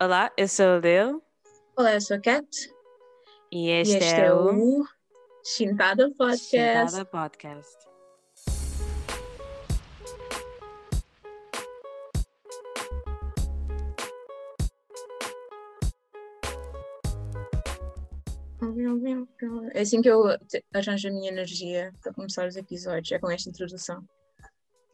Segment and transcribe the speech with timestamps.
[0.00, 1.20] Olá, eu sou a Lil
[1.76, 2.72] Olá, eu sou a Kat
[3.50, 4.86] e e este, este é, é o o
[5.44, 6.92] Chintada Podcast.
[6.92, 7.76] Sentada Podcast.
[19.72, 20.22] É assim que eu
[20.72, 24.08] arranjo a minha energia para começar os episódios, é com esta introdução.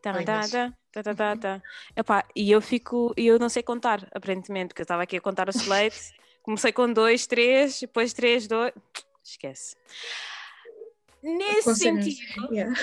[0.00, 1.62] Tá, tá, tá, tá, tá, tá, tá.
[1.96, 5.20] Epá, e eu fico, e eu não sei contar, aparentemente, porque eu estava aqui a
[5.20, 6.14] contar o slate.
[6.42, 8.72] Comecei com dois, três, depois três, dois.
[9.22, 9.76] Esquece.
[11.22, 12.74] Nesse sentido, Yeah.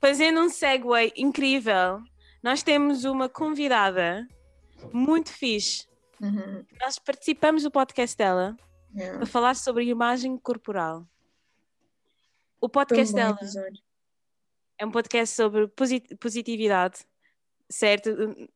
[0.00, 2.02] fazendo um segue incrível,
[2.42, 4.28] nós temos uma convidada
[4.92, 5.86] muito fixe.
[6.20, 8.56] Uhum, Nós participamos do podcast dela
[8.94, 9.16] yeah.
[9.16, 11.06] para falar sobre imagem corporal.
[12.60, 13.82] O um podcast bom dela episódio.
[14.78, 17.00] é um podcast sobre posi- positividade,
[17.72, 18.10] certo?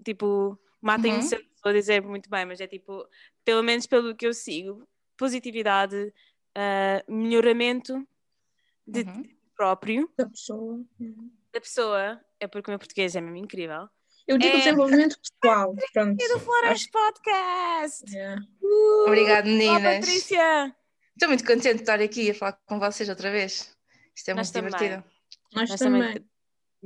[0.04, 1.22] Tipo, matem-me Uhum.
[1.22, 3.04] se eu estou a dizer muito bem, mas é tipo,
[3.44, 6.12] pelo menos pelo que eu sigo, positividade,
[6.54, 8.06] ah, melhoramento
[8.86, 9.22] de Uhum.
[9.22, 10.84] ti próprio, Da pessoa.
[11.00, 11.30] Uhum.
[11.52, 13.88] da pessoa, é porque o meu português é mesmo incrível.
[14.28, 14.58] Eu digo É.
[14.58, 15.74] desenvolvimento pessoal.
[15.94, 16.20] Pronto.
[16.22, 18.04] E do Flores Podcast!
[18.12, 18.42] Yeah.
[18.60, 19.94] Uh, Obrigada, Olá, meninas.
[20.00, 20.76] Patrícia!
[21.14, 23.74] Estou muito contente de estar aqui a falar com vocês outra vez.
[24.14, 24.88] Isto é Nós muito também.
[24.88, 25.10] divertido.
[25.54, 26.02] Nós, Nós também.
[26.02, 26.30] também-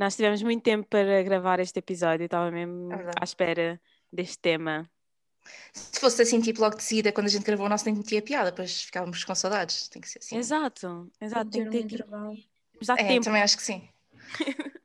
[0.01, 3.79] Nós tivemos muito tempo para gravar este episódio, estava mesmo É à espera
[4.11, 4.91] deste tema.
[5.75, 8.23] Se fosse assim, tipo, logo de seguida, quando a gente gravou o nosso, nem tinha
[8.23, 9.91] piada, depois ficávamos com saudades.
[9.91, 10.39] Tem que ser assim.
[10.39, 11.51] Exato, exato.
[11.51, 12.37] Tem que Ter um intervalo.
[12.97, 13.25] É, tempo.
[13.27, 13.87] também acho que sim.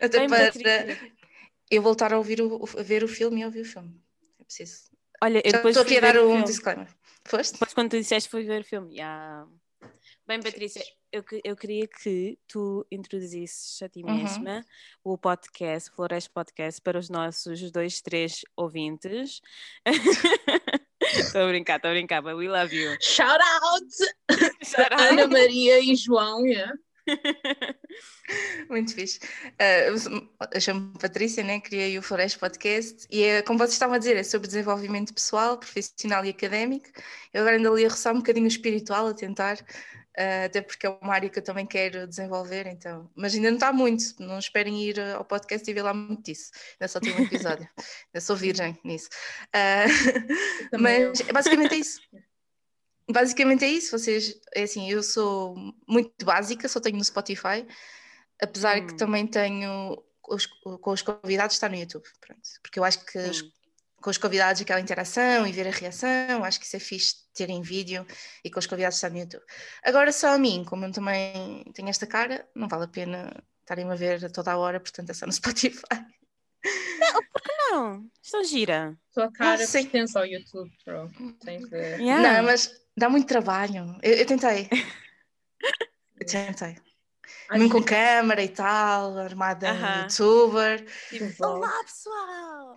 [0.00, 1.12] Até Bem, para Patrícia.
[1.68, 4.00] eu voltar a ouvir o, a ver o filme e ouvir o filme.
[4.38, 4.92] É preciso.
[5.20, 6.44] Olha, eu Já depois estou aqui a dar um filme.
[6.44, 6.88] disclaimer.
[7.26, 7.54] Foste?
[7.54, 8.94] Depois quando tu disseste fui ver o filme.
[8.94, 9.48] Yeah.
[10.26, 14.14] Bem, Patrícia, eu, eu queria que tu introduzisses a ti Uhum.
[14.14, 14.64] mesma
[15.02, 19.40] o podcast, o Flores Podcast, para os nossos dois, três ouvintes.
[21.02, 22.96] Estou a brincar, estou a brincar, but we love you.
[23.00, 24.44] Shout out!
[24.64, 25.02] Shout out.
[25.02, 26.46] Ana Maria e João.
[26.46, 26.72] Yeah.
[28.70, 29.18] Muito fixe.
[29.18, 31.60] Uh, eu chamo-me Patrícia, né?
[31.60, 35.58] criei o Flores Podcast e é, como vocês estavam a dizer, é sobre desenvolvimento pessoal,
[35.58, 36.88] profissional e académico.
[37.34, 39.58] Eu agora ando ali a roçar um bocadinho o espiritual, a tentar,
[40.16, 43.10] até porque é uma área que eu também quero desenvolver, então.
[43.14, 46.50] Mas ainda não está muito, não esperem ir ao podcast e ver lá muito disso.
[46.74, 47.68] Ainda só tem um episódio.
[47.76, 49.08] ainda sou virgem nisso.
[49.48, 52.00] Uh, mas basicamente é isso.
[53.10, 55.56] Basicamente é isso, vocês, é assim, eu sou
[55.88, 57.66] muito básica, só tenho no Spotify,
[58.40, 58.86] apesar Hum.
[58.86, 63.04] que também tenho com os, com os convidados está no YouTube, pronto, porque eu acho
[63.04, 63.61] que os-.
[64.02, 67.48] Com os convidados aquela interação e ver a reação, acho que isso é fixe ter
[67.48, 68.06] em vídeo
[68.44, 69.44] e com os convidados está no YouTube.
[69.84, 73.90] Agora só a mim, como eu também tenho esta cara, não vale a pena estarem
[73.90, 76.04] a ver a toda a hora, portanto é só no Spotify.
[77.70, 78.96] Não, estou gira.
[79.12, 81.10] Tua cara Ah, pertence ao YouTube, bro.
[81.40, 81.76] Tens de...
[81.76, 82.34] Yeah.
[82.36, 83.98] Não, mas dá muito trabalho.
[84.02, 84.68] Eu, eu tentei.
[86.20, 86.76] Eu tentei.
[87.50, 90.02] Mesmo com câmara e tal, armada Aham.
[90.02, 90.84] youtuber.
[91.08, 91.52] Tipo, Exato.
[91.52, 92.74] Olá, pessoal!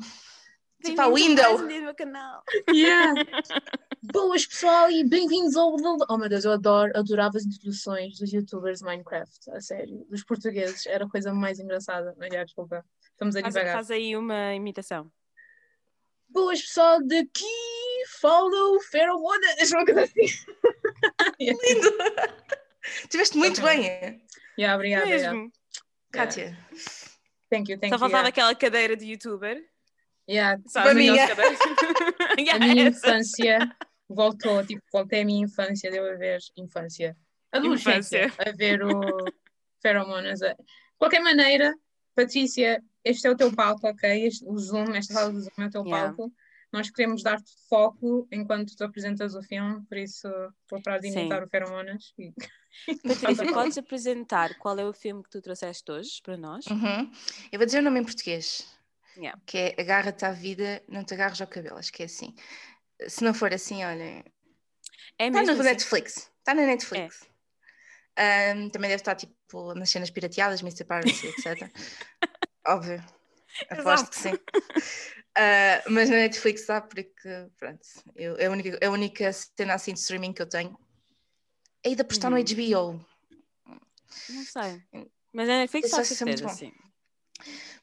[0.86, 1.58] Tipo a Window.
[1.60, 2.44] mais canal.
[2.72, 3.14] Yeah.
[4.14, 5.76] Boas pessoal e bem-vindos ao.
[6.10, 10.24] Oh meu Deus, eu adoro, adorava as introduções dos youtubers de Minecraft, a sério, dos
[10.24, 12.14] portugueses, era a coisa mais engraçada.
[12.18, 13.74] Mas, já, desculpa, estamos a Faz, devagar.
[13.76, 15.12] faz aí uma imitação.
[16.30, 17.46] Boas pessoal daqui,
[18.20, 20.22] follow Pheromonas, uma coisa assim.
[21.40, 21.94] Lindo!
[23.10, 23.74] Tiveste muito Ok.
[23.76, 24.18] bem, é?
[24.58, 25.08] Yeah, obrigada.
[25.10, 25.34] yeah.
[25.34, 25.52] Mesmo.
[26.12, 26.56] Kátia.
[27.50, 28.00] Thank you, thank Só you.
[28.00, 28.30] faltava Yeah.
[28.30, 29.64] aquela cadeira de youtuber.
[30.30, 30.62] Yeah.
[30.68, 31.24] Sabes, A minha.
[31.26, 31.60] aquelas cadeiras?
[32.40, 32.98] Yeah, A minha essa.
[33.08, 33.76] infância
[34.10, 37.16] voltou, tipo, voltei à minha infância, deu a ver infância.
[37.52, 38.52] Adolescência, Infância.
[38.52, 38.92] a ver o
[39.82, 40.40] Pheromonas.
[40.40, 40.56] De
[40.98, 41.74] qualquer maneira,
[42.16, 44.26] Patrícia, este é o teu palco, ok?
[44.28, 46.08] Este, o Zoom, esta sala do Zoom é o teu Yeah.
[46.14, 46.34] palco.
[46.74, 50.28] Nós queremos dar-te foco enquanto tu apresentas o filme, por isso
[50.70, 52.14] vou parar de imitar o Pheromonas.
[52.20, 52.34] E...
[53.08, 56.66] Patrícia, podes apresentar qual é o filme que tu trouxeste hoje para nós?
[56.68, 57.10] Uhum.
[57.52, 58.75] Eu vou dizer o nome em português.
[59.18, 59.40] Yeah.
[59.46, 61.78] Que é Agarra-te à vida, não te agarres ao cabelo.
[61.78, 62.36] Acho que é assim.
[63.08, 64.24] Se não for assim, olha.
[65.18, 65.64] É Está no assim?
[65.64, 66.32] Netflix.
[66.40, 67.28] Está na Netflix.
[68.18, 70.86] Ahm, também deve estar tipo nas cenas pirateadas, Mr.
[70.86, 71.70] Piracy, etc.
[72.68, 73.04] Óbvio.
[73.70, 74.40] Aposto que sim.
[75.38, 77.82] Ah, mas na Netflix está porque, pronto,
[78.16, 80.78] eu, é, a única, é a única cena assim de streaming que eu tenho.
[81.84, 82.44] É ainda por estar no Uhum.
[82.44, 83.06] HBO.
[84.30, 84.82] Não sei.
[85.34, 86.54] Mas é Netflix, acho que é muito certeza, bom.
[86.56, 86.74] sim.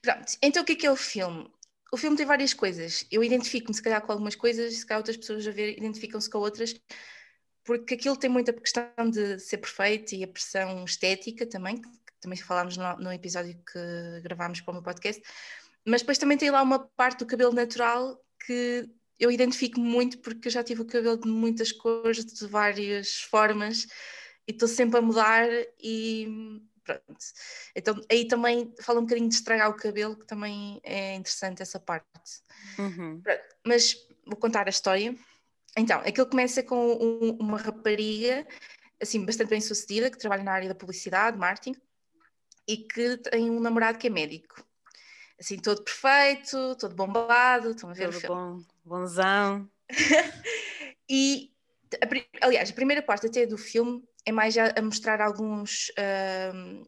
[0.02, 1.48] Pronto, então o que é que é o filme?
[1.92, 3.06] O filme tem várias coisas.
[3.10, 6.38] Eu identifico-me, se calhar, com algumas coisas, se calhar outras pessoas a ver identificam-se com
[6.38, 6.74] outras,
[7.64, 11.90] porque aquilo tem muita questão de ser perfeito e a pressão estética também, que
[12.20, 15.22] também falámos no, no episódio que gravámos para o meu podcast,
[15.86, 18.88] mas depois também tem lá uma parte do cabelo natural que
[19.20, 23.86] eu identifico muito porque eu já tive o cabelo de muitas cores, de várias formas,
[24.48, 25.48] e estou sempre a mudar
[25.80, 27.02] e pronto.
[27.74, 31.78] Então aí também fala um bocadinho de estragar o cabelo, que também é interessante essa
[31.78, 32.06] parte.
[32.78, 33.22] Uhum.
[33.66, 33.96] Mas
[34.26, 35.16] vou contar a história.
[35.76, 38.46] Então, aquilo começa com um, uma rapariga,
[39.00, 41.80] assim, bastante bem sucedida, que trabalha na área da publicidade, marketing,
[42.68, 44.64] e que tem um namorado que é médico.
[45.40, 48.36] Assim, todo perfeito, todo bombado, estão a ver Todo o filme.
[48.36, 49.68] bom, bonzão.
[51.08, 51.50] e,
[52.00, 56.82] a, aliás, a primeira parte até do filme é mais a, a mostrar alguns, ahm,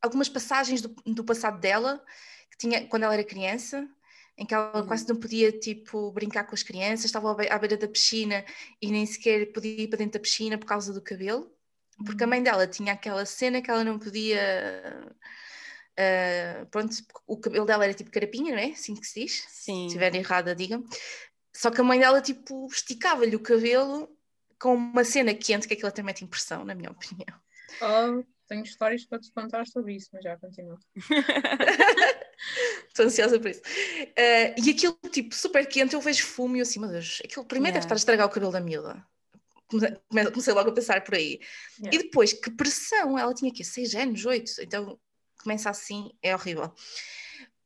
[0.00, 2.02] algumas passagens do, do passado dela,
[2.50, 3.88] que tinha quando ela era criança,
[4.36, 4.86] em que ela Uhum.
[4.86, 8.44] quase não podia, tipo, brincar com as crianças, estava à be- à beira da piscina
[8.80, 11.50] e nem sequer podia ir para dentro da piscina por causa do cabelo,
[12.06, 14.40] porque a mãe dela tinha aquela cena que ela não podia...
[15.98, 16.94] ah, pronto,
[17.26, 18.66] o cabelo dela era tipo carapinha, não é?
[18.72, 19.32] Assim que se diz?
[19.46, 19.88] Sim.
[19.88, 20.84] Se estiver errada, digam.
[21.54, 24.08] Só que a mãe dela, tipo, esticava-lhe o cabelo
[24.62, 27.36] com uma cena quente, que aquilo até mete impressão, na minha opinião.
[27.80, 30.78] Oh, tenho histórias para te contar sobre isso, mas já continua.
[32.88, 33.62] Estou ansiosa por isso.
[34.16, 37.44] Eh, e aquilo, tipo, super quente, eu vejo fumo e eu assim, meu Deus, aquilo
[37.44, 37.86] primeiro deve Yeah.
[37.86, 39.04] estar a estragar o cabelo da miúda.
[39.68, 41.40] Come- come- Comecei logo a pensar por aí.
[41.80, 41.96] Yeah.
[41.98, 43.18] E depois, que pressão!
[43.18, 44.98] Ela tinha aqui 6 anos, 8, então
[45.42, 46.72] começa assim, é horrível.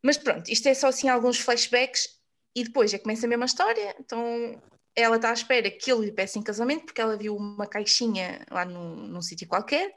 [0.03, 2.09] Mas pronto, isto é só assim alguns flashbacks
[2.55, 3.95] e depois já começa a mesma história.
[3.99, 4.63] Então
[4.97, 8.45] ela está à espera que ele lhe peça em casamento porque ela viu uma caixinha
[8.51, 9.93] lá num, num sítio qualquer,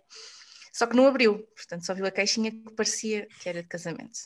[0.74, 4.20] só que não abriu, portanto só viu a caixinha que parecia que era de casamento.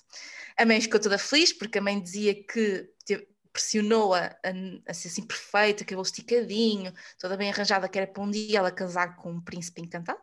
[0.58, 4.50] A mãe ficou toda feliz porque a mãe dizia que te- pressionou-a a,
[4.90, 8.72] a ser assim perfeita, cabelo esticadinho, toda bem arranjada, que era para um dia ela
[8.72, 10.20] casar com um príncipe encantado,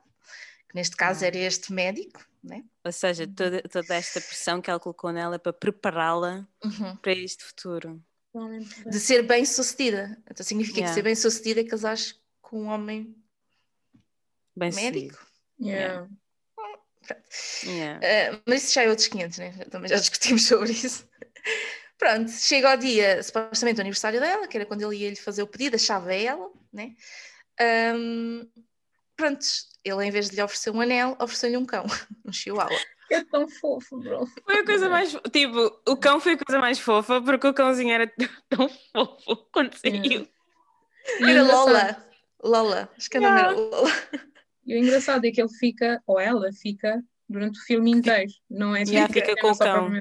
[0.69, 1.29] que neste caso Ah.
[1.29, 2.64] era este médico, né?
[2.85, 6.96] Ou seja, toda, toda esta pressão que ela colocou nela para prepará-la Uhum.
[6.96, 8.03] para este futuro.
[8.87, 10.17] De ser bem sucedida.
[10.31, 10.91] Então significa Yeah.
[10.91, 13.17] que ser bem sucedida é casares com um homem
[14.56, 15.19] Bem médico.
[15.61, 16.09] Yeah.
[17.65, 17.99] Yeah.
[17.99, 19.50] Uh, mas isso já é outros 500, né?
[19.71, 21.09] Também já discutimos sobre isso.
[21.99, 25.43] Pronto, chega ao dia, supostamente, do aniversário dela, que era quando ele ia lhe fazer
[25.43, 26.94] o pedido, achava ela, né?
[27.94, 28.49] Um,
[29.17, 29.44] pronto,
[29.85, 31.85] ele em vez de lhe oferecer um anel, ofereceu-lhe um cão,
[32.25, 32.79] um chihuahua.
[33.10, 34.26] É tão fofo, bro.
[34.44, 35.10] Foi a coisa mais.
[35.32, 38.12] Tipo, o cão foi a coisa mais fofa porque o cãozinho era
[38.48, 40.28] tão fofo quando saiu.
[41.18, 42.06] E o Era Lola.
[42.42, 43.90] Lola, acho que a nome era Lola.
[44.66, 48.30] E o engraçado é que ele fica, ou ela fica, durante o filme inteiro.
[48.48, 50.00] Não é Yeah, fica com o cão.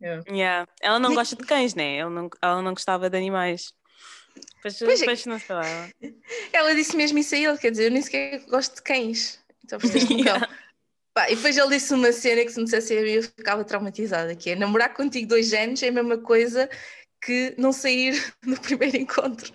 [0.00, 0.22] Yeah.
[0.30, 0.68] Yeah.
[0.80, 1.96] Ela não gosta de cães, né?
[1.98, 3.74] Ela não, ela não gostava de animais.
[4.56, 5.00] Depois, Pois é.
[5.00, 5.66] depois não sei lá.
[5.66, 5.90] ela-
[6.52, 9.38] Ela disse mesmo isso a ele, quer dizer, eu nem sequer gosto de cães.
[9.64, 10.40] Então ofereceste um cão.
[11.16, 13.64] Pá, e depois ele disse uma cena que se me dissesse a mim eu ficava
[13.64, 16.68] traumatizada, que é namorar contigo dois anos é a mesma coisa
[17.22, 18.12] que não sair
[18.44, 19.50] no primeiro encontro.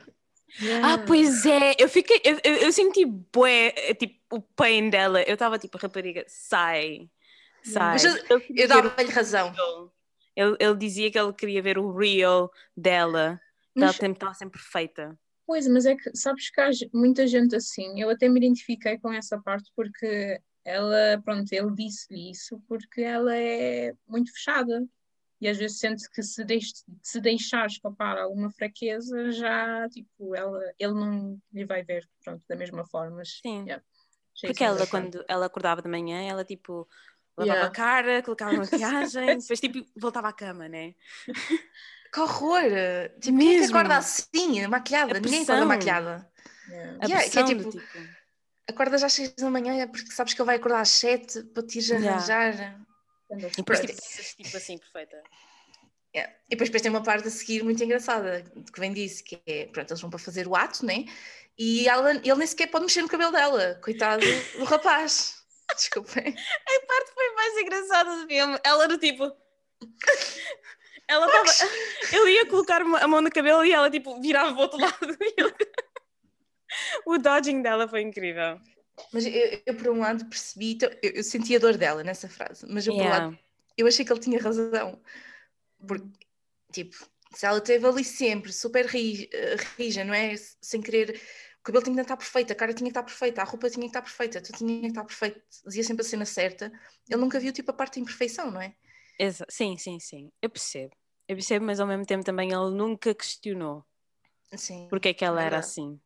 [0.82, 5.22] Ah, pois é, eu fiquei, eu, eu, eu senti bué, tipo, o pain dela.
[5.22, 7.08] Eu estava tipo, rapariga, sai,
[7.64, 7.94] sai.
[7.94, 9.54] Mas eu- Eu dava-lhe razão.
[10.36, 13.40] Ele, ele dizia que ele queria ver o real dela,
[13.76, 15.16] que ela Mas, sempre estava sempre perfeita.
[15.46, 18.02] pois, mas é que sabes que há muita gente assim.
[18.02, 23.36] Eu até me identifiquei com essa parte porque ela, pronto, ele disse-lhe isso porque ela
[23.36, 24.86] é muito fechada.
[25.40, 30.60] E às vezes sente que se, deix se deixar escapar alguma fraqueza, já, tipo, ela,
[30.78, 33.18] ele não lhe vai ver, pronto, da mesma forma.
[33.18, 33.64] Mas, Sim.
[33.66, 33.84] yeah,
[34.40, 36.88] Porque ela, quando ela acordava de manhã, ela tipo
[37.36, 37.68] lavava Yeah.
[37.68, 40.94] a cara, colocava maquiagem, depois tipo voltava à cama, né?
[42.14, 42.62] Que horror!
[43.20, 43.78] Tipo, quem é que Mesmo.
[43.78, 45.14] acorda assim, maquiada?
[45.20, 46.32] Ninguém acorda maquiada.
[46.70, 46.98] Yeah.
[47.02, 48.21] A Yeah, que é tipo- tipo.
[48.72, 51.64] Acordas às seis da manhã é porque sabes que ele vai acordar às sete para
[51.64, 52.10] te ir Yeah.
[52.12, 52.82] arranjar.
[53.32, 55.22] E depois tipo, tipo assim, perfeita.
[56.16, 56.34] Yeah.
[56.48, 59.68] E depois, depois tem uma parte a seguir muito engraçada, que vem disso, que é,
[59.68, 61.06] pronto, eles vão para fazer o ato, né?
[61.58, 64.26] E ela, ele nem sequer pode mexer no cabelo dela, coitado
[64.58, 65.36] do rapaz.
[65.76, 66.28] Desculpem.
[66.28, 68.60] A parte foi mais engraçada do filme.
[68.64, 69.32] Ela era tipo.
[71.08, 71.70] Ela estava.
[72.12, 75.18] Ele ia colocar a mão no cabelo e ela tipo virava para o outro lado.
[75.22, 75.56] E ele-
[77.06, 78.60] O dodging dela foi incrível.
[79.14, 82.30] Mas eu, eu, por um lado, percebi, então, eu, eu senti a dor dela nessa
[82.30, 83.30] frase, mas eu, por um Yeah.
[83.30, 83.40] lado,
[83.78, 85.02] eu achei que ele tinha razão.
[85.88, 86.08] Porque,
[86.74, 86.96] tipo,
[87.36, 90.36] se ela esteve ali sempre super eh, rija, não é?
[90.62, 91.22] Sem querer.
[91.60, 93.82] O cabelo tinha que estar perfeito, a cara tinha que estar perfeita, a roupa tinha
[93.84, 96.72] que estar perfeita, tudo tinha que estar perfeito, dizia sempre a cena certa.
[97.10, 98.76] Ele nunca viu, tipo, a parte da imperfeição, não é?
[99.18, 100.32] Exa- Sim, sim, sim.
[100.42, 100.96] Eu percebo.
[101.28, 103.86] Eu percebo, mas ao mesmo tempo também ele nunca questionou
[104.56, 104.88] Sim.
[104.88, 105.66] porque é que ela era Verdade.
[105.66, 106.00] assim.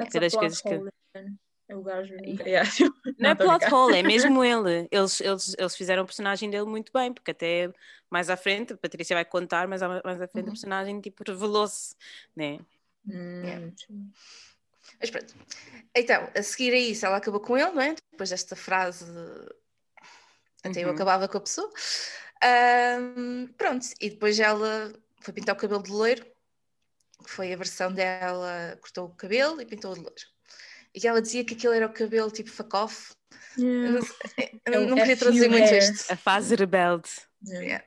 [0.00, 1.34] That's Foi a das plot coisas que-.
[1.68, 2.14] É o gajo.
[2.44, 2.68] Yeah.
[3.18, 4.88] Não é plot hole, é mesmo ele.
[4.90, 7.72] Eles, eles, eles fizeram o personagem dele muito bem, porque até
[8.10, 10.50] mais à frente, a Patrícia vai contar, mas mais à frente Uhum.
[10.50, 11.94] o personagem tipo revelou-se,
[12.34, 12.58] né?
[13.08, 13.72] Hum, Yeah.
[14.98, 15.34] Mas pronto.
[15.94, 17.94] Então, a seguir a isso, ela acabou com ele, não é?
[18.10, 19.04] Depois desta frase,
[20.64, 20.94] até eu Uhum.
[20.94, 21.70] acabava com a pessoa.
[22.42, 26.26] Ahm, pronto, e depois ela foi pintar o cabelo de loiro,
[27.26, 30.14] foi a versão dela, cortou o cabelo e pintou de loiro.
[30.94, 33.12] E ela dizia que aquilo era o cabelo tipo fuck off.
[33.56, 33.90] Eu Yeah.
[33.92, 34.00] não,
[34.66, 36.12] eu É o não queria traduzir muito isto.
[36.12, 37.08] A fase rebelde.
[37.46, 37.66] Yeah.
[37.66, 37.84] Yeah.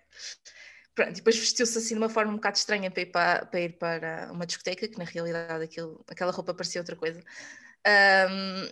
[0.96, 3.60] Pronto, e depois vestiu-se assim de uma forma um bocado estranha para ir para, para,
[3.62, 7.20] ir para uma discoteca, que na realidade aquilo, aquela roupa parecia outra coisa.
[7.86, 8.70] Ahm,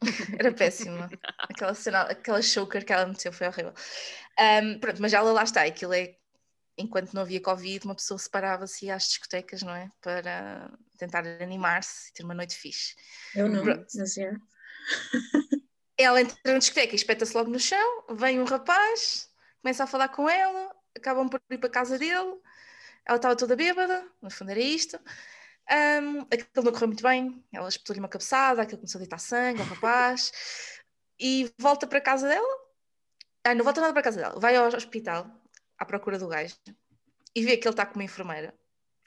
[0.38, 1.08] era péssima.
[1.48, 3.74] Aquela cena, aquela choker que ela meteu foi horrível.
[4.38, 6.16] Ahm, pronto, mas ela lá está, aquilo é.
[6.78, 9.90] Enquanto não havia Covid, uma pessoa separava-se e ia às discotecas, não é?
[10.00, 12.94] Para tentar animar-se e ter uma noite fixe.
[13.34, 13.86] Eu não, Pronto.
[13.96, 14.14] mas.
[15.98, 19.28] Ela entra na discoteca e espeta-se logo no chão, vem um rapaz,
[19.60, 22.40] começa a falar com ela, acabam por ir para a casa dele,
[23.04, 24.96] ela estava toda bêbada, no fundo era isto.
[25.68, 29.60] Um, aquilo não correu muito bem, ela espetou-lhe uma cabeçada, aquilo começou a deitar sangue
[29.60, 30.32] ao rapaz,
[31.18, 32.68] e volta para a casa dela.
[33.42, 35.28] Ah, não volta nada para a casa dela, vai ao hospital
[35.78, 36.56] à procura do gajo
[37.34, 38.54] e vê que ele está com uma enfermeira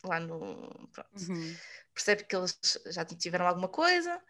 [0.04, 0.90] lá no.
[0.92, 1.56] Pronto Uhum.
[1.94, 4.22] percebe que eles já tiveram alguma coisa,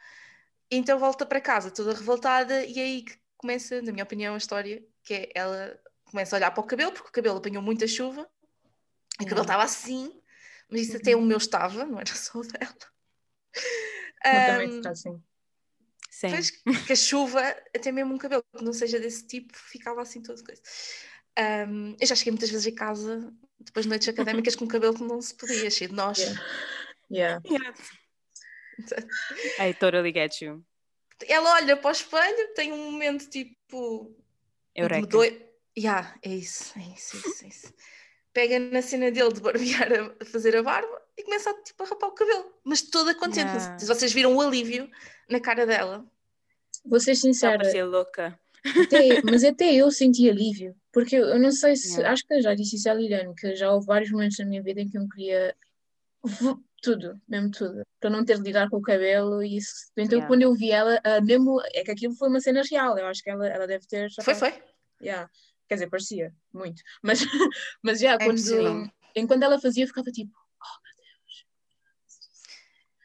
[0.70, 4.38] então volta para casa toda revoltada e é aí que começa, na minha opinião, a
[4.38, 7.88] história, que é ela começa a olhar para o cabelo, porque o cabelo apanhou muita
[7.88, 8.30] chuva,
[9.20, 10.22] e o cabelo estava assim,
[10.70, 12.76] mas isso até o meu estava, não era só o dela.
[14.24, 15.24] Eu também Ahm, ficar assim.
[16.10, 16.30] Sim.
[16.30, 17.42] Pois, que a chuva,
[17.76, 20.62] até mesmo um cabelo que não seja desse tipo, ficava assim todo coisa.
[21.38, 24.94] Ahm, eu já cheguei muitas vezes a casa, depois de noites académicas, com um cabelo
[24.94, 26.18] que não se podia, cheio de nós.
[27.10, 27.42] Yeah.
[27.50, 27.74] Yeah.
[29.60, 30.64] I totally get you.
[31.28, 34.16] Ela olha para o espelho, tem um momento tipo.
[34.76, 35.08] Eureka.
[35.08, 35.48] doi-
[35.78, 37.74] Yeah, é isso, é isso, é isso, é isso.
[38.34, 41.86] Pega na cena dele de barbear, a, fazer a barba e começa a, tipo, a
[41.86, 43.52] rapar o cabelo, mas toda contente.
[43.52, 43.78] Yeah.
[43.86, 44.90] vocês viram o alívio
[45.30, 46.06] na cara dela.
[46.86, 48.38] Vou ser sincera, parecer louca.
[48.66, 52.12] Até- mas até eu senti alívio, porque eu, não sei se, Yeah.
[52.14, 54.62] acho que eu já disse isso à Liliane, que já houve vários momentos na minha
[54.62, 55.56] vida em que eu queria
[56.24, 59.72] v- tudo, mesmo tudo, para não ter de lidar com o cabelo e isso.
[59.98, 60.28] Então Yeah.
[60.28, 63.22] quando eu vi ela, ah, mesmo, é que aquilo foi uma cena real, eu acho
[63.24, 64.10] que ela, ela deve ter.
[64.24, 64.54] Foi, foi.
[65.02, 65.30] Yeah.
[65.68, 67.20] Quer dizer, parecia muito, mas,
[67.82, 71.46] mas já, É quando, enquanto ela fazia, eu ficava tipo, oh meu Deus.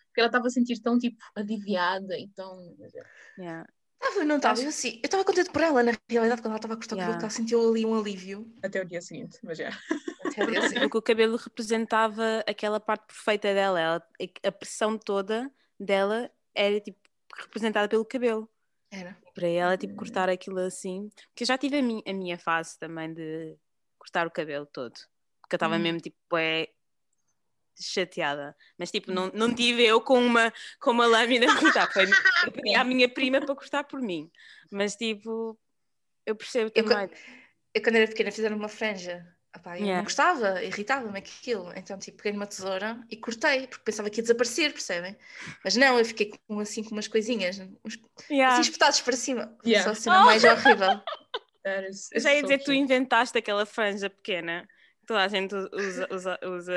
[0.08, 2.76] Porque ela estava a sentir tão tipo aliviada e tão.
[3.38, 3.66] Yeah.
[4.08, 6.75] Estava, não estava, eu assim, eu estava contente por ela, na realidade, quando ela estava
[6.75, 7.18] a cortar o cabelo, Yeah.
[7.18, 8.50] que ela sentiu ali um alívio.
[8.62, 9.70] Até o dia seguinte, mas já.
[10.25, 10.75] Até ali, assim.
[10.80, 13.80] Porque o cabelo representava aquela parte perfeita dela.
[13.80, 14.08] Ela-
[14.44, 16.98] a pressão toda dela era tipo
[17.36, 18.48] representada pelo cabelo.
[18.90, 19.16] Era.
[19.34, 21.10] Para ela, tipo, cortar aquilo assim.
[21.28, 23.56] Porque eu já tive a, mi- a minha fase também de
[23.98, 24.94] cortar o cabelo todo.
[25.40, 25.80] Porque eu estava Hum.
[25.80, 26.68] mesmo, tipo, é
[27.78, 28.56] chateada.
[28.78, 31.90] Mas, tipo, não, não tive eu com uma, com uma lâmina a cortar.
[31.92, 34.30] Foi eu pedi à minha prima para cortar por mim.
[34.71, 35.59] Mas, tipo,
[36.25, 37.11] eu percebo Eu também.
[37.75, 39.26] Eu, quando era pequena, fizeram uma franja.
[39.54, 39.97] Epá, eu Yeah.
[39.97, 41.73] não gostava, irritava-me aquilo.
[41.75, 45.16] Então, tipo, peguei numa tesoura e cortei, porque pensava que ia desaparecer, percebem?
[45.64, 47.99] Mas não, eu fiquei com, assim, com umas coisinhas, uns,
[48.30, 48.52] Yeah.
[48.54, 49.56] assim, espetados para cima.
[49.64, 49.85] Yeah.
[49.85, 51.00] Só a cena mais horrível.
[52.12, 54.68] Eu já ia dizer que tu inventaste aquela franja pequena.
[55.06, 56.75] Toda a gente usa, usa, usa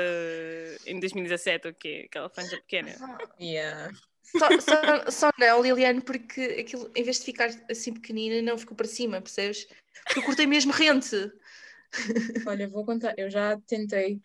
[0.86, 2.04] em 2017 o quê?
[2.06, 2.94] Aquela franja pequena.
[3.40, 3.92] Yeah.
[4.22, 8.76] Só, só, só não, Liliane, porque aquilo, em vez de ficar assim pequenina, não ficou
[8.76, 9.66] para cima, percebes?
[10.04, 11.32] Porque eu cortei mesmo rente.
[12.46, 14.20] Olha, vou contar, eu já tentei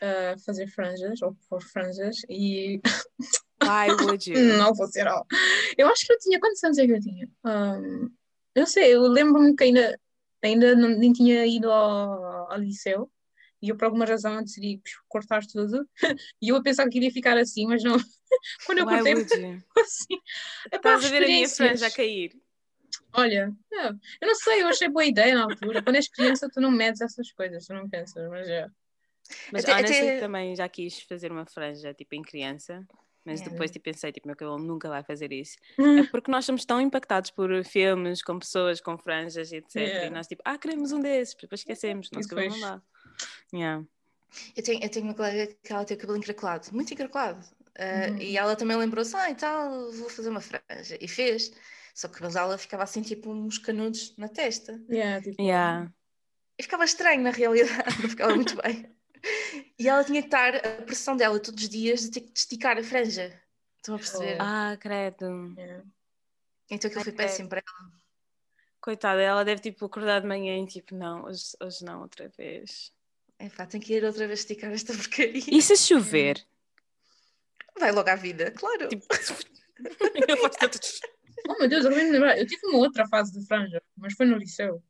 [0.00, 2.80] ah, fazer franjas ou pôr franjas e
[3.62, 4.56] Why would you?
[4.56, 5.26] não funcionou.
[5.76, 7.28] Eu acho que eu tinha, quantos anos é que eu tinha?
[7.44, 8.10] Ahm,
[8.54, 10.00] eu sei, eu lembro-me que ainda,
[10.42, 13.10] ainda não, nem tinha ido ao, ao liceu
[13.62, 15.88] e eu por alguma razão decidi cortar tudo
[16.42, 17.96] e eu a pensar que iria ficar assim, mas não.
[18.66, 19.26] Quando eu Why cortei you?
[19.60, 20.14] ficou assim.
[20.72, 22.32] É Estás a ver a minha franja a cair.
[23.14, 25.82] Olha, é, eu não sei, eu achei boa ideia na altura.
[25.82, 28.66] Quando és criança, tu não medes essas coisas, tu não pensas, mas é.
[29.52, 32.86] Mas Até- honestly, até- também já quis fazer uma franja tipo em criança.
[33.24, 33.52] Mas Yeah.
[33.52, 35.56] depois tipo, pensei, tipo, meu cabelo nunca vai fazer isso.
[35.78, 35.98] Hum.
[36.00, 39.76] É porque nós somos tão impactados por filmes com pessoas com franjas e etc.
[39.76, 40.06] Yeah.
[40.06, 42.82] E nós tipo, ah, queremos um desses, depois esquecemos, nosso cabelo não dá.
[43.52, 43.84] Yeah.
[44.56, 47.46] Eu tenho, eu tenho uma colega que ela tem o cabelo encaracolado, muito encaracolado.
[47.78, 48.18] Ah, Uhum.
[48.18, 50.96] E ela também lembrou-se, ah, e tal, vou fazer uma franja.
[51.00, 51.52] E fez.
[51.94, 54.80] Só que o cabelo dela ficava assim, tipo, uns canudos na testa.
[54.90, 55.92] Yeah, tipo, Yeah.
[56.58, 58.90] E ficava estranho, na realidade, não ficava muito bem.
[59.78, 62.76] E ela tinha que estar, a pressão dela todos os dias, de ter que esticar
[62.78, 63.38] a franja.
[63.78, 64.34] Estão a perceber?
[64.38, 64.42] Oh.
[64.42, 65.54] Ah, credo.
[65.58, 65.84] yeah.
[66.70, 67.16] Então aquilo foi É.
[67.16, 67.92] péssimo para ela.
[68.80, 72.92] Coitada, ela deve tipo acordar de manhã e tipo, não, hoje, hoje não, outra vez.
[73.42, 75.42] Epá, tenho que ir outra vez esticar esta porcaria.
[75.48, 76.40] E se chover?
[77.78, 78.88] Vai logo à vida, claro.
[78.88, 79.04] Tipo,
[81.48, 82.38] Oh meu Deus, eu acabei de me lembrar.
[82.38, 84.80] Eu tive uma outra fase de franja, mas foi no liceu.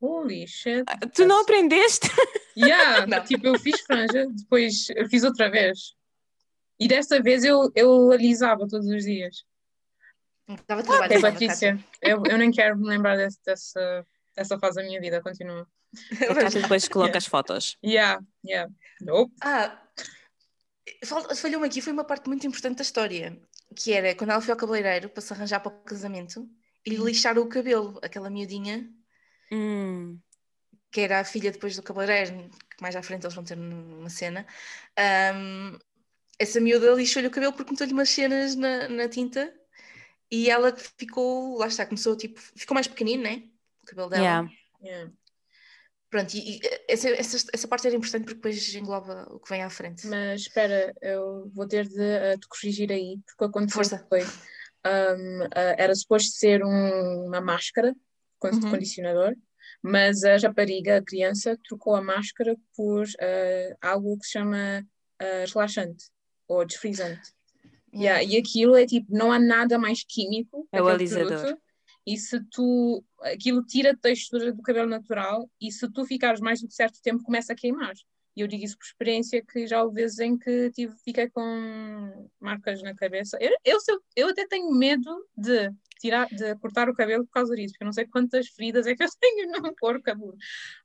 [0.00, 0.84] Holy shit.
[0.86, 2.08] Ah, tu não aprendeste?
[2.56, 3.22] Yeah, Não.
[3.22, 5.94] tipo, eu fiz franja, depois eu fiz outra vez.
[6.80, 9.44] E desta vez eu, eu alisava todos os dias.
[10.66, 11.12] Dava trabalho.
[11.12, 15.00] É sim, Patrícia, eu, eu nem quero me lembrar desse, dessa, dessa fase da minha
[15.00, 15.68] vida, continua.
[16.30, 17.76] A Cátia depois coloca as fotos.
[17.84, 18.70] Yeah, yeah.
[19.00, 19.32] Nope.
[19.42, 19.78] Ah,
[21.04, 23.40] fal- falhou-me aqui, foi uma parte muito importante da história,
[23.76, 26.48] que era quando ela foi ao cabeleireiro para se arranjar para o casamento
[26.84, 28.88] e lhe lixaram o cabelo, aquela miudinha,
[29.50, 30.20] Hum,
[30.90, 34.10] que era a filha depois do cabeleireiro, que mais à frente eles vão ter uma
[34.10, 34.46] cena.
[34.96, 35.78] ahm,
[36.38, 39.52] essa miúda lixou-lhe o cabelo porque meteu-lhe umas cenas na, na tinta
[40.30, 43.44] e ela ficou, lá está, começou tipo, ficou mais pequenino, né?
[43.82, 44.24] O cabelo dela.
[44.24, 44.48] yeah.
[44.82, 45.12] Yeah.
[46.10, 49.62] Pronto, e, e essa, essa, essa parte era importante porque depois engloba o que vem
[49.62, 50.06] à frente.
[50.06, 54.06] Mas espera, eu vou ter de eh, te corrigir aí, porque aconteceu Força.
[54.08, 54.22] foi.
[54.86, 57.94] um, eh, era suposto ser um- uma máscara
[58.38, 58.70] com Uhum.
[58.70, 59.34] condicionador,
[59.82, 64.86] mas a rapariga, a criança, trocou a máscara por eh, algo que se chama
[65.20, 66.04] eh, relaxante
[66.46, 67.32] ou desfrizante.
[67.92, 71.26] Yeah, e aquilo é tipo, não há nada mais químico É o alisador.
[71.38, 71.60] produto,
[72.08, 76.58] E se tu, aquilo tira a textura do cabelo natural e se tu ficares mais
[76.58, 77.92] do que certo tempo começa a queimar.
[78.34, 82.30] E eu digo isso por experiência que já houve vezes em que tive, fiquei com
[82.40, 83.36] marcas na cabeça.
[83.38, 83.78] Eu, eu,
[84.16, 87.88] eu, até tenho medo de tirar, de cortar o cabelo por causa disso, porque eu
[87.88, 90.38] não sei quantas feridas é que eu tenho no corpo cabeludo.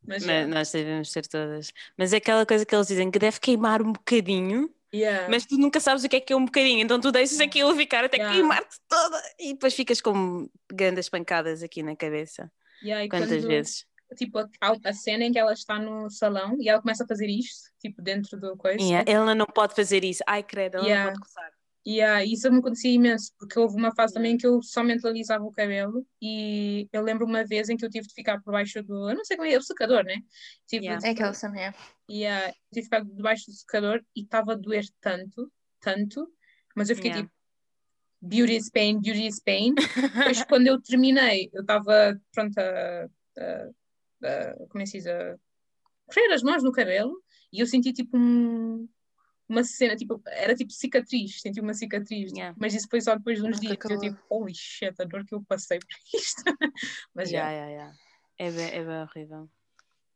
[0.06, 0.54] Mas, Mas yeah.
[0.54, 1.72] nós devemos ter todas.
[1.98, 5.28] Mas é aquela coisa que eles dizem que deve queimar um bocadinho, Yeah.
[5.30, 7.76] mas tu nunca sabes o que é que é um bocadinho, então tu deixas aquilo
[7.76, 8.36] ficar até Yeah.
[8.36, 12.52] queimar-te toda e depois ficas com grandes pancadas aqui na cabeça.
[12.84, 13.86] Yeah, Quantas quando- vezes?
[14.16, 14.50] Tipo, a,
[14.86, 18.00] a cena em que ela está no salão e ela começa a fazer isto, tipo,
[18.00, 18.80] dentro do coisa.
[18.84, 20.22] Yeah, Ela não pode fazer isso.
[20.28, 21.52] Ai, credo, ela não pode coçar.
[21.86, 25.44] E ah, isso me acontecia imenso, porque houve uma fase também que eu somente alisava
[25.44, 28.82] o cabelo e eu lembro uma vez em que eu tive de ficar por baixo
[28.84, 30.16] do, eu não sei como é, o secador, né?
[30.66, 31.02] Tive Yeah.
[31.02, 31.74] de, É aquela cena, é.
[32.08, 36.26] e, ah, tive de ficar debaixo do secador e estava a doer tanto, tanto,
[36.74, 37.28] mas eu fiquei Yeah.
[37.28, 37.34] tipo,
[38.22, 39.74] beauty is pain, beauty is pain.
[40.38, 43.70] Depois quando eu terminei, eu estava pronta a, a-
[44.24, 45.36] a- como é que se diz, a
[46.08, 48.88] correr as mãos no cabelo e eu senti tipo um-
[49.54, 52.56] uma cena, tipo, era tipo cicatriz, senti uma cicatriz, Yeah.
[52.60, 55.06] mas isso foi só depois de uns Nunca dias, que eu tipo, holy shit, a
[55.06, 55.88] dor que eu passei por
[56.20, 56.44] isto.
[57.16, 57.50] mas já.
[57.50, 57.98] Yeah, yeah, yeah.
[58.40, 59.50] É, bem, é bem horrível.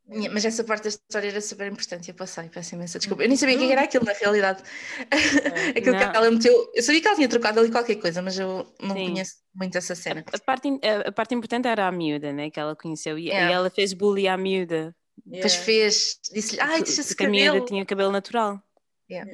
[0.10, 3.24] Minha- Mas essa parte da história era super importante, eu passei, peço imensa desculpa.
[3.24, 4.64] Eu nem sabia o que que era aquilo na realidade.
[5.78, 6.12] aquilo Não.
[6.12, 6.72] que ela meteu.
[6.74, 9.10] Eu sabia que ela tinha trocado ali qualquer coisa, mas eu não Sim.
[9.10, 10.24] conheço muito essa cena.
[10.32, 12.50] A, a parte, a, a parte importante era a miúda, né?
[12.50, 13.52] Que ela conheceu e, Yeah.
[13.52, 14.96] e ela fez bullying à miúda.
[15.30, 15.50] Yeah.
[15.50, 17.66] fez, disse-lhe, ai, deixa esse porque a miúda cabelo.
[17.66, 18.64] tinha cabelo natural.
[19.10, 19.32] Yeah.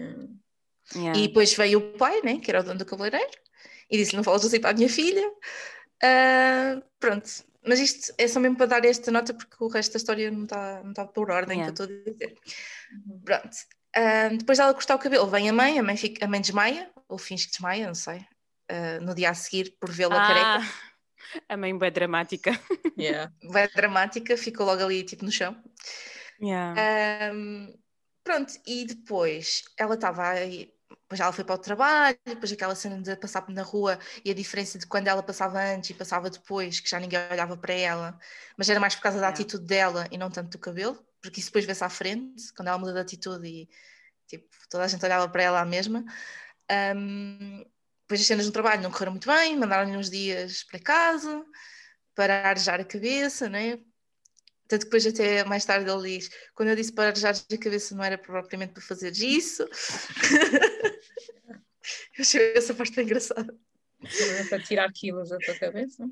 [0.95, 1.19] Yeah.
[1.19, 3.31] E depois veio o pai, né, que era o dono do cabeleireiro,
[3.89, 5.23] e disse: Não falas assim para a minha filha.
[6.03, 7.29] Ah, pronto.
[7.65, 10.43] Mas isto é só mesmo para dar esta nota, porque o resto da história não
[10.43, 11.73] está não está por ordem Yeah.
[11.73, 12.37] que eu estou a dizer.
[13.23, 13.57] Pronto.
[13.95, 16.91] Ah, depois dela cortar o cabelo, vem a mãe, a mãe, fica, a mãe desmaia,
[17.07, 18.25] ou finge que desmaia, não sei.
[18.69, 20.59] ah, no dia a seguir, por vê-la careca,
[21.47, 22.51] ah, a mãe bem dramática.
[22.99, 23.31] Yeah.
[23.49, 25.55] vai dramática, ficou logo ali tipo no chão.
[26.41, 27.31] Yeah.
[28.23, 33.01] Pronto, e depois ela estava aí, depois ela foi para o trabalho, depois aquela cena
[33.01, 36.79] de passar na rua e a diferença de quando ela passava antes e passava depois,
[36.79, 38.17] que já ninguém olhava para ela,
[38.57, 39.39] mas era mais por causa da Yeah.
[39.41, 42.77] atitude dela e não tanto do cabelo, porque isso depois vê-se à frente, quando ela
[42.77, 43.69] muda de atitude e
[44.27, 46.03] tipo, toda a gente olhava para ela à mesma.
[46.69, 47.63] Ahm,
[48.03, 51.45] depois as cenas no trabalho não correram muito bem, mandaram-lhe uns dias para casa
[52.15, 53.79] para arejar a cabeça, né?
[54.73, 57.93] Tanto que depois até mais tarde ele diz, quando eu disse para arejar a cabeça
[57.93, 59.61] não era propriamente para fazer isso.
[62.17, 63.55] eu achei essa parte bem engraçada.
[64.01, 66.03] Não é para tirar quilos da tua cabeça.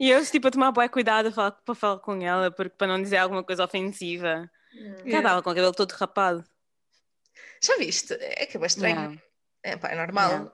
[0.00, 2.88] E eu, tipo, a tomar bem cuidado a falar- para falar com ela, porque, para
[2.88, 4.50] não dizer alguma coisa ofensiva.
[4.74, 5.08] Yeah.
[5.08, 6.44] Já estava com o cabelo todo rapado.
[7.62, 8.14] Já viste?
[8.14, 8.96] É que é bem estranho.
[8.96, 9.22] Yeah.
[9.62, 10.30] É, pá, é normal.
[10.30, 10.52] Yeah.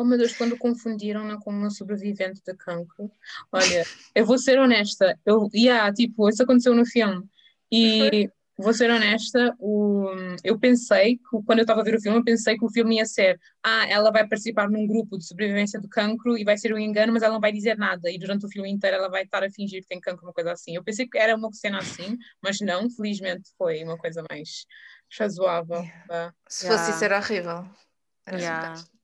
[0.00, 3.10] Oh meu Deus, quando confundiram-na com uma sobrevivente de cancro.
[3.50, 3.84] Olha,
[4.14, 7.28] eu vou ser honesta, eu, yeah, tipo, isso aconteceu no filme.
[7.68, 10.06] E vou ser honesta, o,
[10.44, 12.98] eu pensei, que, quando eu estava a ver o filme, eu pensei que o filme
[12.98, 16.72] ia ser ah, ela vai participar num grupo de sobrevivência do cancro e vai ser
[16.72, 18.08] um engano, mas ela não vai dizer nada.
[18.08, 20.52] E durante o filme inteiro ela vai estar a fingir que tem cancro, uma coisa
[20.52, 20.76] assim.
[20.76, 24.64] Eu pensei que era uma cena assim, mas não, felizmente foi uma coisa mais
[25.18, 25.82] razoável.
[26.06, 26.32] vá.
[26.48, 26.78] Se Yeah.
[26.78, 27.68] fosse isso era horrível.
[28.26, 28.97] Era Yeah.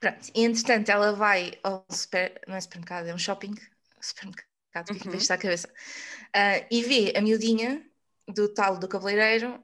[0.00, 3.54] Pronto, e entretanto ela vai ao super, não é supermercado, é um shopping,
[4.00, 4.50] supermercado,
[4.90, 5.12] Uhum.
[5.12, 5.18] uhum.
[5.30, 5.72] a cabeça,
[6.32, 7.82] Ah, e vê a miudinha
[8.28, 9.62] do tal do cabeleireiro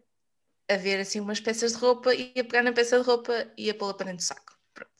[0.69, 3.69] a ver assim umas peças de roupa e a pegar na peça de roupa e
[3.69, 4.55] a pô-la para dentro do saco.
[4.73, 4.93] Pronto.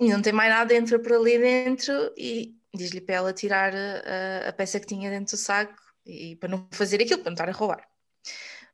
[0.00, 4.48] E não tem mais nada, entra por ali dentro e diz-lhe para ela tirar a,
[4.48, 7.48] a peça que tinha dentro do saco e para não fazer aquilo, para não estar
[7.48, 7.86] a roubar.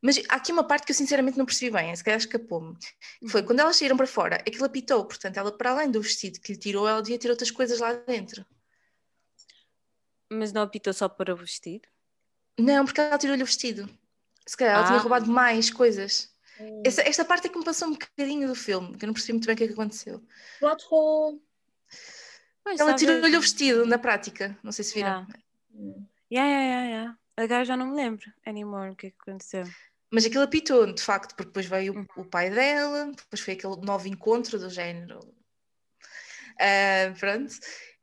[0.05, 2.77] Mas há aqui uma parte que eu sinceramente não percebi bem, se calhar escapou-me.
[3.31, 6.53] Foi quando elas saíram para fora, aquilo apitou, portanto, ela, para além do vestido que
[6.53, 8.45] lhe tirou, ela devia ter outras coisas lá dentro.
[10.31, 11.83] Mas não apitou só para o vestir?
[12.59, 13.89] Não, porque ela tirou-lhe o vestido.
[14.47, 15.03] Se calhar ela tinha Ah.
[15.03, 16.33] roubado mais coisas.
[16.85, 19.35] Essa- esta parte é que me passou um bocadinho do filme, que eu não percebi
[19.35, 20.23] muito bem o que é que aconteceu.
[20.59, 21.41] Plot hole.
[22.65, 23.01] Pois, Ela talvez.
[23.01, 25.11] tirou-lhe o vestido na prática, não sei se viram.
[25.11, 25.27] Ah.
[26.31, 27.19] Yeah, yeah, yeah, yeah.
[27.37, 29.65] Agora já não me lembro anymore o que é que aconteceu.
[30.13, 32.07] Mas aquilo apitou, de facto, porque depois veio Uhum.
[32.17, 35.21] o, pai dela, depois foi aquele novo encontro do género.
[36.61, 37.55] Ah, pronto.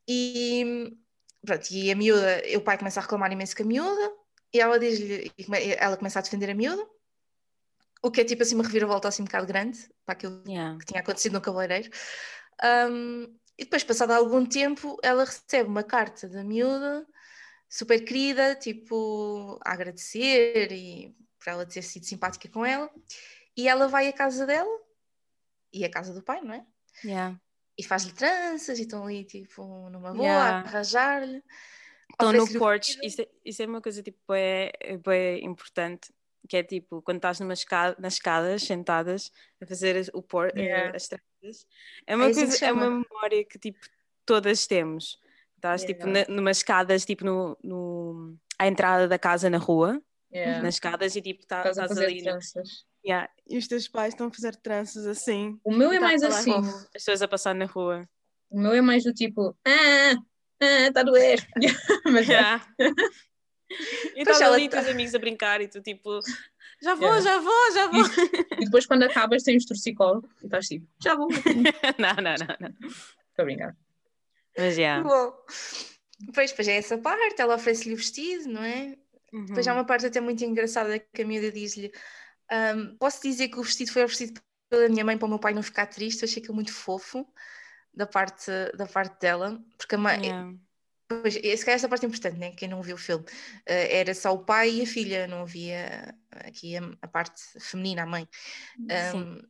[0.08, 0.92] E,
[1.46, 1.68] pronto.
[1.72, 4.12] e a miúda, o pai começa a reclamar imenso com a miúda,
[4.52, 6.84] e ela diz-lhe, e ela começa a defender a miúda,
[8.02, 10.80] o que é tipo assim uma reviravolta assim um bocado grande para aquilo Yeah.
[10.80, 11.92] que tinha acontecido no cabeleireiro.
[12.64, 17.06] Um, e depois, passado algum tempo, ela recebe uma carta da miúda,
[17.70, 22.90] super querida, tipo, a agradecer e por ela ter sido simpática com ela.
[23.56, 24.70] E ela vai à casa dela
[25.74, 26.66] e à casa do pai, não é?
[27.04, 27.40] Yeah.
[27.78, 30.56] E faz-lhe tranças e estão ali, tipo, numa boa, Yeah.
[30.58, 31.44] a arranjar-lhe.
[32.12, 36.12] Estão no porch, isso é, isso é uma coisa tipo é, é importante,
[36.48, 40.48] que é tipo quando estás numa escada, nas escadas sentadas a fazer as- o por,
[40.58, 40.96] eh, Yeah.
[40.96, 41.68] as tranças,
[42.08, 43.80] é uma É coisa, é uma memória que tipo
[44.26, 45.20] todas temos.
[45.56, 46.28] Estás tipo Yeah.
[46.30, 50.62] na, numa escadas tipo no, no à entrada da casa na rua, Yeah.
[50.62, 52.86] nas escadas e tipo tá- Estás a estás fazer ali, na- tranças.
[53.06, 55.60] yeah, e os teus pais estão a fazer tranças assim.
[55.64, 56.54] O meu e é tá mais assim.
[56.54, 58.08] as pessoas a passar na rua.
[58.50, 60.16] O meu é mais do tipo, ah,
[60.62, 61.40] ah, está a doer.
[62.06, 62.34] Mas já.
[62.34, 62.66] Yeah.
[64.16, 66.20] e Pois estás ali tá- teus amigos a brincar e tu tipo
[66.82, 67.22] já vou, Yeah.
[67.22, 68.26] já vou, já vou.
[68.60, 71.28] E depois quando acabas tens torcicolo e estás tipo, já vou.
[71.98, 72.70] não, não, não, não.
[72.90, 73.76] Estou a brincar.
[74.58, 75.02] Mas já.
[75.02, 75.34] Bom,
[76.20, 78.98] depois, depois é essa parte, ela oferece-lhe o vestido, não é?
[79.32, 79.74] Depois Uhum.
[79.74, 81.92] há uma parte até muito engraçada que a miúda diz-lhe:
[82.50, 85.54] "Ahm, Posso dizer que o vestido foi oferecido pela minha mãe para o meu pai
[85.54, 86.22] não ficar triste?
[86.24, 87.28] Eu achei aquilo muito fofo
[87.94, 90.20] da parte, da parte dela, porque a mãe.
[90.22, 90.50] Yeah.
[91.08, 92.52] Pois, esse calhar essa parte é importante, né?
[92.52, 93.26] Quem não viu o filme.
[93.66, 98.04] Eh, era só o pai e a filha, não havia aqui a, a parte feminina,
[98.04, 98.28] a mãe.
[98.88, 99.42] Ahm,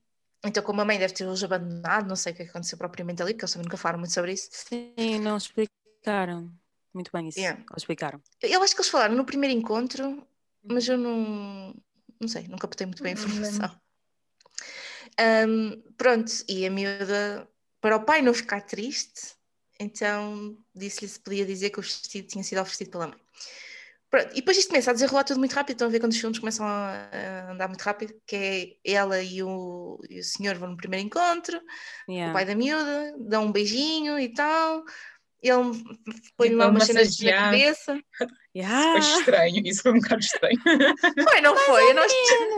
[0.46, 3.44] então, como a mãe deve ter-os abandonado, não sei o que aconteceu propriamente ali, porque
[3.44, 4.48] eles também nunca falaram muito sobre isso.
[4.52, 6.50] Sim, não explicaram
[6.94, 7.40] muito bem isso.
[7.40, 7.64] Yeah.
[7.76, 8.22] Explicaram.
[8.42, 10.26] Eu acho que eles falaram no primeiro encontro,
[10.64, 11.76] mas eu não,
[12.20, 13.80] não sei, não captei muito bem a informação.
[15.18, 17.48] Ahm, pronto, e a miúda,
[17.82, 19.34] para o pai não ficar triste,
[19.80, 23.20] então disse-lhe se podia dizer que o vestido tinha sido oferecido pela mãe.
[24.10, 26.18] Pronto, e depois isto começa a desenrolar tudo muito rápido, estão a ver quando os
[26.18, 30.72] filmes começam a, andar muito rápido, que é ela e o, e o senhor vão
[30.72, 32.34] no primeiro encontro, o Yeah.
[32.34, 34.84] pai da miúda, dão um beijinho e tal,
[35.42, 35.58] ele
[36.38, 38.00] põe Tipo, lá a umas cenas na cabeça.
[38.56, 38.92] Yeah.
[38.94, 40.58] Foi estranho, isso foi um bocado estranho.
[41.30, 41.92] Foi, não foi?
[41.92, 42.04] Eu não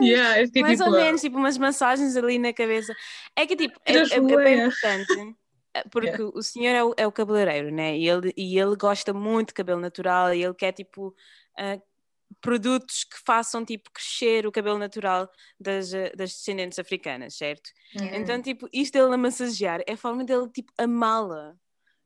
[0.00, 2.94] yeah, Mais tipo, ou menos, tipo umas massagens ali na cabeça.
[3.36, 5.36] É que tipo, é, é- é bem importante.
[5.74, 7.94] eh, Porque o senhor é o, é o cabeleireiro, né?
[7.98, 11.14] E ele, e ele gosta muito de cabelo natural e ele quer tipo
[11.58, 11.78] ah,
[12.40, 17.70] produtos que façam tipo crescer o cabelo natural das, eh, das descendentes africanas, certo?
[17.94, 18.16] Yeah.
[18.16, 21.54] Então, tipo, isto dele a massagear é a forma dele tipo amá-la.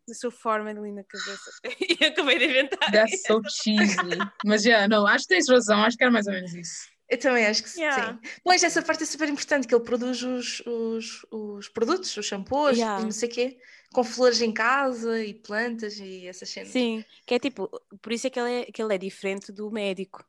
[0.09, 1.51] Da sua forma ali na cabeça.
[1.81, 2.91] E eu acabei de inventar.
[2.93, 3.97] That's so cheesy.
[4.45, 6.89] Mas já, não, acho que tens razão, acho que era mais ou menos isso.
[7.09, 8.19] Eu também acho que Yeah.
[8.23, 8.31] sim.
[8.43, 12.77] Pois, essa parte é super importante, que ele produz os, os, os produtos, os shampoos,
[12.77, 13.03] Yeah.
[13.03, 13.59] não sei o quê,
[13.93, 16.71] com flores em casa e plantas e essas cenas.
[16.71, 17.69] Sim, que é tipo,
[18.03, 20.25] por isso é que ele é, que ele é diferente do médico.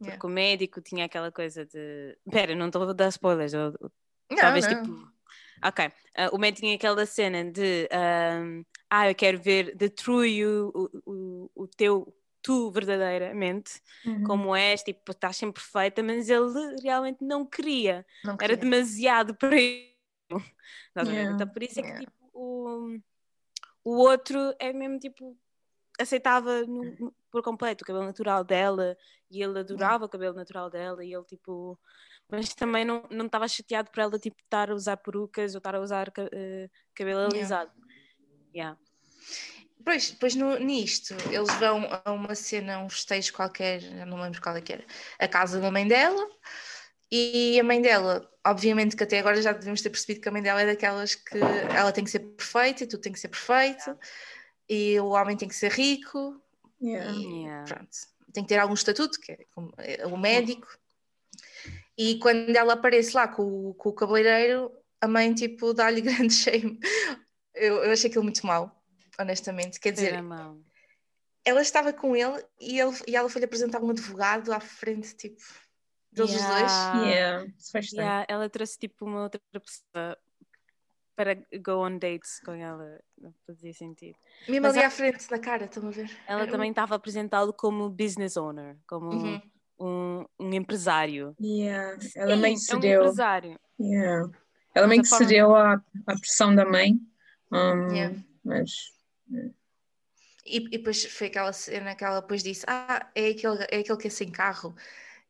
[0.00, 0.16] Yeah.
[0.16, 2.16] Porque o médico tinha aquela coisa de.
[2.30, 3.52] Pera, não estou a dar spoilers.
[3.54, 3.72] eu-
[4.30, 4.82] Não, talvez não.
[4.82, 5.08] tipo.
[5.64, 5.90] Ok.
[6.16, 7.88] ah, o médico tinha aquela cena de.
[7.90, 12.14] ahm, ah, eu quero ver the true you, o, o, o teu.
[12.40, 14.22] Tu verdadeiramente, Uhum.
[14.24, 18.06] como és, tipo, estás sempre perfeita, mas ele realmente não queria.
[18.24, 18.56] não Era queria.
[18.58, 19.92] demasiado para ele.
[20.96, 21.34] Yeah.
[21.34, 22.06] Então, por isso é que Yeah.
[22.06, 22.98] tipo, o,
[23.84, 25.36] o outro é mesmo tipo
[26.00, 28.96] aceitava no- no- por completo o cabelo natural dela
[29.30, 31.78] e ele adorava o cabelo natural dela e ele tipo
[32.30, 35.74] mas também não não estava chateado por ela tipo estar a usar perucas ou estar
[35.74, 37.87] a usar eh, cabelo alisado yeah.
[39.84, 44.56] Pois, pois no, nisto, eles vão a uma cena, um festejo qualquer, não lembro qual
[44.56, 44.84] é que era,
[45.18, 46.26] a casa da mãe dela,
[47.10, 50.42] E a mãe dela, obviamente que até agora já devemos ter percebido que a mãe
[50.42, 51.38] dela é daquelas que
[51.74, 53.98] ela tem que ser perfeita e tudo tem que ser perfeito,
[54.68, 56.38] e o homem tem que ser rico,
[56.82, 57.10] Yeah.
[57.12, 57.64] e Yeah.
[57.64, 57.96] pronto,
[58.34, 60.68] tem que ter algum estatuto, que é como- é o médico.
[61.96, 66.34] E quando ela aparece lá com, o- com o cabeleireiro, a mãe tipo dá-lhe grande
[66.34, 66.78] shame.
[67.58, 68.70] Eu, eu achei aquilo muito mau,
[69.20, 69.78] honestamente.
[69.80, 70.14] Quer dizer,
[71.44, 75.40] ela estava com ele e, ele, e ela foi-lhe apresentar um advogado à frente, tipo,
[76.12, 76.72] deles os dois.
[76.72, 77.04] Yeah.
[77.06, 77.46] Yeah.
[77.94, 80.16] Yeah, ela trouxe tipo uma outra pessoa
[81.16, 83.00] para go on dates com ela.
[83.20, 84.16] Não fazia sentido.
[84.48, 86.10] Mesmo Mas ali a- à frente, na cara, estão a ver?
[86.28, 89.42] Ela Era também estava a apresentá-lo como business owner, como Uhum.
[89.80, 91.34] um, um empresário.
[91.40, 91.98] Yeah.
[92.14, 93.00] Ela meio Sim, é um cedeu.
[93.00, 93.60] empresário.
[93.80, 94.30] Yeah.
[94.74, 95.74] Ela meio a que forma- cedeu à,
[96.06, 97.00] à pressão da mãe.
[97.50, 98.16] Um, Yeah.
[98.44, 98.92] Mas
[100.44, 103.98] E, e depois foi aquela cena que ela depois disse: Ah, é aquele, é aquele
[103.98, 104.74] que é sem carro.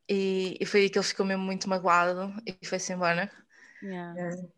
[0.09, 3.31] E, e foi aí que ele ficou mesmo muito magoado e foi-se embora.
[3.83, 4.15] Yeah.
[4.19, 4.49] yeah.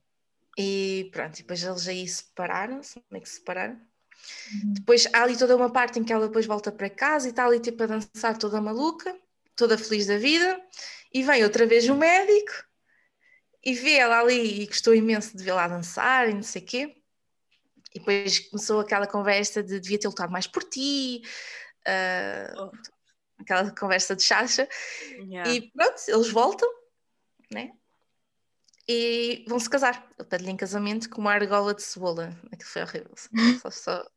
[0.58, 3.74] E pronto, e depois eles aí separaram-se, meio que se separaram.
[3.74, 4.72] Uhum.
[4.74, 7.46] Depois há ali toda uma parte em que ela depois volta para casa e está
[7.46, 9.16] ali tipo a dançar toda maluca,
[9.56, 10.60] toda feliz da vida.
[11.12, 12.52] E vem outra vez o médico
[13.64, 16.99] e vê ela ali e gostou imenso de vê-la dançar e não sei o quê.
[17.94, 21.22] E depois começou aquela conversa de devia ter lutado mais por ti,
[21.86, 22.70] ah, Oh.
[23.42, 24.68] aquela conversa de chacha.
[25.18, 25.50] Yeah.
[25.50, 26.68] E pronto, eles voltam,
[27.52, 27.72] né?
[28.88, 30.08] E vão se casar.
[30.18, 32.36] Ele pede-lhe em casamento com uma argola de cebola.
[32.52, 33.14] Aquilo foi horrível.
[33.60, 34.10] Só, só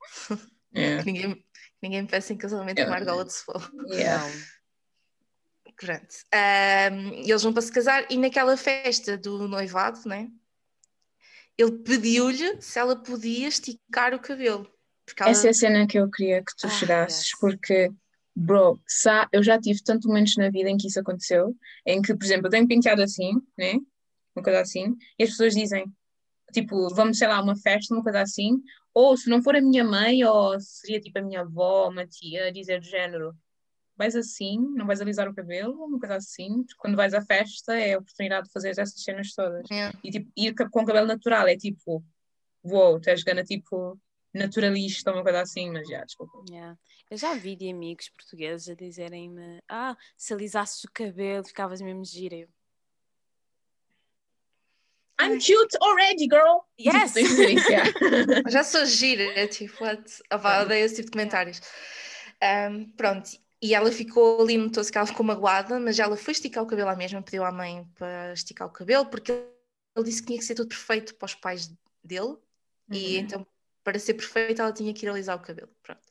[0.74, 1.02] Yeah.
[1.04, 1.44] que ninguém,
[1.80, 3.70] ninguém me peça em casamento com uma argola de cebola.
[3.90, 4.24] Yeah.
[5.76, 6.14] Pronto.
[6.32, 10.28] Ahm, e eles vão para se casar e naquela festa do noivado, né?
[11.56, 14.68] Ele pediu-lhe se ela podia esticar o cabelo.
[15.20, 15.30] Ela...
[15.30, 17.38] Essa é a cena que eu queria que tu Ah, chegasses, yes.
[17.38, 17.90] porque,
[18.34, 21.54] bro, sa- eu já tive tantos momentos na vida em que isso aconteceu,
[21.86, 23.74] em que, por exemplo, eu tenho penteado assim, né?
[24.34, 25.84] Uma coisa assim, e as pessoas dizem,
[26.52, 28.62] tipo, vamos, sei lá, uma festa, uma coisa assim,
[28.92, 32.52] ou se não for a minha mãe, ou seria tipo a minha avó, uma tia,
[32.52, 33.34] dizer do género,
[33.96, 37.74] vais assim, não vais alisar o cabelo, uma coisa assim, porque quando vais à festa
[37.74, 39.68] é a oportunidade de fazer essas cenas todas.
[39.70, 39.96] Yeah.
[40.02, 42.04] E tipo, ir com cabelo natural é tipo,
[42.64, 43.98] uou, tu és gana tipo
[44.32, 46.44] naturalista, uma coisa assim, mas já, desculpa.
[46.50, 46.76] Yeah.
[47.10, 52.04] Eu já vi de amigos portugueses a dizerem-me: Ah, se alisasses o cabelo, ficavas mesmo
[52.04, 52.36] gira.
[52.36, 52.48] Eu,
[55.20, 56.66] I'm cute already, girl!
[56.76, 57.14] Yes!
[57.14, 57.92] Tipo, yeah.
[58.50, 60.02] Já sou gira, é tipo, what?
[60.28, 61.60] Pá, odeio esse tipo de comentários.
[62.42, 63.30] Ahm, pronto,
[63.64, 66.90] e ela ficou ali, notou-se que ela ficou magoada, mas ela foi esticar o cabelo
[66.90, 70.44] à mesma, pediu à mãe para esticar o cabelo, porque ele disse que tinha que
[70.44, 71.72] ser tudo perfeito para os pais
[72.02, 72.36] dele,
[72.90, 73.22] e Uhum.
[73.22, 73.46] então,
[73.82, 75.70] para ser perfeito, ela tinha que ir alisar o cabelo.
[75.82, 76.02] Pronto.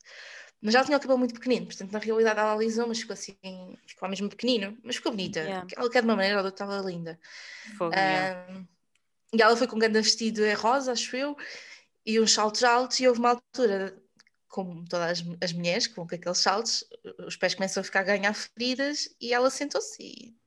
[0.59, 3.37] Mas ela tinha o cabelo muito pequenino, portanto, na realidade, ela alisou, mas ficou assim,
[3.85, 5.41] ficou mesmo pequenino, mas ficou bonita.
[5.41, 5.67] Yeah.
[5.77, 7.19] Ela quer de uma maneira outra, estava linda.
[7.77, 7.93] Fogo.
[7.93, 8.65] Ahm,
[9.31, 11.37] e ela foi com um grande vestido é rosa, acho eu,
[12.03, 14.01] e uns saltos altos, e houve uma altura,
[14.53, 16.83] como todas as, as mulheres, com aqueles saltos,
[17.25, 20.37] os pés começam a ficar a ganhar feridas, e ela sentou-se e,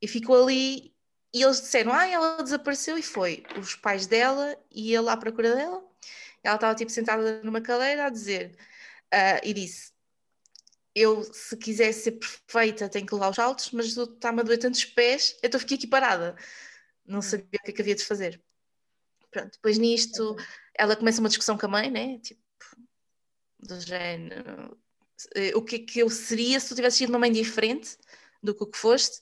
[0.00, 0.94] e ficou ali.
[1.34, 5.54] E eles disseram: Ah, ela desapareceu, e foi os pais dela e ele à procura
[5.54, 5.84] dela.
[6.42, 8.56] Ela estava tipo sentada numa cadeira a dizer,
[9.12, 9.92] ah, e disse:
[10.94, 14.84] Eu, se quisesse ser perfeita, tenho que levar os saltos, mas está-me a doer tantos
[14.86, 16.34] pés, então fiquei aqui parada
[17.08, 18.40] não sabia o que é que havia de fazer.
[19.30, 20.36] Pronto, depois nisto
[20.74, 22.18] ela começa uma discussão com a mãe, né?
[22.18, 22.40] Tipo,
[23.58, 24.78] do género,
[25.34, 27.96] eh, o que é que eu seria se tu tivesse sido uma mãe diferente
[28.42, 29.20] do que o que foste.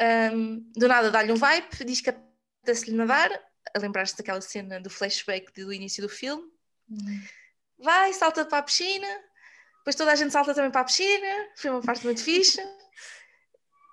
[0.00, 3.30] Ahm, do nada dá-lhe um vibe, diz que apetece-lhe nadar,
[3.74, 6.44] a lembrar-se daquela cena do flashback do início do filme.
[7.78, 9.08] Vai, salta para a piscina,
[9.78, 12.60] depois toda a gente salta também para a piscina, foi uma parte muito fixe.
[12.60, 12.68] Uh,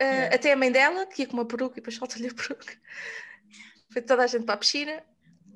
[0.01, 0.35] Yeah.
[0.35, 2.77] Até a mãe dela, que ia com uma peruca e depois salta-lhe a peruca.
[3.93, 5.01] Foi toda a gente para a piscina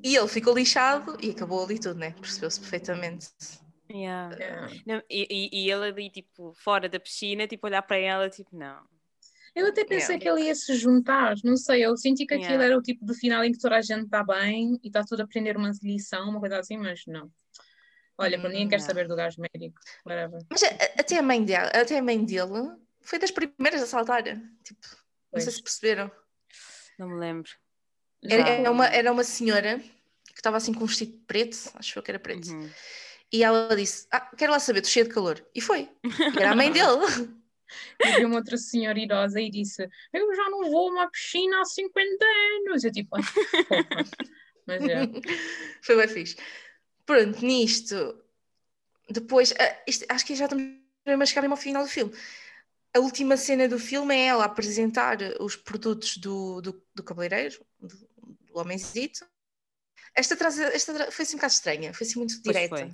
[0.01, 2.11] e ele ficou lixado e acabou ali tudo, né?
[2.11, 3.27] Percebeu-se perfeitamente.
[3.91, 4.35] Yeah.
[4.37, 4.73] Yeah.
[4.85, 8.55] Não, e, e, e ele ali, tipo, fora da piscina, tipo, olhar para ela, tipo,
[8.55, 8.83] não.
[9.55, 10.19] Eu até pensei Yeah.
[10.19, 12.65] que ele ia se juntar, não sei, eu senti que aquilo Yeah.
[12.65, 15.21] era o tipo de final em que toda a gente está bem e está tudo
[15.21, 17.31] a aprender uma lição, uma coisa assim, mas não.
[18.17, 18.85] Olha, para ninguém quer Não.
[18.85, 20.41] saber do gajo médico, whatever.
[20.49, 24.21] Mas até a mãe dela, até a mãe dele foi das primeiras a saltar.
[24.23, 24.37] Tipo,
[24.83, 24.97] não
[25.31, 25.45] Pois.
[25.45, 26.11] sei se perceberam.
[26.99, 27.49] Não me lembro.
[28.21, 32.03] Era, era uma, era uma senhora que estava assim com um vestido preto, acho eu
[32.03, 32.49] que era preto.
[32.51, 32.69] Uhum.
[33.31, 35.45] E ela disse: Ah, quero lá saber, estou cheia de calor.
[35.53, 35.89] E foi.
[36.03, 36.85] E era a mãe dele.
[38.03, 41.61] E vi uma outra senhora idosa e disse: Eu já não vou a uma piscina
[41.61, 42.25] há 50
[42.65, 42.83] anos.
[42.83, 44.05] Eu tipo, "Ai, fofa."
[44.65, 45.01] Mas é.
[45.83, 46.35] Foi bem fixe.
[47.05, 48.23] Pronto, nisto.
[49.07, 50.65] Depois, ah, isto- acho que já estamos
[51.05, 52.11] a chegar mesmo ao final do filme.
[52.95, 57.95] a última cena do filme é ela apresentar os produtos do, do, do cabeleireiro, do,
[58.47, 59.27] do homenzito.
[60.15, 60.33] Esta,
[60.73, 62.89] esta foi assim um bocado estranha, foi assim muito direta.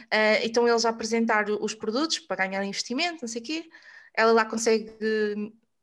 [0.00, 3.68] Uh, então eles a apresentar os produtos para ganhar investimento, não sei o quê.
[4.14, 4.92] Ela lá consegue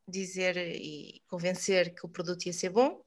[0.08, 3.02] dizer e convencer que o produto ia ser bom.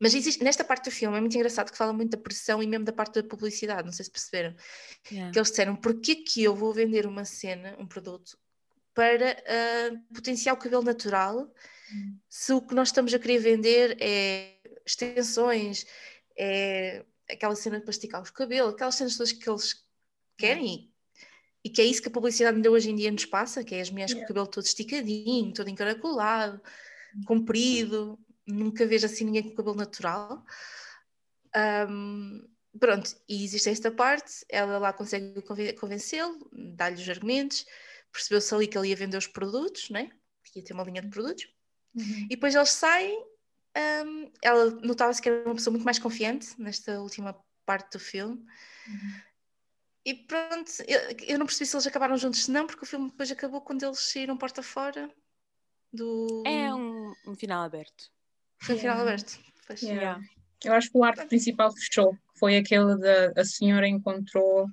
[0.00, 2.66] Mas existe, nesta parte do filme é muito engraçado que fala muito da pressão e
[2.66, 4.54] mesmo da parte da publicidade, não sei se perceberam.
[5.10, 5.32] Yeah.
[5.32, 8.38] Que eles disseram, porquê que eu vou vender uma cena, um produto,
[8.94, 11.52] para uh, potenciar o cabelo natural,
[11.92, 12.18] hum.
[12.28, 15.86] se o que nós estamos a querer vender é extensões,
[16.36, 19.84] é aquela cena de plasticar os cabelos, aquelas cenas todas que eles
[20.36, 20.90] querem
[21.62, 23.80] e que é isso que a publicidade ainda hoje em dia nos passa, que é
[23.80, 24.26] as mulheres yeah.
[24.26, 26.60] com o cabelo todo esticadinho, todo encaracolado,
[27.14, 27.24] hum.
[27.26, 30.42] comprido, nunca vejo assim ninguém com cabelo natural.
[31.88, 35.42] Um, pronto, e existe esta parte, ela lá consegue
[35.74, 36.38] convencê-lo,
[36.74, 37.66] dá-lhe os argumentos,
[38.12, 40.10] percebeu-se ali que ele ia vender os produtos, né?
[40.44, 41.46] que ia ter uma linha de produtos,
[41.94, 42.24] uhum.
[42.24, 43.24] e depois eles saem,
[43.76, 48.36] um, ela notava-se que era uma pessoa muito mais confiante nesta última parte do filme.
[48.88, 49.20] Uhum.
[50.04, 53.30] E pronto, eu, eu, não percebi se eles acabaram juntos, não, porque o filme depois
[53.30, 55.10] acabou quando eles saíram porta fora
[55.92, 56.42] do.
[56.46, 58.10] É um, um final aberto.
[58.58, 59.38] Foi um final aberto.
[59.82, 60.00] Yeah.
[60.00, 60.24] Yeah.
[60.64, 64.66] Eu acho que o arco principal fechou, foi aquele da a senhora encontrou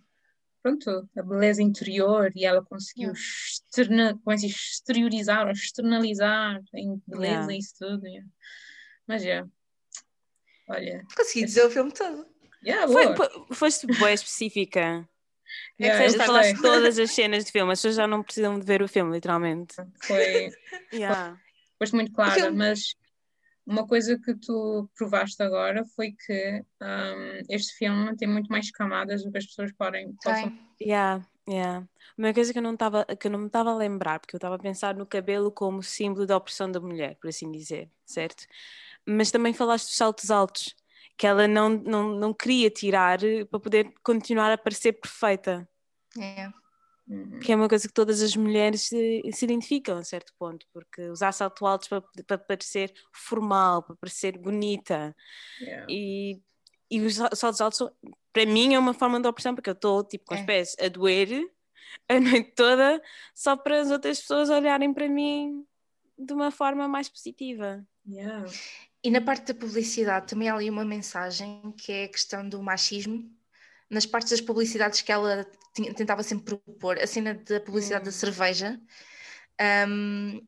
[0.62, 3.20] pronto, a beleza interior e ela conseguiu yeah.
[3.20, 7.54] externa, como é exteriorizar ou externalizar em beleza yeah.
[7.54, 8.06] e isso tudo.
[8.06, 8.28] Yeah.
[9.08, 9.50] Mas é, yeah.
[10.70, 11.06] olha.
[11.15, 12.26] Consegui dizer o filme todo.
[12.65, 15.08] Yeah, Foi, foste boa específica.
[15.80, 18.65] Yeah, é que falaste todas as cenas de filme, as pessoas já não precisam de
[18.65, 19.76] ver o filme, literalmente.
[20.02, 20.50] Foi.
[20.93, 21.39] yeah.
[21.80, 22.96] Foste muito clara, mas
[23.65, 29.24] uma coisa que tu provaste agora foi que um, este filme tem muito mais camadas
[29.24, 30.15] do que as pessoas podem.
[30.24, 30.58] Possam...
[30.82, 31.86] Yeah, yeah.
[32.17, 34.39] Uma coisa que eu não estava que eu não me estava a lembrar, porque eu
[34.39, 38.48] estava a pensar no cabelo como símbolo da opressão da mulher, por assim dizer, certo?
[39.08, 40.76] Mas também falaste dos saltos altos,
[41.17, 45.67] que ela não, não, não queria tirar para poder continuar a parecer perfeita.
[46.15, 46.54] Yeah.
[47.08, 47.39] Uhum.
[47.39, 51.10] Que é uma coisa que todas as mulheres se, se identificam a certo ponto, porque
[51.10, 55.15] usar salto altos para, para parecer formal, para parecer bonita.
[55.62, 55.86] Yeah.
[55.89, 56.41] E,
[56.91, 57.80] e os saltos altos,
[58.34, 60.46] para mim, é uma forma de opressão, porque eu estou tipo, com os é.
[60.46, 61.50] pés a doer
[62.10, 63.02] a noite toda
[63.34, 65.65] só para as outras pessoas olharem para mim
[66.17, 67.86] de uma forma mais positiva.
[68.08, 68.46] Yeah.
[69.04, 72.62] E na parte da publicidade também há ali uma mensagem que é a questão do
[72.62, 73.32] machismo
[73.90, 78.10] nas partes das publicidades que ela tinha, tentava sempre propor, a cena da publicidade da
[78.10, 78.14] hum.
[78.14, 78.80] cerveja,
[79.88, 80.46] um,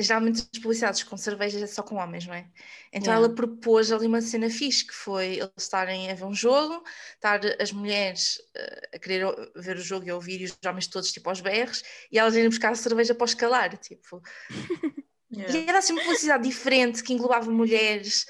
[0.00, 2.46] geralmente as publicidades com cerveja é só com homens, não é?
[2.92, 3.26] Então yeah.
[3.26, 7.40] ela propôs ali uma cena fixe, que foi eles estarem a ver um jogo, estar
[7.60, 11.28] as mulheres uh, a querer ver o jogo e ouvir, e os homens todos tipo
[11.28, 14.22] aos berros, e elas irem buscar a cerveja para escalar, tipo.
[15.32, 15.56] yeah.
[15.56, 18.26] E era assim uma publicidade diferente, que englobava mulheres,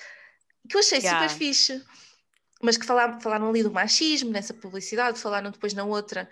[0.68, 1.28] que eu achei yeah.
[1.28, 1.84] super fixe
[2.62, 6.28] mas que falaram, falaram ali do machismo nessa publicidade, falaram depois na outra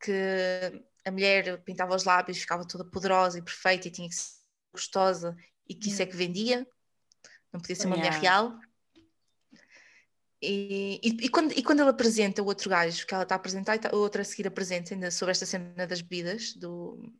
[0.00, 4.40] que a mulher pintava os lábios, ficava toda poderosa e perfeita e tinha que ser
[4.72, 5.36] gostosa
[5.68, 6.66] e que isso é que vendia,
[7.52, 8.16] não podia ser uma yeah.
[8.16, 8.58] mulher real.
[10.42, 13.36] E, e, e, quando, e quando ela apresenta o outro gajo que ela está a
[13.36, 17.12] apresentar, e tá, a outra a seguir apresenta ainda sobre esta cena das bebidas, do,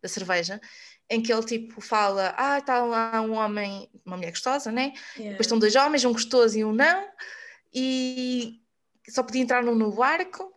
[0.00, 0.60] da cerveja,
[1.12, 4.92] em que ele tipo fala: Ah, está lá um homem, uma mulher gostosa, né?
[5.14, 5.30] Yeah.
[5.32, 7.08] Depois estão dois homens, um gostoso e um não
[7.72, 8.60] e
[9.08, 10.52] só podia entrar no, no barco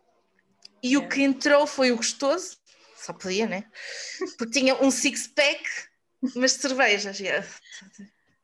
[0.82, 1.06] e yeah.
[1.06, 2.58] o que entrou foi o gostoso,
[2.96, 3.64] só podia, né?
[4.38, 5.62] Porque tinha um six-pack,
[6.34, 7.18] mas de cervejas.
[7.18, 7.46] Yeah.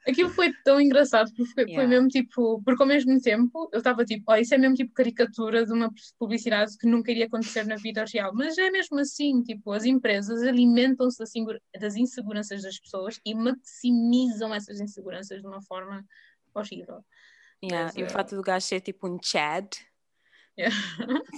[0.07, 1.81] Aquilo foi tão engraçado, porque foi, yeah.
[1.81, 4.93] foi, mesmo tipo, porque ao mesmo tempo eu estava tipo, oh, isso é mesmo tipo
[4.93, 9.43] caricatura de uma publicidade que nunca iria acontecer na vida real, mas é mesmo assim,
[9.43, 11.19] tipo, as empresas alimentam-se
[11.79, 16.05] das inseguranças das pessoas e maximizam essas inseguranças de uma forma
[16.53, 17.05] horrível.
[17.63, 17.87] Yeah.
[17.87, 18.07] Mas, e uh...
[18.07, 19.69] o fato do gajo ser tipo um Chad
[20.59, 20.77] yeah.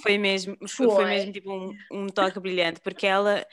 [0.03, 0.89] foi mesmo, foi.
[0.91, 3.47] foi mesmo tipo um, um toque brilhante, porque ela,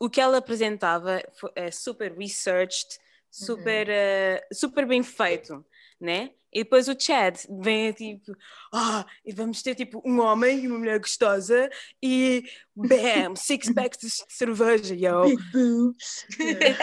[0.00, 1.20] o que ela apresentava
[1.56, 2.98] é super researched,
[3.32, 4.36] super, uhum.
[4.36, 5.64] uh, super bem feito,
[6.00, 6.30] né?
[6.52, 8.36] E depois o Chad vem tipo,
[8.74, 11.70] ah, e vamos ter tipo um homem e uma mulher gostosa
[12.02, 12.44] e
[12.76, 15.22] bam, six packs de cerveja, yo.
[15.22, 16.26] Big boobs.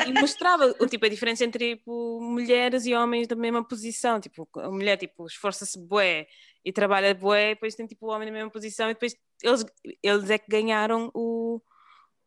[0.07, 4.49] e mostrava o tipo a diferença entre tipo, mulheres e homens da mesma posição, tipo,
[4.55, 6.25] a mulher tipo esforça-se bué
[6.65, 9.63] e trabalha bué, e depois tem tipo o homem na mesma posição e depois eles,
[10.01, 11.61] eles é que ganharam o,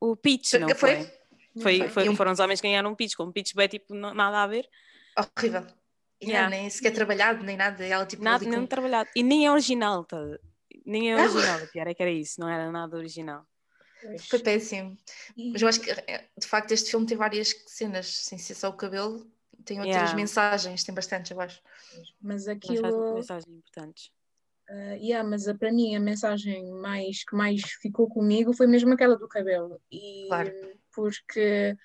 [0.01, 1.05] o pitch, não foi?
[1.05, 1.22] Foi,
[1.61, 4.43] foi, foi foram os homens que ganharam o pitch, com o pitch bem tipo nada
[4.43, 4.69] a ver.
[5.17, 5.67] Horrível.
[6.23, 6.49] Yeah.
[6.49, 7.85] nem sequer trabalhado, nem nada.
[7.85, 8.67] Ela, tipo, nada, nem com...
[8.67, 9.11] trabalhado.
[9.17, 10.19] E nem é original, tá?
[10.87, 11.59] nem é original.
[11.61, 11.65] Ah.
[11.65, 13.45] O pior é que era isso, não era nada original.
[14.29, 14.97] Foi péssimo.
[15.53, 18.69] Mas eu acho que, eh, de facto, este filme tem várias cenas, sem ser só
[18.69, 19.27] o cabelo,
[19.65, 20.15] tem outras Yeah.
[20.17, 21.61] mensagens, tem bastantes, eu acho.
[22.21, 23.15] Mas Mensagens, aquilo.
[23.15, 24.11] mensagens importantes.
[24.71, 28.93] Uh, yeah, mas a- para mim a mensagem mais que mais ficou comigo foi mesmo
[28.93, 29.81] aquela do cabelo.
[29.91, 30.53] E Claro.
[30.95, 31.77] Porque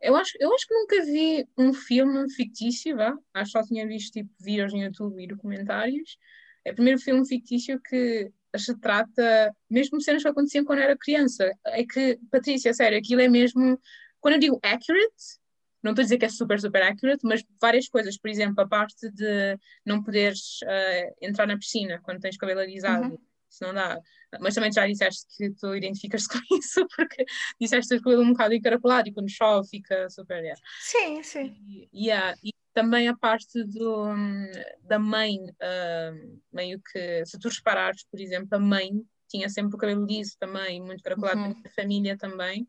[0.00, 3.16] eu acho, eu acho que nunca vi um filme fictício, vá.
[3.34, 6.18] Acho que só tinha visto tipo vídeos no YouTube e documentários.
[6.64, 11.50] É o primeiro filme fictício que se trata mesmo cenas que aconteciam quando era criança.
[11.66, 13.80] É que, Patrícia, sério, aquilo é mesmo.
[14.20, 15.40] Quando eu digo accurate,
[15.82, 18.18] não estou a dizer que é super, super accurate, mas várias coisas.
[18.18, 23.10] Por exemplo, a parte de não poderes eh, entrar na piscina quando tens cabelo alisado.
[23.10, 23.18] Uhum.
[23.48, 23.98] Isso não dá.
[24.40, 27.24] Mas também já disseste que tu identificas com isso, porque
[27.60, 30.38] disseste o cabelo um bocado encaracolado e quando chove fica super.
[30.42, 30.60] Yeah.
[30.80, 31.56] Sim, sim.
[31.92, 34.50] E, yeah, e também a parte do, hum,
[34.82, 38.90] da mãe, hum, meio que, se tu reparares, por exemplo, a mãe
[39.28, 41.62] tinha sempre o cabelo liso também, muito caracolado, Uhum.
[41.64, 42.68] a família também.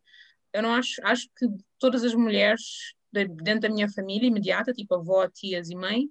[0.54, 1.46] Eu não acho, acho que
[1.78, 6.10] todas as mulheres de- dentro da minha família imediata, tipo avó, tias e mãe,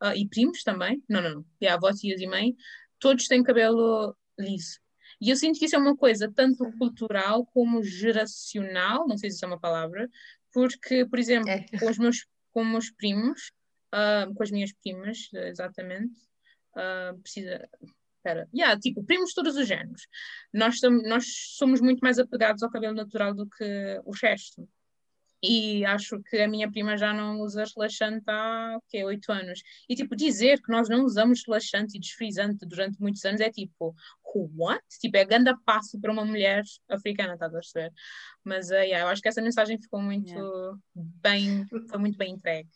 [0.00, 2.56] ah, e primos também, não, não, não, yeah, avó, tias e mãe,
[2.98, 4.16] todos têm cabelo
[5.20, 9.36] E eu sinto que isso é uma coisa tanto cultural como geracional, não sei se
[9.36, 10.08] isso é uma palavra,
[10.52, 11.64] porque, por exemplo, É.
[11.78, 13.52] com os meus, com os meus primos,
[13.92, 16.18] ah, com as minhas primas, exatamente,
[16.74, 17.68] ah, precisa.
[18.16, 20.06] Espera, yeah, tipo, primos de todos os géneros.
[20.52, 21.24] Nós, nós
[21.56, 24.68] somos muito mais apegados ao cabelo natural do que o resto.
[25.42, 29.60] E acho que a minha prima já não usa relaxante há o quê, 8 anos.
[29.88, 33.94] E tipo, dizer que nós não usamos relaxante e desfrizante durante muitos anos é tipo,
[34.56, 34.82] what?
[35.00, 37.92] Tipo, é ganda passo para uma mulher africana, estás a perceber?
[38.44, 40.78] Mas eh, yeah, eu acho que essa mensagem ficou muito Yeah.
[40.94, 42.68] bem, foi muito bem entregue.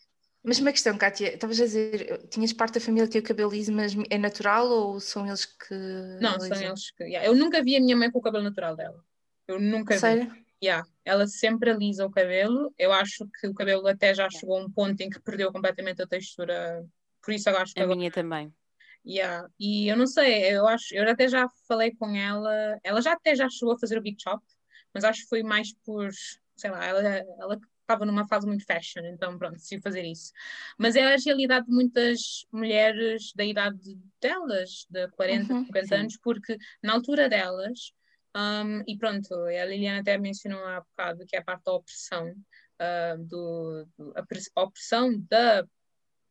[0.43, 3.51] Mas uma questão, Kátia, estavas a dizer, tinhas parte da família que tem o cabelo
[3.51, 5.73] liso, mas é natural ou são eles que.
[6.21, 7.03] Não, são eles que.
[7.03, 9.03] yeah, Eu nunca vi a minha mãe com o cabelo natural dela.
[9.47, 10.46] Eu nunca vi.
[10.61, 12.73] Yeah, ela sempre alisa o cabelo.
[12.77, 16.01] Eu acho que o cabelo até já chegou a um ponto em que perdeu completamente
[16.01, 16.83] a textura.
[17.21, 17.97] Por isso eu acho que A agora.
[17.97, 18.53] minha também.
[19.05, 19.47] Yeah.
[19.59, 23.35] E eu não sei, eu acho, eu até já falei com ela, ela já até
[23.35, 24.43] já chegou a fazer o Big Chop,
[24.93, 26.09] mas acho que foi mais por,
[26.55, 27.01] sei lá, ela,
[27.39, 30.33] ela estava numa fase muito fashion, então pronto, decidiu fazer isso.
[30.77, 33.79] Mas é a realidade de muitas mulheres da idade
[34.19, 35.95] delas, de 40, Uhum, 50 sim.
[35.95, 37.93] anos, porque na altura delas,
[38.37, 42.33] um, e pronto, a Liliana até mencionou há bocado que é a parte da opressão,
[42.79, 45.65] ah, do, do- a pres- a opressão da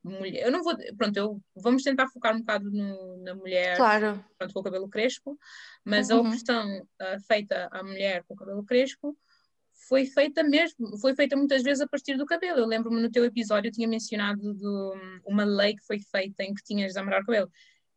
[0.04, 0.44] mulher.
[0.46, 4.24] Eu não vou, pronto, eu, vamos tentar focar um bocado no- na mulher Claro.
[4.38, 5.36] pronto, com o cabelo crespo,
[5.84, 6.26] mas a Uhum.
[6.28, 9.16] opressão ah, feita à mulher com o cabelo crespo
[9.88, 12.58] foi feita mesmo, foi feita muitas vezes a partir do cabelo.
[12.60, 16.54] Eu lembro-me no teu episódio, eu tinha mencionado um- uma lei que foi feita em
[16.54, 17.50] que tinhas de amarrar o cabelo.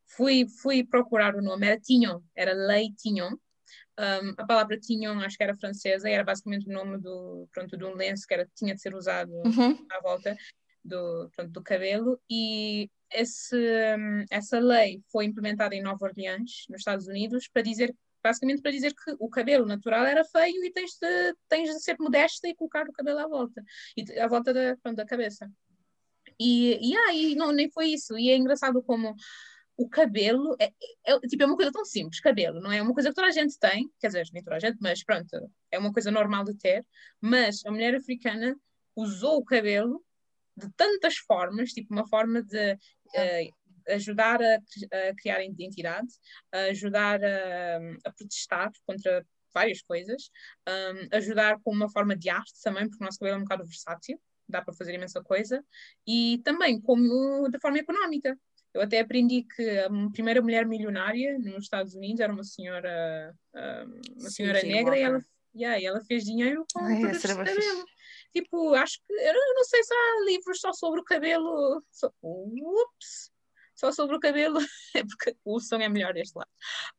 [0.07, 3.36] Fui, fui procurar o nome, era Tignon, era Lei Tignon.
[3.99, 7.75] Um, a palavra Tignon acho que era francesa e era basicamente o nome do, pronto,
[7.75, 9.85] de um lenço que era, tinha de ser usado Uhum.
[9.91, 10.37] à volta
[10.81, 13.57] do, pronto, do cabelo e esse,
[13.97, 17.93] hum, essa lei foi implementada em Nova Orleans, nos Estados Unidos, para dizer,
[18.23, 21.97] basicamente para dizer que o cabelo natural era feio e tens de, tens de ser
[21.99, 23.61] modesta e colocar o cabelo à volta,
[23.97, 25.51] e, à volta da, pronto, da cabeça.
[26.39, 28.17] E, e aí, não, nem foi isso.
[28.17, 29.13] E é engraçado como
[29.80, 30.73] o cabelo é,
[31.05, 33.32] é, tipo, é uma coisa tão simples, cabelo, não é uma coisa que toda a
[33.32, 36.53] gente tem, quer dizer, nem toda a gente, mas pronto, é uma coisa normal de
[36.55, 36.86] ter,
[37.21, 38.59] mas a mulher africana
[38.93, 40.03] usou o cabelo
[40.57, 42.77] de tantas formas, tipo uma forma de
[43.15, 43.49] eh,
[43.88, 46.09] ajudar a, a criar identidade,
[46.51, 50.30] a ajudar a, a protestar contra várias coisas,
[50.67, 53.65] um, ajudar com uma forma de arte também, porque o nosso cabelo é um bocado
[53.65, 55.63] versátil, dá para fazer imensa coisa,
[56.05, 58.38] e também como de forma económica.
[58.74, 64.20] Eu até aprendi que a primeira mulher milionária nos Estados Unidos era uma senhora, um,
[64.20, 65.20] uma Sim, senhora Jane negra e ela,
[65.55, 67.86] yeah, e ela fez dinheiro com Ai, produtos de cabelo.
[68.32, 71.84] Tipo, acho que eu não, sei se há livros só sobre o cabelo.
[71.91, 73.32] Só, ups!
[73.74, 74.59] Só sobre o cabelo.
[74.95, 76.49] É porque o som é melhor deste lado.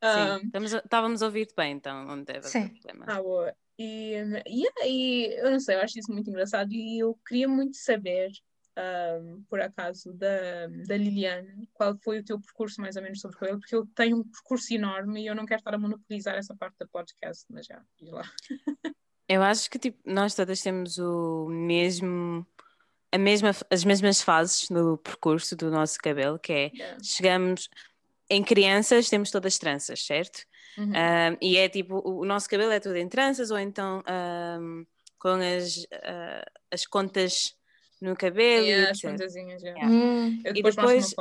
[0.01, 2.65] Ah, Sim, estamos a- estávamos a ouvir-te bem, então não deve Sim.
[2.65, 3.05] haver problema.
[3.09, 3.57] ah, boa.
[3.79, 4.15] E,
[4.47, 8.31] e aí, eu não sei, eu acho isso muito engraçado e eu queria muito saber,
[8.77, 13.37] ahm, por acaso, da, da Liliane, qual foi o teu percurso mais ou menos sobre
[13.37, 16.37] o cabelo, porque eu tenho um percurso enorme e eu não quero estar a monopolizar
[16.37, 18.23] essa parte da podcast, mas já, diz lá.
[19.29, 22.45] Eu acho que tipo, nós todas temos o mesmo,
[23.13, 26.99] a mesma, as mesmas fases no percurso do nosso cabelo, que é Yeah.
[27.01, 27.69] chegamos
[28.29, 30.45] em crianças, temos todas tranças, certo?
[30.77, 30.91] Uhum.
[30.91, 34.03] Um, e é tipo, o, o nosso cabelo é todo em tranças, ou então
[34.61, 34.85] um,
[35.17, 37.57] com as, uh, as contas
[38.01, 39.11] no cabelo, E e as etc.
[39.13, 39.69] pontazinhas, já.
[39.69, 39.89] Yeah.
[39.95, 41.15] Hum, Eu E depois, depois-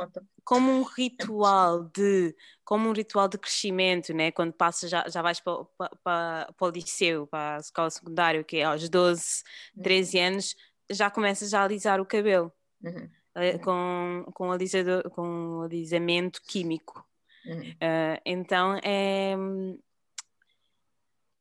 [0.44, 4.30] como um ritual de como um ritual de crescimento, né?
[4.32, 5.64] Quando passas já, já vais para,
[6.02, 9.42] para, para, o liceu, para a escola secundária, que é aos 12,
[9.82, 10.54] 13 anos,
[10.90, 12.52] já começas a alisar o cabelo
[12.82, 17.06] Uhum, eh, com, com, alisador, com alisamento químico.
[17.44, 17.74] uhum.
[17.80, 19.34] Ah, então é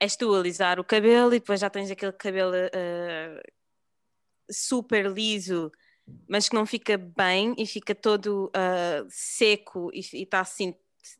[0.01, 3.41] és tu a alisar o cabelo e depois já tens aquele cabelo ah,
[4.49, 5.71] super liso,
[6.27, 10.73] mas que não fica bem e fica todo ah, seco e está assim.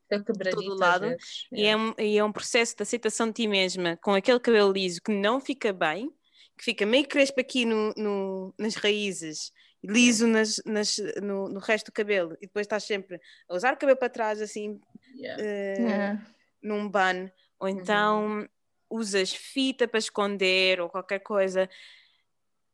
[0.10, 3.34] Fica quebradito todo lado, vezes, E é, um, e é um processo de aceitação de
[3.34, 6.12] ti mesma com aquele cabelo liso que não fica bem,
[6.58, 9.52] que fica meio crespo aqui no, no- nas raízes,
[9.84, 13.78] liso nas, nas- no, no resto do cabelo, e depois estás sempre a usar o
[13.78, 14.80] cabelo para trás assim
[15.16, 15.44] Yeah.
[15.44, 16.26] eh, yeah.
[16.62, 18.48] num bun, ou então
[18.90, 21.70] usas fita para esconder ou qualquer coisa,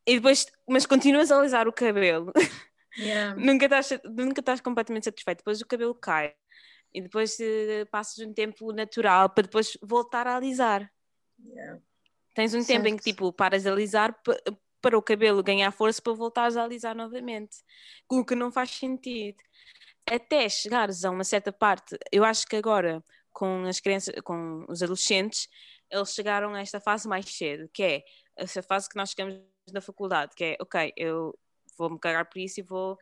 [0.06, 2.32] e depois, mas continuas a alisar o cabelo,
[2.98, 3.34] Yeah.
[3.38, 6.34] nunca, estás, nunca estás completamente satisfeito, depois o cabelo cai,
[6.94, 10.90] e depois eh, passas um tempo natural para depois voltar a alisar.
[11.44, 11.82] Yeah.
[12.34, 13.14] Tens um tempo em que Certo.
[13.16, 14.38] tipo paras de alisar pa-
[14.80, 17.58] para o cabelo ganhar força para voltares a alisar novamente,
[18.10, 19.36] o que não faz sentido.
[20.10, 24.82] Até chegares a uma certa parte, eu acho que agora com as crianças, com os
[24.82, 25.48] adolescentes,
[25.90, 28.02] eles chegaram a esta fase mais cedo, que é
[28.36, 29.38] essa fase que nós chegamos
[29.72, 31.38] na faculdade, que é ok, eu
[31.76, 32.98] vou-me cagar por isso e vou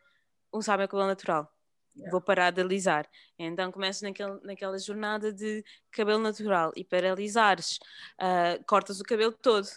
[0.52, 1.50] usar o meu cabelo natural.
[1.96, 2.10] Yeah.
[2.10, 3.08] Vou parar de alisar.
[3.38, 7.78] Então começas naquele, naquela jornada de cabelo natural e para alisares,
[8.18, 9.68] ah, cortas o cabelo todo.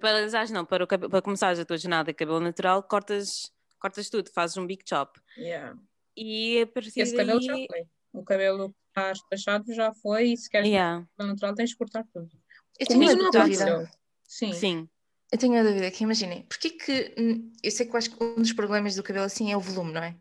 [0.00, 3.52] Para alisares, não, para, o cabelo, para começares a tua jornada de cabelo natural, cortas,
[3.80, 5.20] cortas tudo, fazes um big chop.
[5.36, 5.76] Yeah.
[6.16, 7.26] E a partir Esse daí.
[7.26, 7.86] cabelo já foi.
[8.12, 11.76] O cabelo que está despachado já foi e se queres Yeah, cabelo natural tens de
[11.76, 12.30] cortar tudo.
[12.78, 13.88] Tenho Comigo uma não aconteceu.
[14.24, 14.52] Sim.
[14.52, 14.88] sim.
[15.36, 17.14] Eu tenho uma dúvida que imaginem, porquê que
[17.62, 19.92] eu sei que eu acho que um dos problemas do cabelo assim é o volume,
[19.92, 20.16] não é?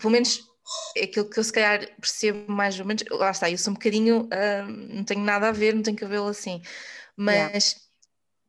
[0.00, 0.42] Pelo menos
[0.96, 3.04] é aquilo que eu se calhar percebo mais ou menos.
[3.08, 6.26] Lá está, eu sou um bocadinho, hum, não tenho nada a ver, não tenho cabelo
[6.26, 6.60] assim.
[7.16, 7.88] Mas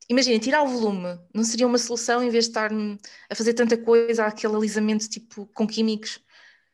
[0.10, 2.72] imaginem, tirar o volume não seria uma solução em vez de estar
[3.30, 6.20] a fazer tanta coisa, aquele alisamento tipo com químicos?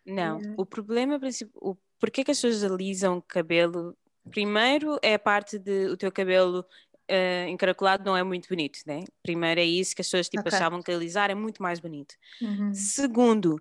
[0.05, 0.55] Não, Yeah.
[0.57, 3.97] o problema principal, o porquê que as pessoas alisam o cabelo?
[4.31, 6.63] Primeiro é a parte de o teu cabelo
[7.09, 9.03] eh, encaracolado não é muito bonito, né?
[9.23, 10.53] Primeiro é isso que as pessoas tipo, Ok.
[10.55, 12.15] achavam que alisar é muito mais bonito.
[12.41, 12.73] Uhum.
[12.73, 13.59] Segundo,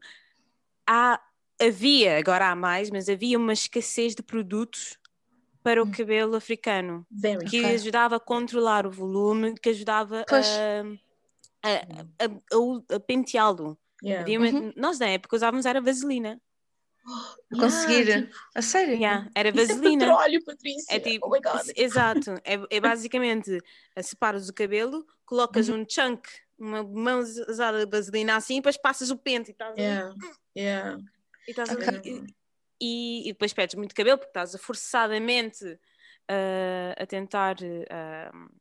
[0.86, 1.20] há,
[1.60, 4.98] havia, agora há mais, mas havia uma escassez de produtos
[5.62, 5.90] para o Hum.
[5.90, 7.74] cabelo africano Very que Ok.
[7.74, 10.46] ajudava a controlar o volume, que ajudava Pois.
[11.62, 13.76] a, a, a- a- penteá-lo.
[14.02, 14.30] Yeah.
[14.38, 14.72] Uhum.
[14.76, 16.40] Nós na época usávamos era vaselina.
[17.52, 18.06] A conseguir.
[18.08, 18.94] Yeah, tipo, A sério?
[18.94, 20.04] Yeah, era é vaselina.
[20.06, 20.94] petróleo, Patrícia.
[20.96, 23.58] É tipo, oh exato, é, é basicamente
[23.96, 25.80] eh, separas o cabelo, colocas Uhum.
[25.82, 26.28] um chunk,
[26.58, 30.14] uma mão usada de vaselina assim, e depois passas o pente e estás ali, Yeah.
[30.56, 31.00] Yeah.
[31.46, 31.86] e, estás Ok.
[31.88, 32.26] ali,
[32.80, 35.78] e, e depois perdes muito cabelo porque estás a forçadamente
[36.28, 37.56] ah, a tentar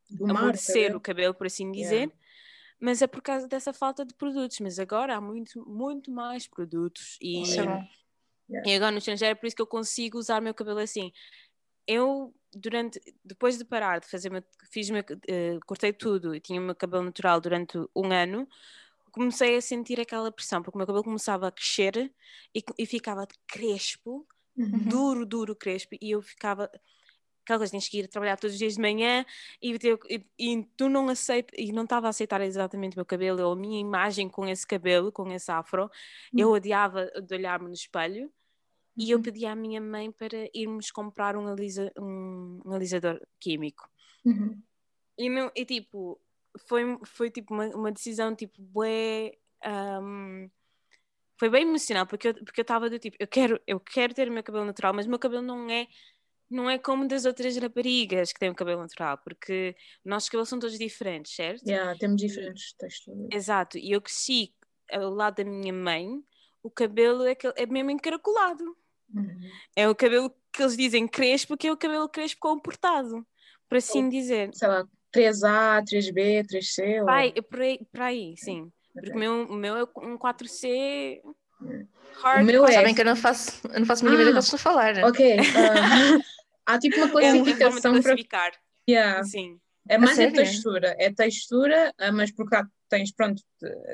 [0.10, 0.98] Domar, amolecer cabelo.
[0.98, 1.96] o cabelo, por assim dizer.
[1.96, 2.14] Yeah.
[2.80, 4.60] Mas é por causa dessa falta de produtos.
[4.60, 7.18] Mas agora há muito, muito mais produtos.
[7.20, 7.42] E,
[8.48, 8.62] bom.
[8.66, 11.12] e agora no estrangeiro é por isso que eu consigo usar o meu cabelo assim.
[11.88, 14.32] Eu, durante, depois de parar de fazer,
[14.72, 18.48] fiz meu, eh, cortei tudo e tinha o meu cabelo natural durante um ano,
[19.12, 22.14] comecei a sentir aquela pressão, porque o meu cabelo começava a crescer
[22.56, 24.28] e, e ficava crespo,
[24.58, 24.86] Uhum.
[24.90, 26.70] duro, duro, crespo, e eu ficava.
[27.44, 29.26] Aquela coisa, tens que ir trabalhar todos os dias de manhã
[29.62, 33.06] e, ter- e- e tu não aceita, e não estava a aceitar exatamente o meu
[33.06, 35.90] cabelo ou a minha imagem com esse cabelo, com esse afro.
[36.36, 38.32] Eu odiava de olhar-me no espelho
[38.98, 43.88] e eu pedi à minha mãe para irmos comprar um, alisa, um, um alisador químico.
[44.26, 44.60] Uhum.
[45.18, 46.20] E, não, e tipo,
[46.68, 50.50] foi, foi tipo uma, uma decisão tipo, bué, ahm,
[51.40, 54.28] foi bem emocional, porque eu porque eu estava do tipo, eu quero, eu quero ter
[54.28, 55.88] o meu cabelo natural, mas o meu cabelo não é
[56.50, 60.50] não é como das outras raparigas que têm o cabelo natural, porque os nossos cabelos
[60.50, 61.68] são todos diferentes, certo?
[61.68, 63.28] Yeah, temos diferentes texturas.
[63.32, 64.54] Exato, e eu cresci
[64.92, 66.24] ao lado da minha mãe,
[66.64, 68.78] o cabelo é, é mesmo encaracolado.
[69.14, 69.40] Uhum.
[69.76, 73.26] É o cabelo que eles dizem crespo, que é o cabelo crespo comportado,
[73.70, 74.50] por assim dizer.
[74.54, 77.00] Sei lá, 3A, 3B, 3C.
[77.02, 78.72] ou- Pai, é por aí, por aí, sim.
[78.94, 79.16] Porque Ok.
[79.16, 81.22] o meu, o meu é um 4C
[81.62, 81.88] Hum.
[82.24, 82.44] hard.
[82.44, 84.40] O meu é- Sabem que eu não faço, eu não faço a mínima ideia Ah,
[84.40, 85.04] do que estão a falar.
[85.06, 85.38] Ok.
[85.40, 85.40] ah,
[86.66, 88.02] há tipo uma é uma classificação para.
[88.02, 88.52] classificar.
[88.90, 89.24] Yeah.
[89.24, 89.60] Sim.
[89.90, 90.36] É mais a sério?
[90.36, 90.96] textura.
[91.00, 93.42] É textura, ah, mas porque há- tens, pronto,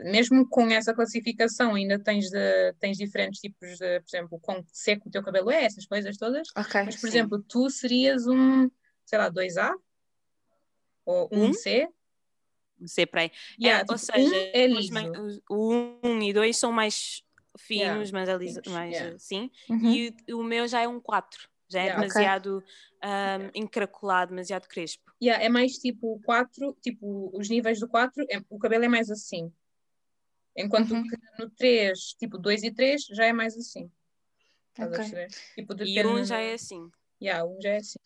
[0.04, 5.10] mesmo com essa classificação, ainda tens, de, tens diferentes tipos de, por exemplo, quão seco
[5.10, 6.48] o teu cabelo é, essas coisas todas.
[6.56, 6.84] Ok.
[6.86, 7.08] Mas, por Sim.
[7.08, 8.70] exemplo, tu serias um,
[9.06, 9.74] sei lá, 2A
[11.06, 11.50] ou Um?
[11.52, 11.88] 1C.
[12.86, 13.32] C para aí.
[13.60, 15.42] Yeah, É, ou tipo, um seja, é os liso.
[15.50, 17.24] o 1 e 2 são mais
[17.58, 19.16] finos, Yeah, mais, alisa, finos, mais yeah.
[19.16, 19.52] assim.
[19.70, 19.90] Uhum.
[19.94, 21.48] E o, o meu já é um 4.
[21.70, 22.02] Já é Yeah.
[22.02, 22.64] Demasiado
[23.02, 25.03] ahm, encaracolado, demasiado crespo.
[25.22, 29.10] Yeah, é mais tipo 4, tipo, os níveis do 4, é- o cabelo é mais
[29.10, 29.52] assim.
[30.56, 31.08] Enquanto Uhum.
[31.08, 33.90] que no 3, tipo 2 e 3, já é mais assim.
[34.70, 34.98] Estás a Ok.
[34.98, 35.28] perceber?
[35.56, 36.90] Tipo, E um já é assim.
[37.22, 38.00] Yeah, um já é assim.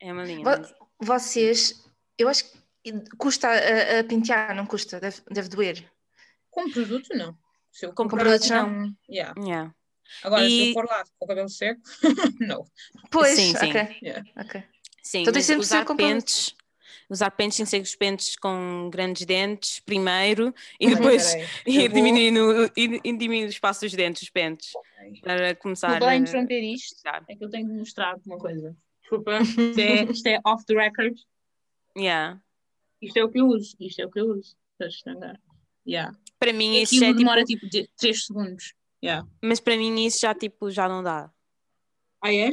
[0.00, 0.44] É uma linha.
[0.98, 1.84] Vocês,
[2.18, 2.44] eu acho
[2.82, 4.98] que custa a, a pentear, não custa?
[5.00, 5.90] Deve, deve doer.
[6.50, 7.36] Com produto, não.
[7.70, 8.70] Se eu Com comprar, produtos, não?
[8.70, 8.96] não.
[9.08, 9.34] Yeah.
[9.40, 9.74] Yeah.
[10.22, 11.80] Agora, se E- eu for lá com o cabelo seco,
[12.40, 12.64] não.
[13.10, 13.68] Pois, Sim, sim.
[13.68, 13.98] ok.
[14.02, 14.24] Yeah.
[14.36, 14.64] ok.
[15.06, 16.54] Sim, Então mas usar pentes,
[17.10, 21.96] usar pentes sem ser os pentes com grandes dentes primeiro e depois peraí, ir vou-
[21.96, 24.72] diminuindo, ir, ir diminuindo o espaço dos dentes, os pentes,
[25.22, 26.96] para começar lá a- interromper isto,
[27.28, 28.74] é que eu tenho de mostrar uma coisa.
[29.02, 31.14] Desculpa, isto é, isto é off the record.
[31.96, 32.40] Yeah.
[33.02, 33.76] Isto é o que eu uso.
[33.78, 34.56] Isto é o que eu uso.
[35.86, 36.16] Yeah.
[36.38, 38.72] Para mim isso já é, demora tipo, tipo 3 segundos.
[39.04, 39.28] Yeah.
[39.42, 41.30] mas para mim isso já tipo já não dá.
[42.22, 42.52] Ah, é?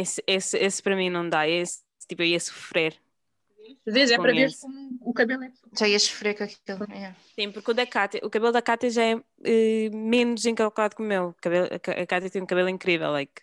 [0.00, 1.48] Esse, esse, esse para mim não dá.
[1.48, 2.96] Esse tipo eu ia sofrer.
[3.86, 5.52] Às vezes é para ver como o cabelo é.
[5.78, 6.86] Já ia sofrer com aquilo.
[6.92, 7.16] yeah.
[7.34, 11.02] Sim, porque o da Cátia, o cabelo da Cátia já é eh, menos encalcado que
[11.02, 11.28] o meu.
[11.28, 13.42] O cabelo, a Cá- a Cátia tem um cabelo incrível, like.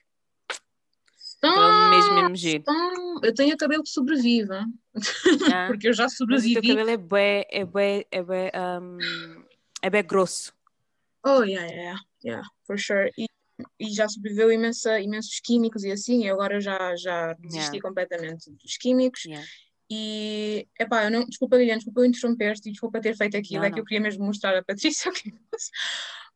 [1.42, 2.60] Cabelo mesmo, mesmo giro.
[2.62, 4.48] Então, eu tenho o cabelo que sobrevive?
[5.42, 5.68] Yeah.
[5.68, 6.68] porque eu já Mas o teu sobrevivi.
[6.70, 8.52] cabelo é bué, é bué, é bué,
[8.82, 8.98] um,
[9.82, 10.54] é bué grosso.
[11.26, 13.12] Oh, yeah, yeah, yeah, for sure.
[13.18, 13.28] E,
[13.80, 17.82] e já sobreviveu imensa, imensos químicos e assim, e agora já, já desisti Yeah.
[17.82, 19.26] completamente dos químicos.
[19.26, 19.46] Yeah.
[19.92, 23.68] E, epá, eu não, desculpa Liliane, desculpa eu interromper-te e desculpa ter feito aquilo, Não,
[23.68, 23.86] é que eu não.
[23.86, 25.70] queria mesmo mostrar à Patrícia o que faço.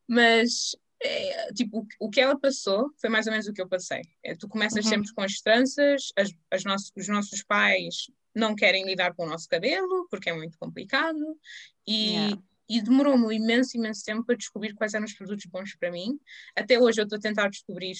[0.07, 4.01] Mas, é, tipo, o, que ela passou foi mais ou menos o que eu passei.
[4.23, 4.91] É, tu começas Uhum.
[4.91, 9.29] sempre com as tranças, as, as nossos, os nossos pais não querem lidar com o
[9.29, 11.17] nosso cabelo, porque é muito complicado,
[11.87, 12.41] e, Yeah.
[12.69, 16.19] E demorou-me imenso, imenso tempo para descobrir quais eram os produtos bons para mim.
[16.55, 17.93] Até hoje eu estou a tentar descobrir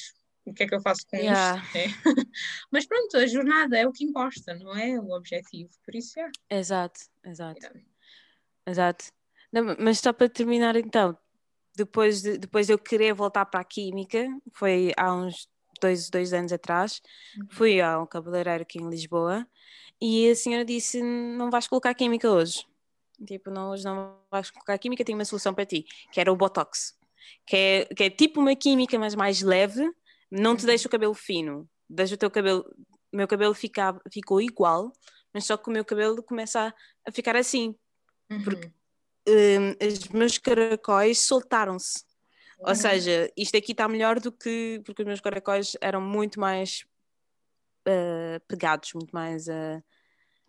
[0.46, 1.62] o que é que eu faço com Yeah.
[1.62, 1.74] isto.
[1.74, 1.84] né?
[2.72, 5.70] Mas pronto, a jornada é o que importa, não é o objetivo.
[5.86, 6.30] Por isso é.
[6.50, 7.82] Exato, exato, Yeah.
[8.66, 9.06] exato.
[9.52, 11.18] Não, mas só para terminar então,
[11.76, 15.48] depois de, depois de eu querer voltar para a química, foi há uns
[15.82, 17.02] dois, dois anos atrás,
[17.38, 17.48] Uhum.
[17.50, 19.48] fui a um cabeleireiro aqui em Lisboa
[20.02, 22.66] e a senhora disse, não vais colocar química hoje.
[23.26, 26.36] Tipo, não, hoje não vais colocar química, tenho uma solução para ti, que era o
[26.36, 26.96] Botox.
[27.46, 29.82] Que é, que é tipo uma química, mas mais leve,
[30.30, 30.68] não te Uhum.
[30.68, 32.64] deixa o cabelo fino, deixa o teu cabelo,
[33.12, 34.92] o meu cabelo fica, ficou igual,
[35.34, 36.74] mas só que o meu cabelo começa a,
[37.08, 37.76] a ficar assim.
[38.44, 38.74] Porque- Uhum.
[39.30, 42.06] Hum, os meus caracóis soltaram-se.
[42.60, 42.76] Ou Uhum.
[42.76, 44.82] seja, isto aqui está melhor do que.
[44.86, 46.86] Porque os meus caracóis eram muito mais
[47.86, 49.50] ah, pegados, muito mais.
[49.50, 49.82] ah,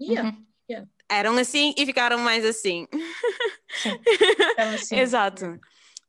[0.00, 0.28] Yeah,
[0.70, 0.88] Uhum.
[1.10, 2.86] Eram assim e ficaram mais assim.
[3.84, 5.58] então, assim, Exato.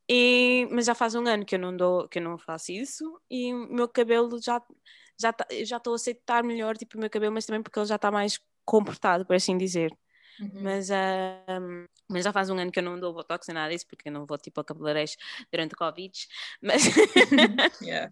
[0.08, 3.20] E, mas já faz um ano que eu não dou, que eu não faço isso
[3.30, 4.60] e o meu cabelo já
[5.20, 7.86] já tá- já estou a aceitar melhor tipo o meu cabelo, mas também porque ele
[7.86, 9.92] já está mais comportado, por assim dizer.
[10.40, 10.62] Uhum.
[10.62, 11.44] Mas, ah,
[12.08, 14.12] mas já faz um ano que eu não dou botox nem nada disso, porque eu
[14.12, 15.16] não vou tipo a cabeleireiros
[15.52, 16.12] durante o Covid.
[16.62, 16.82] Mas,
[17.82, 18.08] Yeah.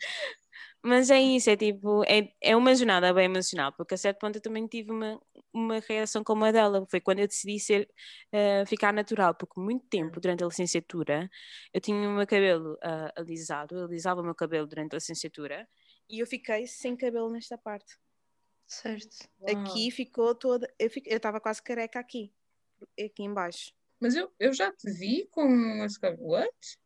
[0.82, 4.36] mas é isso, é tipo, é, é uma jornada bem emocional, porque a certo ponto
[4.36, 5.18] eu também tive uma,
[5.52, 6.86] uma reação como a dela.
[6.90, 7.88] Foi quando eu decidi ser,
[8.32, 11.30] ah, ficar natural, porque muito tempo durante a licenciatura
[11.72, 15.68] eu tinha o meu cabelo ah, alisado, eu alisava o meu cabelo durante a licenciatura
[16.08, 17.98] e eu fiquei sem cabelo nesta parte.
[18.66, 19.28] Certo.
[19.40, 19.62] Uau.
[19.62, 20.72] Aqui ficou toda.
[20.78, 22.32] Eu estava quase careca aqui,
[22.98, 23.72] aqui embaixo.
[24.00, 26.28] Mas eu, eu já te vi com esse cabelo.
[26.28, 26.78] What?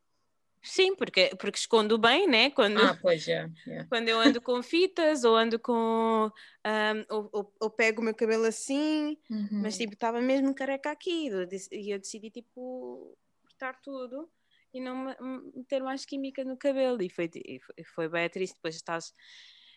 [0.62, 2.50] Sim, porque, porque escondo bem, né?
[2.50, 3.48] Quando, Ah, pois é.
[3.66, 3.86] Yeah.
[3.90, 6.30] quando eu ando com fitas ou ando com.
[6.64, 9.62] ahm, ou, ou- ou pego o meu cabelo assim, Uhum.
[9.62, 11.28] mas tipo, estava mesmo careca aqui.
[11.72, 14.30] E eu decidi, tipo, cortar tudo
[14.72, 17.02] e não me- me- meter mais química no cabelo.
[17.02, 18.54] E foi, e foi, foi bem triste.
[18.54, 19.12] Depois estás.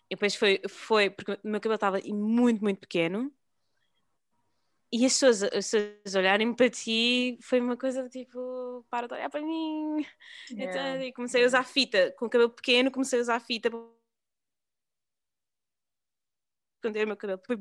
[0.10, 3.32] E depois foi, foi, porque o meu cabelo estava muito, muito pequeno.
[4.96, 9.30] E as pessoas, as pessoas olharem para ti foi uma coisa tipo, para de olhar
[9.30, 10.06] para mim.
[10.52, 11.06] Então, Yeah.
[11.06, 13.80] e comecei a usar fita, com o cabelo pequeno, comecei a usar fita para
[16.78, 17.42] esconder o meu cabelo.
[17.46, 17.60] Foi,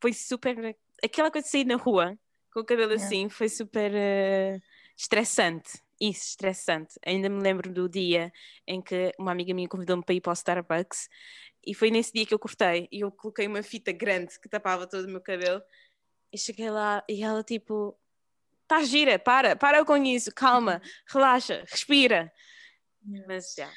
[0.00, 0.76] foi super.
[1.02, 2.16] Aquela coisa de sair na rua
[2.52, 3.04] com o cabelo Yeah.
[3.04, 4.60] assim foi super eh,
[4.96, 5.82] estressante.
[6.00, 6.94] Isso, estressante.
[7.04, 8.32] Ainda me lembro do dia
[8.64, 11.08] em que uma amiga minha convidou-me para ir para o Starbucks
[11.66, 14.86] e foi nesse dia que eu cortei e eu coloquei uma fita grande que tapava
[14.86, 15.60] todo o meu cabelo
[16.32, 17.96] e cheguei lá e ela tipo.
[18.66, 22.30] Tá gira, para, para com isso, calma, relaxa, respira.
[23.26, 23.70] Mas já.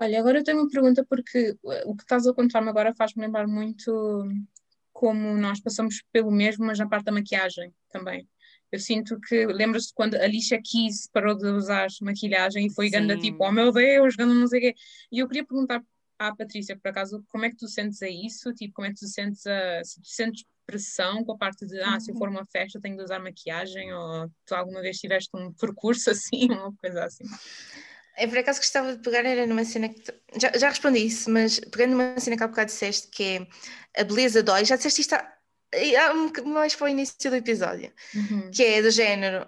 [0.00, 3.46] Olha, agora eu tenho uma pergunta porque o que estás a contar-me agora faz-me lembrar
[3.46, 4.26] muito
[4.94, 8.26] como nós passamos pelo mesmo, mas na parte da maquiagem também.
[8.72, 12.92] Eu sinto que, lembras-te quando a Alicia Keys parou de usar maquilhagem e foi Sim.
[12.92, 14.74] ganda tipo, oh meu Deus, ganda não sei o quê.
[15.10, 15.82] E eu queria perguntar
[16.18, 18.52] à Patrícia, por acaso, como é que tu sentes a isso?
[18.54, 21.80] Tipo, como é que tu sentes a, se tu sentes pressão com a parte de,
[21.80, 24.98] ah, se eu for a uma festa tenho de usar maquiagem ou tu alguma vez
[24.98, 27.24] tiveste um percurso assim, uma coisa assim?
[28.16, 30.02] É por acaso que gostava de pegar, era numa cena que.
[30.40, 33.22] Já, já respondi isso, mas pegando numa cena que há bocado disseste, que
[33.94, 35.32] é a beleza dói, já disseste isto há,
[36.02, 38.50] há um mais para o início do episódio, Uhum.
[38.50, 39.46] que é do género.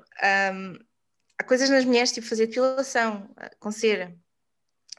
[0.55, 0.79] hum,
[1.39, 4.15] há coisas nas mulheres, tipo fazer depilação ah, com cera,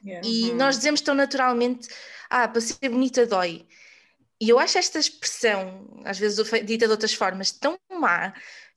[0.05, 0.27] Yeah.
[0.27, 0.57] e Uhum.
[0.57, 1.87] nós dizemos tão naturalmente,
[2.29, 3.65] ah, para ser bonita dói.
[4.43, 8.33] E eu acho esta expressão, às vezes dita de outras formas, tão má.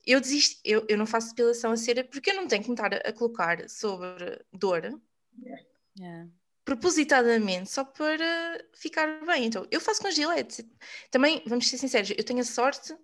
[0.07, 2.77] Eu desisto, eu, eu não faço depilação a cera porque eu não tenho que me
[2.77, 5.01] estar a, a colocar sobre dor
[5.99, 6.29] Yeah.
[6.63, 9.47] propositadamente só para ficar bem.
[9.47, 10.63] Então, eu faço com gilete.
[11.11, 12.95] Também, vamos ser sinceros, eu tenho a sorte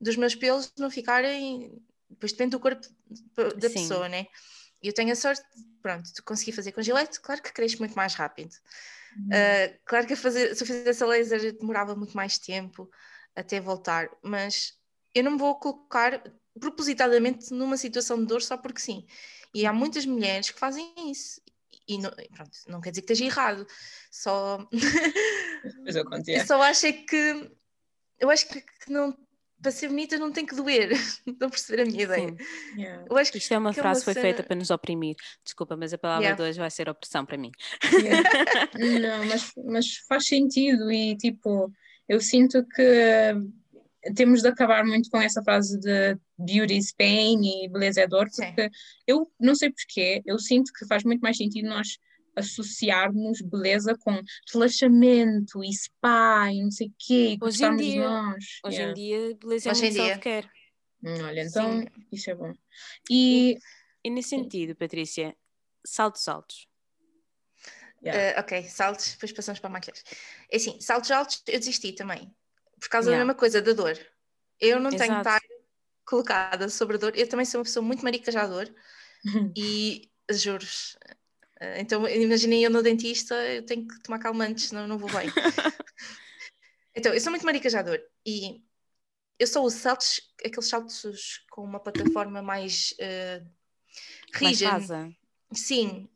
[0.00, 1.76] dos meus pelos não ficarem.
[2.08, 2.86] Depois depende do corpo
[3.56, 3.74] da Sim.
[3.74, 4.26] pessoa, né?
[4.82, 5.42] Eu tenho a sorte,
[5.82, 8.54] pronto, de conseguir fazer com gilete, claro que cresce muito mais rápido.
[9.16, 12.90] Uh, claro que a fazer, se eu fizesse a laser demorava muito mais tempo
[13.34, 14.74] até voltar, mas
[15.14, 16.22] eu não me vou colocar
[16.58, 19.06] propositadamente numa situação de dor só porque sim.
[19.54, 21.40] E há muitas mulheres que fazem isso.
[21.88, 23.66] E não, pronto, não quer dizer que esteja errado,
[24.10, 27.50] só Depois eu eu só acho é que
[28.18, 29.16] eu acho que não
[29.66, 30.92] para ser bonita não tem que doer.
[31.26, 32.28] Estão a perceber a minha ideia?
[32.28, 32.80] Sim.
[32.80, 33.04] Yeah.
[33.10, 34.56] Eu acho que Isto é uma que é frase uma que foi feita cena- para
[34.56, 35.16] nos oprimir.
[35.44, 36.40] Desculpa, mas a palavra Yeah.
[36.40, 37.50] de hoje vai ser opressão para mim.
[37.92, 38.22] Yeah.
[39.18, 41.72] Não, mas, mas faz sentido e tipo,
[42.08, 43.34] eu sinto que
[44.14, 48.28] temos de acabar muito com essa frase de beauty is pain e beleza é dor,
[48.30, 48.46] Sim.
[48.46, 48.70] porque
[49.04, 51.98] eu não sei porquê, eu sinto que faz muito mais sentido nós
[52.36, 54.20] associarmos beleza com
[54.52, 58.44] relaxamento e spa e não sei o quê, e Hoje em dia- nós.
[58.64, 58.90] Hoje Yeah.
[58.90, 60.04] em dia, beleza é Hoje em muito dia.
[60.06, 60.50] self-care.
[61.02, 61.86] Hum, Olha, então Sim.
[62.12, 62.52] isso é bom.
[63.10, 63.56] E
[64.04, 65.36] E nesse sentido, Patrícia,
[65.84, 66.68] saltos altos.
[68.04, 68.38] yeah.
[68.38, 70.04] Uh, ok, saltos, depois passamos para a maquilhagem.
[70.50, 72.32] É assim, saltos altos eu desisti também,
[72.78, 73.18] por causa Yeah.
[73.22, 73.98] da mesma coisa, da dor.
[74.60, 75.18] Eu não tenho Exato.
[75.28, 75.40] estar
[76.04, 78.72] colocada sobre a dor, eu também sou uma pessoa muito marica já à dor
[79.56, 80.96] e juros.
[81.60, 85.28] Uh, Então, imaginem eu no dentista, eu tenho que tomar calmantes, senão não vou bem.
[86.94, 88.62] então, eu sou muito marica já à dor e
[89.38, 93.46] eu só uso saltos, aqueles saltos com uma plataforma mais uh,
[94.40, 95.12] Mais rígida.
[95.52, 96.08] Sim,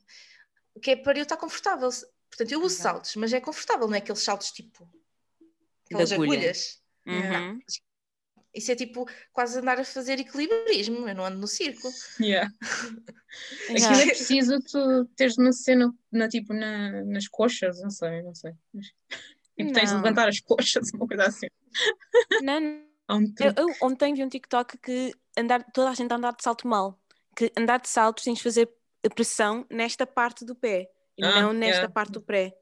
[0.82, 1.88] que é para eu estar confortável.
[2.28, 2.82] Portanto, eu uso Exato.
[2.82, 4.88] saltos, mas é confortável, não é aqueles saltos tipo
[5.84, 6.32] aquelas agulha.
[6.32, 6.82] agulhas.
[7.06, 7.60] Uhum.
[8.52, 11.88] Isso é tipo quase andar a fazer equilibrismo, eu não ando no circo.
[12.20, 12.50] Yeah.
[13.70, 18.34] Aquilo é preciso tu teres uma cena na, tipo, na, nas coxas, não sei, não
[18.34, 18.52] sei.
[19.56, 21.46] Tipo, tens de levantar as coxas, uma coisa assim.
[22.42, 22.60] Não,
[23.10, 26.42] um Eu, eu ontem vi um TikTok que andar, toda a gente a andar de
[26.42, 27.00] salto mal.
[27.36, 28.68] Que andar de saltos tens de fazer
[29.04, 31.92] a pressão nesta parte do pé e Ah, não nesta yeah.
[31.92, 32.52] parte do pé.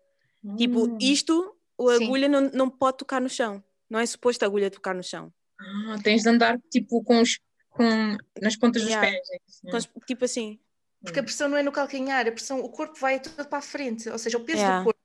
[0.57, 0.99] Tipo, Hum.
[1.01, 2.05] isto, a Sim.
[2.05, 3.63] agulha não, não pode tocar no chão.
[3.89, 5.33] Não é suposto a agulha tocar no chão.
[5.61, 7.39] Ah, tens de andar tipo com os
[7.71, 9.09] com, nas pontas dos Yeah.
[9.11, 9.31] pés.
[9.31, 10.59] é isso, Com as- Tipo assim.
[11.01, 13.63] Porque a pressão não é no calcanhar, a pressão, o corpo vai todo para a
[13.63, 14.81] frente, ou seja, o peso Yeah.
[14.81, 15.01] do corpo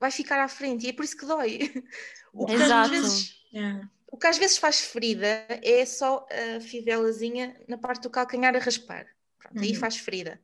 [0.00, 1.58] vai ficar à frente e é por isso que dói.
[2.32, 2.90] O que, às Exato.
[2.90, 3.88] vezes, Yeah.
[4.12, 6.26] o que às vezes faz ferida é só
[6.56, 9.06] a fivelazinha na parte do calcanhar a raspar.
[9.38, 9.74] Pronto, aí Uhum.
[9.78, 10.40] faz ferida.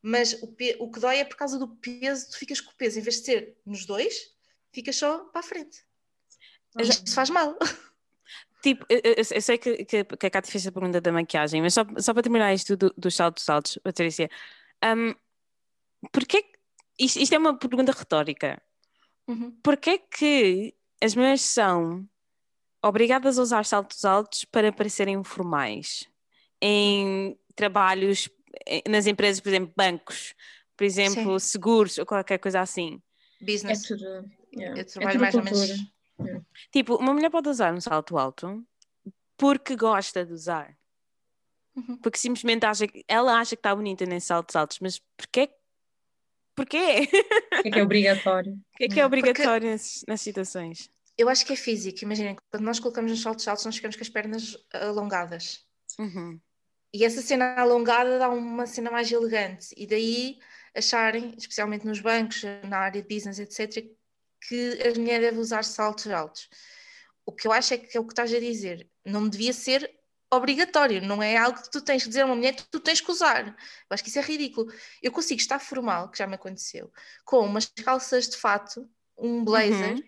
[0.00, 2.98] Mas o, o que dói é por causa do peso, tu ficas com o peso,
[2.98, 4.32] em vez de ser nos dois,
[4.72, 5.84] ficas só para a frente.
[6.78, 7.56] E isto faz mal.
[8.66, 11.62] Tipo, eu, eu- eu sei que, que, que a Cátia fez a pergunta da maquiagem,
[11.62, 14.28] mas só, só para terminar isto do- dos saltos altos, Patrícia,
[14.84, 15.14] um,
[16.12, 16.44] porquê,
[16.98, 18.60] isto, isto é uma pergunta retórica,
[19.28, 19.52] Uhum.
[19.62, 22.08] porquê que as mulheres são
[22.82, 26.04] obrigadas a usar saltos altos para parecerem formais
[26.60, 28.28] em trabalhos,
[28.66, 30.34] eh, nas empresas, por exemplo, bancos,
[30.76, 33.00] por exemplo, seguros ou qualquer coisa assim?
[33.40, 33.82] É Business.
[33.86, 34.04] tudo.
[34.52, 34.76] yeah.
[34.76, 35.74] Eu É trabalho tudo mais ou cultura.
[36.72, 38.64] Tipo, uma mulher pode usar um salto alto
[39.36, 40.76] porque gosta de usar.
[41.74, 41.96] Uhum.
[41.98, 45.50] Porque simplesmente acha que ela acha que está bonita nesses saltos altos, mas porquê?
[46.54, 47.06] Porquê?
[47.58, 48.52] O que é que é obrigatório?
[48.74, 50.90] O que é que é obrigatório nesses- nessas situações?
[51.18, 51.98] Eu acho que é físico.
[52.02, 55.66] Imaginem, quando nós colocamos nos saltos altos, nós ficamos com as pernas alongadas.
[55.98, 56.38] Uhum.
[56.92, 59.74] E essa cena alongada dá uma cena mais elegante.
[59.76, 60.38] E daí
[60.74, 63.84] acharem, especialmente nos bancos, na área de business, etc.,
[64.48, 66.48] que a mulher deve usar saltos altos.
[67.24, 68.88] O que eu acho é que é o que estás a dizer.
[69.04, 69.90] Não devia ser
[70.30, 71.00] obrigatório.
[71.02, 73.10] Não é algo que tu tens que dizer a uma mulher que tu tens que
[73.10, 73.46] usar.
[73.48, 73.54] Eu
[73.90, 74.72] acho que isso é ridículo.
[75.02, 76.92] Eu consigo estar formal, que já me aconteceu,
[77.24, 80.02] com umas calças de fato, um blazer, Uhum.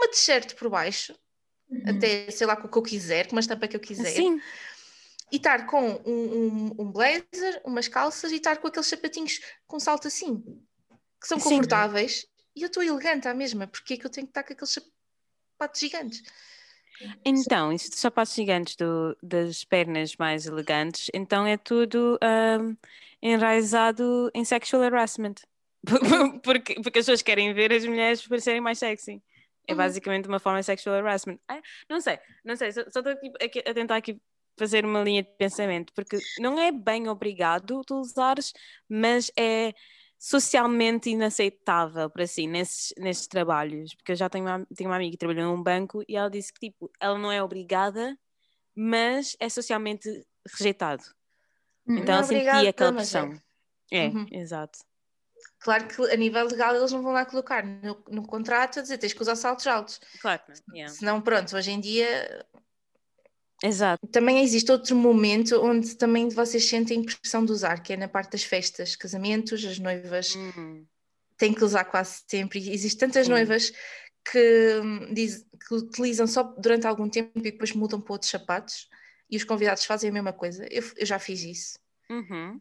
[0.00, 1.14] uma t-shirt por baixo,
[1.68, 1.82] Uhum.
[1.96, 4.40] até sei lá com o que eu quiser, com uma estampa que eu quiser Sim,
[5.30, 9.80] e estar com um, um, um blazer, umas calças e estar com aqueles sapatinhos com
[9.80, 10.42] salto assim,
[11.20, 11.48] que são Sim.
[12.56, 14.74] E eu estou elegante à mesma, porque é que eu tenho que estar com aqueles
[15.58, 16.22] sapatos gigantes?
[17.24, 22.74] Então, isso dos sapatos gigantes do- das pernas mais elegantes, então é tudo ahm,
[23.20, 25.34] enraizado em sexual harassment.
[26.44, 29.20] Porque, porque as pessoas querem ver as mulheres parecerem mais sexy.
[29.66, 29.78] É Uhum.
[29.78, 31.38] basicamente uma forma de sexual harassment.
[31.48, 34.20] Ah, não sei, não sei, só estou a tentar aqui
[34.56, 38.52] fazer uma linha de pensamento, porque não é bem obrigado tu usares,
[38.88, 39.72] mas é
[40.24, 45.10] socialmente inaceitável para si nesses, nesses trabalhos, porque eu já tenho uma, tenho uma amiga
[45.10, 48.16] que trabalhou num banco e ela disse que tipo, ela não é obrigada,
[48.72, 50.08] mas é socialmente
[50.56, 51.02] rejeitado.
[51.88, 51.98] Hum.
[51.98, 52.94] Então Não é ela sentia obrigada, aquela é.
[52.94, 53.42] pressão.
[53.90, 54.26] É, Uhum.
[54.30, 54.78] exato.
[55.58, 58.98] Claro que a nível legal eles não vão lá colocar no, no contrato a dizer
[58.98, 60.00] tens que usar saltos altos.
[60.20, 60.76] Claro que não.
[60.76, 60.94] yeah.
[60.94, 62.46] Senão, pronto, hoje em dia
[63.62, 64.02] Exato.
[64.10, 68.32] também existe outro momento onde também vocês sentem pressão de usar, que é na parte
[68.32, 70.86] das festas, casamentos, as noivas Hum,
[71.36, 72.60] têm que usar quase sempre.
[72.60, 73.32] E existem tantas Sim.
[73.32, 73.72] noivas
[74.30, 78.88] que, hum, diz- que utilizam só durante algum tempo e depois mudam para outros sapatos
[79.30, 80.66] e os convidados fazem a mesma coisa.
[80.70, 81.78] Eu, eu já fiz isso.
[82.10, 82.60] uhum.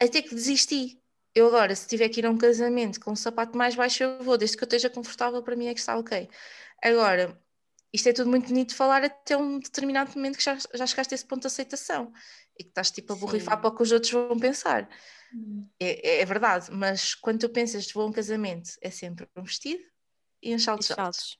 [0.00, 1.00] Até que desisti.
[1.34, 4.22] Eu agora, se tiver que ir a um casamento com um sapato mais baixo, eu
[4.22, 6.28] vou, desde que eu esteja confortável, para mim é que está ok.
[6.82, 7.40] Agora,
[7.92, 11.14] isto é tudo muito bonito de falar até um determinado momento que já, já chegaste
[11.14, 12.12] a esse ponto de aceitação
[12.58, 13.60] e que estás tipo a borrifar Sim.
[13.62, 14.88] para o que os outros vão pensar.
[15.32, 15.66] Hum.
[15.78, 19.28] É, é- é verdade, mas quando tu pensas de vou a um casamento, é sempre
[19.36, 19.82] um vestido
[20.42, 20.86] e altos.
[20.86, 21.38] saltos.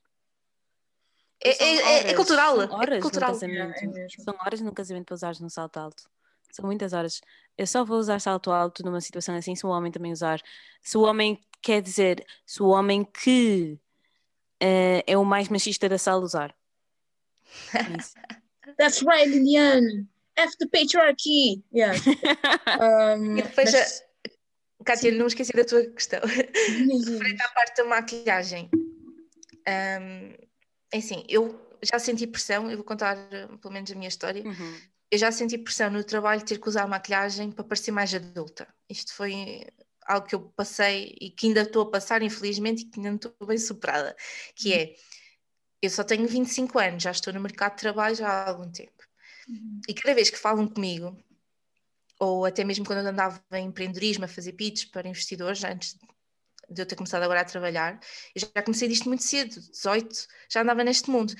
[1.41, 2.55] É, São é- é- é horas, cultural.
[2.57, 3.31] São é horas no cultural.
[3.33, 3.97] casamento.
[3.97, 4.09] É, é.
[4.09, 6.11] São horas no casamento para usares num salto alto.
[6.51, 7.21] São muitas horas.
[7.57, 10.41] Eu só vou usar salto alto numa situação assim se o homem também usar.
[10.83, 13.79] Se o homem quer dizer, se o homem que
[14.61, 16.55] eh, é o mais machista da sala usar.
[17.75, 17.79] É.
[18.79, 20.07] That's right, Liliane.
[20.37, 21.63] F the patriarchy.
[21.75, 21.99] Yeah.
[23.19, 24.05] Um, E depois, mas-
[24.85, 26.21] Kátia, não esqueci da tua questão.
[26.25, 30.35] Referente à parte da maquilhagem, hum,
[30.93, 34.43] é assim, eu já senti pressão, eu vou contar eh, pelo menos a minha história.
[34.45, 34.75] Uhum.
[35.11, 38.69] Eu já senti pressão no trabalho de ter que usar maquilhagem para parecer mais adulta.
[38.89, 39.67] Isto foi
[40.09, 43.17] algo que eu passei e que ainda estou a passar, infelizmente, e que ainda não
[43.17, 44.17] estou bem superada.
[44.57, 44.95] Que é,
[45.83, 49.05] eu só tenho 25 anos, já estou no mercado de trabalho já há algum tempo.
[49.49, 49.81] Uhum.
[49.87, 51.17] E cada vez que falam comigo,
[52.19, 55.97] ou até mesmo quando eu andava em empreendedorismo a fazer pitches para investidores, antes
[56.71, 58.01] de eu ter começado agora a trabalhar,
[58.35, 61.35] eu já comecei disto muito cedo, 18, já andava neste mundo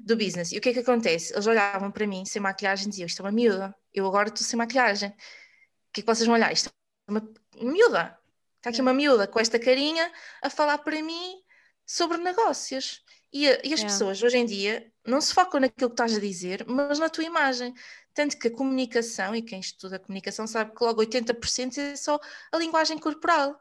[0.00, 0.52] do business.
[0.52, 1.32] E o que é que acontece?
[1.32, 4.46] Eles olhavam para mim sem maquilhagem e diziam: Isto é uma miúda, eu agora estou
[4.46, 5.10] sem maquilhagem.
[5.10, 6.52] O que é que vocês vão olhar?
[6.52, 6.70] Isto
[7.12, 7.28] uma
[7.60, 8.18] miúda.
[8.58, 10.10] Está aqui uma miúda com esta carinha
[10.40, 11.42] a falar para mim
[11.86, 13.04] sobre negócios.
[13.32, 13.84] E, e as É.
[13.84, 17.24] pessoas hoje em dia não se focam naquilo que estás a dizer, mas na tua
[17.24, 17.74] imagem.
[18.14, 22.20] Tanto que a comunicação, e quem estuda a comunicação sabe que logo 80% é só
[22.52, 23.58] a linguagem corporal.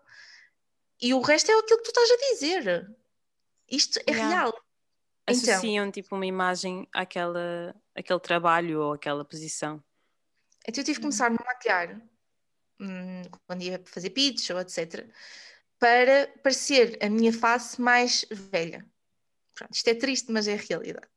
[1.01, 2.95] E o resto é aquilo que tu estás a dizer.
[3.69, 4.27] Isto é Yeah.
[4.29, 4.49] real.
[5.27, 9.81] Então, Associam tipo uma imagem àquela, àquele trabalho ou àquela posição.
[10.67, 12.01] Então eu tive que começar a me maquilhar
[12.81, 15.07] hum, quando ia fazer pitch ou etc.
[15.79, 18.85] Para parecer a minha face mais velha.
[19.55, 21.07] Pronto, isto é triste, mas é a realidade.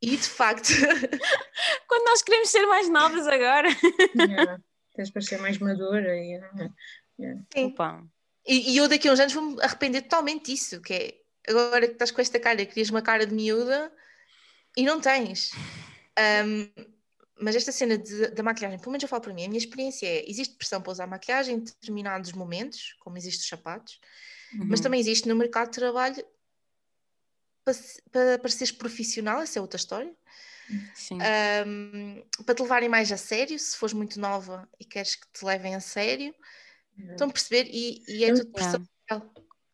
[0.00, 0.68] E de facto,
[1.88, 3.68] Quando nós queremos ser mais novas agora.
[4.16, 4.60] Yeah.
[4.94, 6.16] Tens para ser mais madura.
[6.16, 6.40] E,
[7.18, 7.42] yeah.
[7.52, 7.66] sim.
[7.66, 8.04] Opa.
[8.46, 11.14] E, e eu daqui a uns anos vou-me arrepender totalmente disso, que é
[11.48, 13.92] agora que estás com esta cara, querias uma cara de miúda
[14.76, 15.52] e não tens.
[16.16, 16.70] Hum,
[17.40, 20.06] mas esta cena de- da maquilhagem, pelo menos eu falo para mim, a minha experiência
[20.06, 23.98] é, existe pressão para usar maquilhagem em determinados momentos, como existe os sapatos,
[24.68, 24.84] mas Uhum.
[24.84, 26.24] também existe no mercado de trabalho
[27.64, 30.14] para, se- para pareceres profissional, essa é outra história.
[31.66, 35.44] Hum, para te levarem mais a sério, se fores muito nova e queres que te
[35.44, 36.34] levem a sério,
[37.10, 37.68] estão a perceber?
[37.70, 38.86] E, e é Eu- tudo pressão.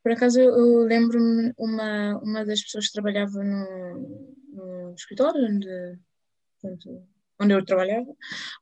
[0.02, 5.68] Por acaso eu eu lembro-me uma, uma das pessoas que trabalhava no, no escritório onde,
[6.60, 7.06] portanto,
[7.40, 8.06] onde eu trabalhava,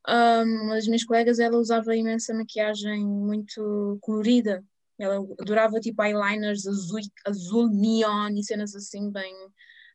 [0.07, 4.65] uma das minhas colegas, ela usava imensa maquiagem muito colorida.
[4.99, 9.35] Ela adorava tipo eyeliners azul, azul neon e cenas assim bem,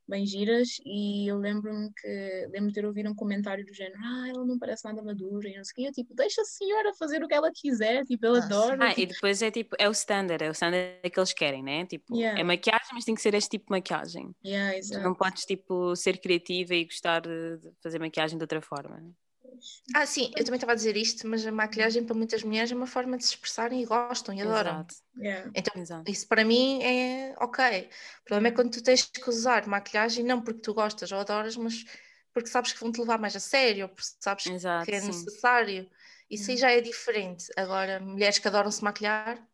[0.08, 0.70] bem giras.
[0.86, 4.58] E eu lembro-me que lembro de ter ouvido um comentário do género: Ah, ela não
[4.60, 5.50] parece nada madura.
[5.50, 5.88] E não sei o quê.
[5.90, 8.04] Eu, tipo, deixa a senhora fazer o que ela quiser.
[8.06, 8.86] Tipo, ela adora.
[8.86, 11.64] Ah, tipo, e depois é tipo, é o standard, é o standard que eles querem,
[11.64, 11.86] né?
[11.86, 12.40] Tipo, Yeah.
[12.40, 14.36] é maquiagem, mas tem que ser este tipo de maquiagem.
[14.46, 15.04] yeah, exato.
[15.04, 19.02] não podes, tipo, ser criativa e gostar de de fazer maquiagem de outra forma.
[19.96, 22.76] Ah, sim, eu também estava a dizer isto, mas a maquilhagem para muitas mulheres é
[22.76, 24.86] uma forma de se expressarem e gostam e adoram.
[24.86, 25.52] Exato, Yeah.
[25.56, 26.12] Então, exato.
[26.12, 27.90] isso para mim é ok.
[28.22, 31.56] O problema é quando tu tens que usar maquilhagem, não porque tu gostas ou adoras,
[31.56, 31.86] mas
[32.34, 35.08] porque sabes que vão te levar mais a sério, porque sabes Exato, que é sim.
[35.08, 35.90] necessário.
[36.30, 37.46] Isso aí já é diferente.
[37.56, 39.48] Agora, mulheres que adoram se maquilhar,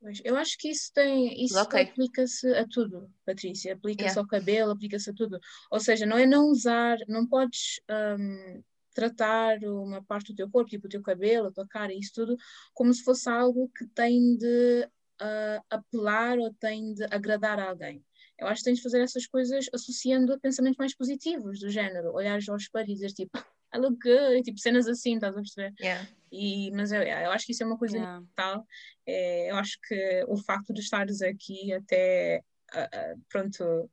[0.00, 1.74] Pois, eu acho que isso tem, isso Ok.
[1.74, 3.74] aplica-se a tudo, Patrícia.
[3.74, 4.20] Aplica-se Yeah.
[4.20, 5.40] ao cabelo, aplica-se a tudo.
[5.70, 7.80] Ou seja, não é não usar, não podes
[8.18, 8.62] hum,
[8.96, 12.34] tratar uma parte do teu corpo, tipo o teu cabelo, a tua cara, isso tudo,
[12.72, 14.88] como se fosse algo que tem de
[15.20, 18.02] ah, apelar ou tem de agradar a alguém.
[18.38, 22.12] Eu acho que tens de fazer essas coisas associando a pensamentos mais positivos, do género,
[22.12, 23.30] olhares ao espelho e dizer tipo,
[23.74, 25.74] I look good, tipo cenas assim, estás a perceber?
[25.78, 26.08] yeah.
[26.32, 28.24] E, mas eu, eu acho que isso é uma coisa Yeah.
[28.34, 28.66] tal.
[29.06, 32.42] É, eu acho que o facto de estares aqui até,
[32.72, 33.90] ah, ah, pronto,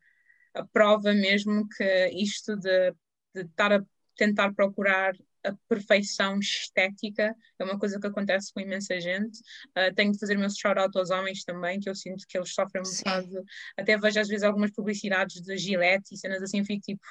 [0.53, 2.91] a prova mesmo que isto de,
[3.33, 3.85] de estar a
[4.15, 9.39] tentar procurar a perfeição estética é uma coisa que acontece com imensa gente.
[9.75, 12.53] Ah, tenho de fazer o meu shout-out aos homens também, que eu sinto que eles
[12.53, 13.03] sofrem um Sim.
[13.03, 13.45] bocado.
[13.77, 17.05] Até vejo às vezes algumas publicidades de Gillette e cenas assim, fico tipo,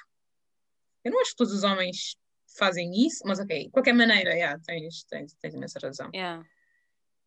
[1.04, 2.16] eu não acho que todos os homens
[2.56, 6.10] fazem isso, mas ok, de qualquer maneira, yeah, tens, tens, tens imensa razão.
[6.14, 6.44] Yeah.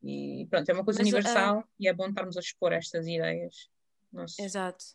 [0.02, 3.70] E pronto, é uma coisa Mas, universal e é bom estarmos a expor estas ideias
[4.12, 4.86] no nosso Exato,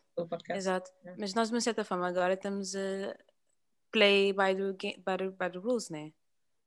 [0.50, 0.90] exato.
[1.02, 1.20] Yeah.
[1.20, 3.16] Mas nós, de uma certa forma, agora estamos a
[3.90, 4.72] play by the,
[5.04, 6.12] by the, by the rules, né?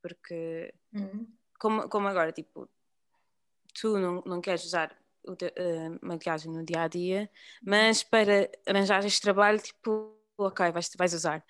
[0.01, 1.28] Porque, Uhum.
[1.59, 2.69] como, como agora, tipo,
[3.74, 4.95] tu não, não queres usar
[5.26, 7.30] o a maquiagem no dia a dia,
[7.65, 11.43] mas para arranjar este trabalho, tipo, ok, vais, vais usar.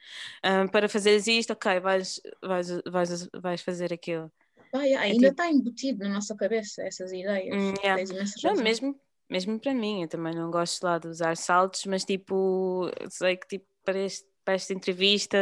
[0.43, 4.31] Ah, para fazeres isto, ok, vais, vais, vais, vais fazer aquilo.
[4.71, 7.55] Ah, yeah, É ainda tipo- está embutido na nossa cabeça essas ideias.
[7.55, 8.03] Hum, yeah.
[8.43, 8.99] Não, mesmo,
[9.29, 13.47] mesmo para mim, eu também não gosto lá de usar saltos, mas tipo, sei que
[13.47, 15.37] tipo, para, este, para esta entrevista,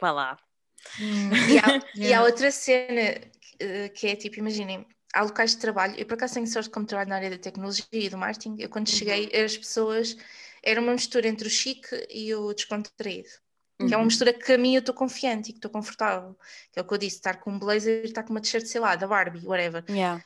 [0.00, 0.38] vá lá.
[1.00, 3.20] Hum, E há, e há outra cena
[3.58, 6.86] eh, que é tipo, imaginem, há locais de trabalho, eu por acaso tenho sorte como
[6.86, 10.16] trabalho na área da tecnologia e do marketing, eu quando cheguei, as pessoas,
[10.62, 13.28] era uma mistura entre o chique e o descontraído.
[13.78, 14.04] Que é uma Uhum.
[14.06, 16.34] mistura que a mim eu estou confiante e que estou confortável.
[16.72, 18.64] Que é o que eu disse, estar com um blazer e estar com uma t-shirt,
[18.64, 19.84] sei lá, da Barbie, whatever.
[19.88, 20.24] Yeah.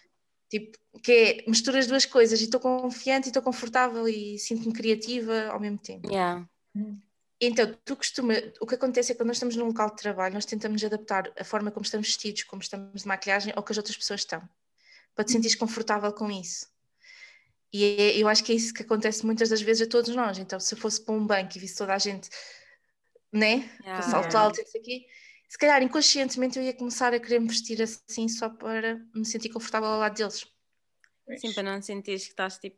[0.49, 4.73] Tipo, que é mistura as duas coisas e estou confiante e estou confortável e sinto-me
[4.73, 6.09] criativa ao mesmo tempo.
[6.09, 6.49] Yeah.
[7.41, 10.35] Então, tu costuma, o que acontece é que quando nós estamos num local de trabalho,
[10.35, 13.79] nós tentamos adaptar a forma como estamos vestidos, como estamos de maquilhagem, ao que as
[13.79, 14.47] outras pessoas estão,
[15.15, 16.67] para te sentires confortável com isso.
[17.73, 20.37] E é- eu acho que é isso que acontece muitas das vezes a todos nós.
[20.39, 22.29] Então, se eu fosse para um banco e visse toda a gente,
[23.33, 24.11] né, com Yeah.
[24.11, 24.41] salto Yeah.
[24.41, 25.07] alto isso aqui,
[25.49, 29.49] se calhar inconscientemente eu ia começar a querer me vestir assim só para me sentir
[29.51, 30.47] confortável ao lado deles.
[31.39, 32.77] Sim, para não sentires que estás tipo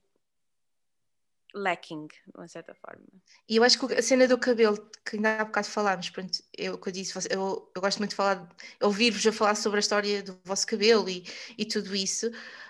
[1.54, 3.04] lacking, de uma certa forma.
[3.48, 6.78] E eu acho que a cena do cabelo, que ainda há bocado falámos, pronto, eu,
[6.78, 8.48] que eu disse, eu, eu gosto muito de falar,
[8.80, 11.24] ouvir-vos a falar sobre a história do vosso cabelo e,
[11.56, 12.26] e tudo isso.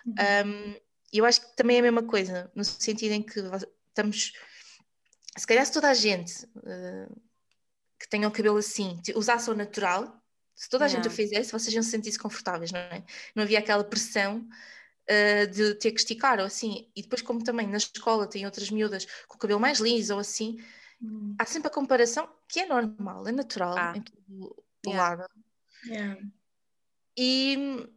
[0.06, 0.14] Uhum.
[0.46, 0.76] Um,
[1.12, 3.38] e eu acho que também é a mesma coisa, no sentido em que
[3.88, 4.32] estamos,
[5.36, 7.22] se calhar se toda a gente uh,
[7.98, 10.20] que tenha o cabelo assim usasse o natural,
[10.54, 11.16] se toda a gente o Yeah.
[11.16, 13.04] fizesse, vocês iam se sentir-se confortáveis, não é?
[13.34, 14.46] Não havia aquela pressão
[15.10, 16.88] uh, de ter que esticar ou assim.
[16.96, 20.20] E depois, como também na escola tem outras miúdas com o cabelo mais liso ou
[20.20, 20.58] assim,
[21.04, 23.92] Hum, há sempre a comparação que é normal, é natural Ah.
[23.96, 24.54] em todo
[24.86, 25.16] o Yeah.
[25.16, 25.30] lado.
[25.86, 26.20] yeah.
[27.18, 27.88] E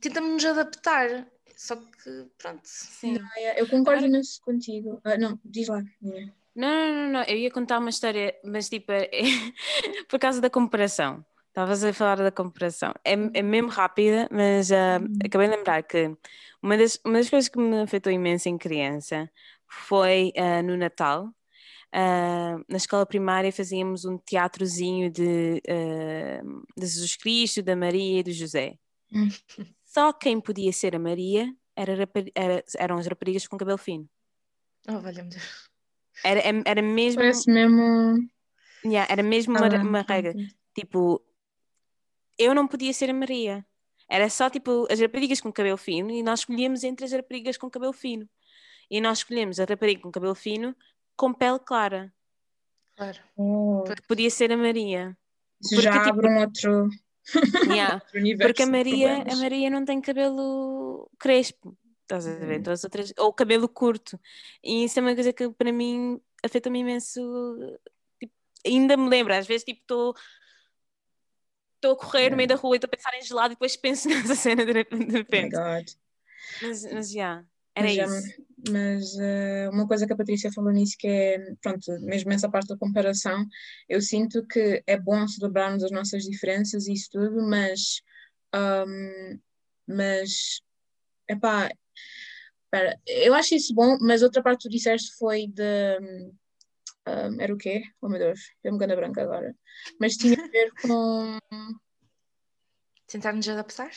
[0.00, 2.62] tentamos nos adaptar, só que pronto.
[2.64, 3.18] Sim.
[3.36, 5.00] Yeah, Eu concordo Agora- imenso contigo.
[5.04, 5.82] Ah, não, diz lá.
[6.00, 6.22] Não,
[6.54, 9.10] não, não, não, eu ia contar uma história, mas tipo, é-
[10.08, 11.22] por causa da comparação.
[11.56, 12.92] Estavas a falar da comparação.
[13.02, 15.08] É, é mesmo rápida, mas Uhum.
[15.24, 16.14] acabei de lembrar que
[16.62, 19.26] uma das, uma das coisas que me afetou imenso em criança
[19.66, 21.30] foi ah, no Natal.
[21.90, 25.62] Ah, na escola primária fazíamos um teatrozinho de,
[26.76, 28.74] de Jesus Cristo, da Maria e do José.
[29.82, 34.06] Só quem podia ser a Maria era, era- eram as raparigas com cabelo fino.
[34.86, 35.70] Oh, valha-me Deus.
[36.22, 38.28] Era, era mesmo, Parece mesmo.
[38.84, 40.34] yeah, era mesmo Ah, uma, uma regra.
[40.74, 41.22] Tipo,
[42.38, 43.64] eu não podia ser a Maria.
[44.08, 47.68] Era só tipo as raparigas com cabelo fino e nós escolhíamos entre as raparigas com
[47.70, 48.28] cabelo fino.
[48.90, 50.74] E nós escolhemos a rapariga com cabelo fino
[51.16, 52.12] com pele clara,
[52.96, 53.18] Claro.
[53.36, 55.16] Oh, que podia ser a Maria.
[55.60, 56.88] isso Porque, já tipo- abre um outro,
[57.84, 58.48] Yeah, outro universo.
[58.48, 59.36] Porque a Maria, a.
[59.36, 62.60] Maria não tem cabelo crespo, estás a ver?
[62.60, 62.62] Hum.
[62.62, 64.18] Todas as outras, ou cabelo curto.
[64.62, 67.20] E isso é uma coisa que para mim afeta-me imenso.
[68.20, 68.32] tipo,
[68.64, 70.14] ainda me lembro, às vezes tipo estou
[71.76, 73.76] estou a correr no meio da rua e estou a pensar em gelado e depois
[73.76, 75.56] penso nessa cena de, rep- de Oh my repente.
[75.56, 75.84] God.
[76.62, 78.34] Mas, mas já, era Mas, isso.
[78.68, 82.68] mas eh, uma coisa que a Patrícia falou nisso que é, pronto, mesmo essa parte
[82.68, 83.44] da comparação,
[83.88, 88.00] eu sinto que é bom celebrarmos as nossas diferenças e isso tudo, mas,
[88.52, 89.38] ahm,
[89.86, 90.60] mas,
[91.28, 91.70] epá,
[92.64, 95.62] espera, eu acho isso bom, mas outra parte que tu disseste foi de,
[97.06, 97.82] Um, era o quê?
[98.00, 99.54] Oh meu Deus, deu-me ganda branca agora.
[100.00, 101.38] Mas tinha a ver com.
[103.06, 103.92] Tentar nos adaptar?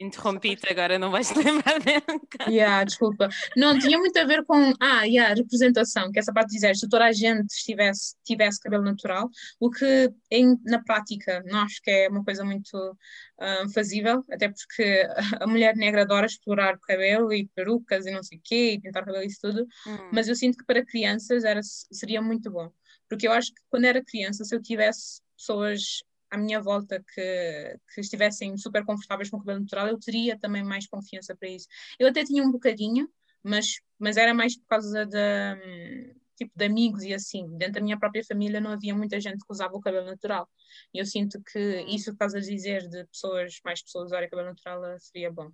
[0.00, 1.78] Interrompi-te agora, não vais te lembrar
[2.08, 2.50] nunca.
[2.50, 3.28] Yeah, desculpa.
[3.56, 7.04] Não, tinha muito a ver com ah, yeah, representação, que essa parte dizer, se toda
[7.04, 9.30] a gente estivesse, tivesse cabelo natural,
[9.60, 14.48] o que em, na prática não acho que é uma coisa muito uh, fazível, até
[14.48, 15.06] porque
[15.40, 19.04] a mulher negra adora explorar cabelo e perucas e não sei o quê, e pintar
[19.04, 20.10] cabelo e isso tudo, Hum.
[20.12, 22.70] mas eu sinto que para crianças era, seria muito bom,
[23.08, 27.78] porque eu acho que quando era criança, se eu tivesse pessoas à minha volta que,
[27.94, 31.66] que estivessem super confortáveis com o cabelo natural, eu teria também mais confiança para isso.
[31.98, 33.08] Eu até tinha um bocadinho,
[33.42, 37.46] mas, mas era mais por causa de, hum, tipo, de amigos e assim.
[37.56, 40.48] Dentro da minha própria família não havia muita gente que usava o cabelo natural.
[40.92, 44.48] E eu sinto que isso que estás a dizer de pessoas, mais pessoas usarem cabelo
[44.48, 45.50] natural eh, seria bom.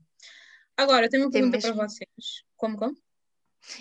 [0.77, 2.45] Agora, tenho uma pergunta para mesmo- vocês.
[2.57, 2.97] Como, como?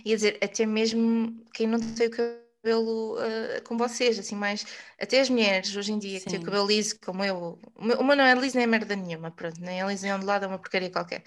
[0.04, 4.66] Ia dizer, até mesmo quem não tem o cabelo ah, com vocês, assim, mais.
[5.00, 6.46] Até as mulheres hoje em dia que têm o Sim.
[6.46, 7.60] cabelo liso, como eu.
[7.76, 10.46] O meu, não é liso nem é merda nenhuma, pronto, nem é liso nem ondulado,
[10.46, 11.24] é uma porcaria qualquer.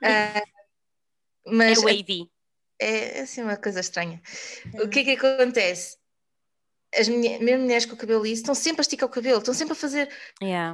[0.02, 0.42] É
[1.48, 2.28] mas wavy.
[2.80, 4.20] é assim uma coisa estranha.
[4.82, 5.96] O que é que acontece?
[6.96, 9.54] As mulher- mesmo mulheres com o cabelo liso estão sempre a esticar o cabelo, estão
[9.54, 10.08] sempre a fazer
[10.42, 10.72] Yeah.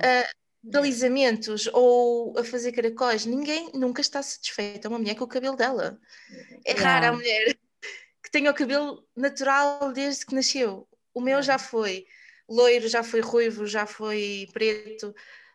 [0.74, 3.26] alisamentos ou a fazer caracóis.
[3.26, 4.88] Ninguém nunca está satisfeita.
[4.88, 5.98] Uma mulher com o cabelo dela.
[6.64, 6.90] É Yeah.
[6.90, 7.58] rara a mulher
[8.32, 10.88] tenha o cabelo natural desde que nasceu.
[11.14, 12.06] O meu já foi
[12.48, 15.14] loiro, já foi ruivo, já foi preto,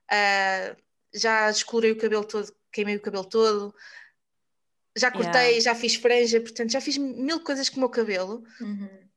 [0.10, 0.76] ah,
[1.14, 3.76] já descolorei o cabelo todo, queimei o cabelo todo,
[4.96, 5.62] já cortei, Yeah.
[5.62, 8.44] já fiz franja, portanto já fiz mil coisas com o meu cabelo.
[8.62, 9.08] Uhum.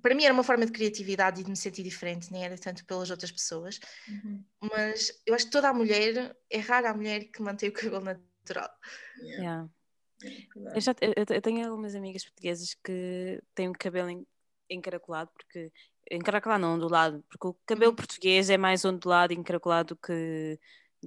[0.00, 2.84] Para mim era uma forma de criatividade e de me sentir diferente, nem era tanto
[2.84, 3.80] pelas outras pessoas.
[4.08, 4.44] Uhum.
[4.60, 8.00] Mas eu acho que toda a mulher, é rara a mulher que mantém o cabelo
[8.00, 8.70] natural.
[9.20, 9.42] Yeah.
[9.42, 9.70] Yeah.
[10.74, 14.26] Eu, já, eu, eu tenho algumas amigas portuguesas que têm o cabelo en-
[14.68, 15.72] encaracolado, porque
[16.10, 17.96] encaracolado não, ondulado, porque o cabelo Uhum.
[17.96, 20.58] português é mais ondulado e encaracolado que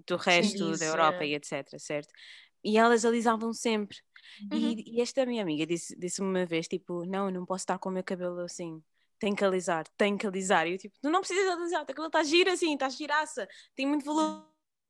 [0.07, 1.27] do resto liso, da Europa é.
[1.27, 2.13] e etc, certo?
[2.63, 3.97] E elas alisavam sempre.
[4.51, 4.71] Uhum.
[4.71, 7.77] E, e esta minha amiga disse- disse-me uma vez, tipo, não, eu não posso estar
[7.79, 8.81] com o meu cabelo assim.
[9.19, 10.67] Tem que alisar, tem que alisar.
[10.67, 13.47] E eu tipo, tu não precisas alisar, o teu cabelo está giro assim, está giraça,
[13.75, 14.47] tem muito valor.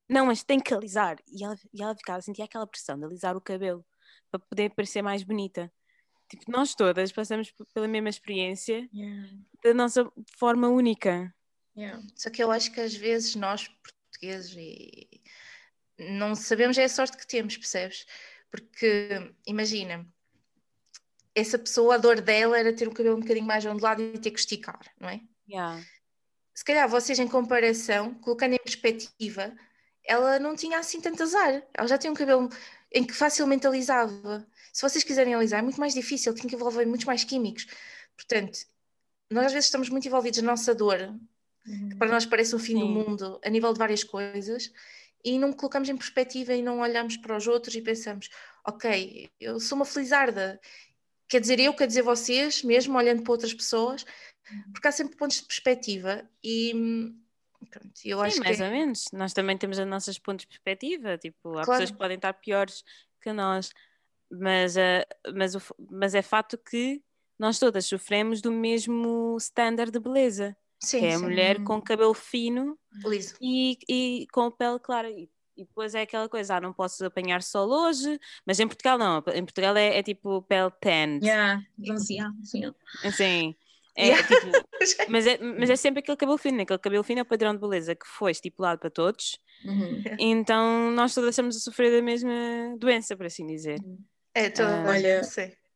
[0.10, 1.18] Não, mas tem que alisar.
[1.28, 3.86] E ela, e ela ficava, sentia aquela pressão de alisar o cabelo
[4.32, 5.72] para poder parecer mais bonita.
[6.30, 9.30] Tipo, nós todas passamos pela mesma experiência Yeah.
[9.64, 11.34] da nossa forma única.
[11.76, 12.02] Yeah.
[12.16, 15.22] Só que eu acho que às vezes nós, portugueses, e
[16.00, 18.06] não sabemos é a sorte que temos, percebes?
[18.50, 20.08] Porque imagina,
[21.36, 24.32] essa pessoa, a dor dela era ter o cabelo um bocadinho mais ondulado e ter
[24.32, 25.22] que esticar, não é?
[25.50, 25.84] Yeah.
[26.54, 29.54] Se calhar vocês, em comparação, colocando em perspectiva,
[30.06, 31.64] ela não tinha assim tanto azar.
[31.74, 32.50] Ela já tinha um cabelo
[32.92, 34.48] em que facilmente alisava.
[34.74, 37.68] Se vocês quiserem alisar, é muito mais difícil, tem que envolver muitos mais químicos.
[38.16, 38.60] Portanto,
[39.30, 41.14] nós às vezes estamos muito envolvidos na nossa dor,
[41.66, 41.90] Uhum.
[42.00, 42.94] para nós parece o fim do Sim.
[42.94, 44.72] mundo a nível de várias coisas
[45.24, 48.30] e não colocamos em perspectiva e não olhamos para os outros e pensamos,
[48.66, 50.60] ok, eu sou uma felizarda,
[51.28, 54.04] quer dizer eu, quer dizer vocês, mesmo olhando para outras pessoas,
[54.74, 57.21] porque há sempre pontos de perspectiva e hum,
[57.70, 59.06] pronto, eu Sim, acho mais que ou menos.
[59.14, 61.18] Nós também temos as nossas pontos de perspectiva.
[61.18, 61.72] Tipo, há Claro.
[61.72, 62.84] pessoas que podem estar piores
[63.22, 63.72] que nós,
[64.32, 67.04] mas, eh, mas, o mas é fato que
[67.38, 71.82] nós todas sofremos do mesmo standard de beleza, sim, que é a sim, mulher com
[71.82, 73.36] cabelo fino liso.
[73.42, 75.10] e, e com pele clara.
[75.10, 78.98] E, e depois é aquela coisa, ah, não posso apanhar sol hoje, mas em Portugal
[78.98, 81.62] não, em Portugal é, é tipo pele tanned, Yeah.
[81.78, 82.74] Bronzeado, assim, ó.
[83.96, 84.28] É, Yeah.
[84.28, 84.52] tipo,
[85.10, 87.60] mas, é, mas é sempre aquele cabelo fino, aquele cabelo fino é o padrão de
[87.60, 90.02] beleza que foi estipulado para todos, Uhum.
[90.18, 92.32] então nós todas estamos a sofrer da mesma
[92.80, 93.80] doença, por assim dizer.
[94.34, 95.22] É, toda Ah, a olha.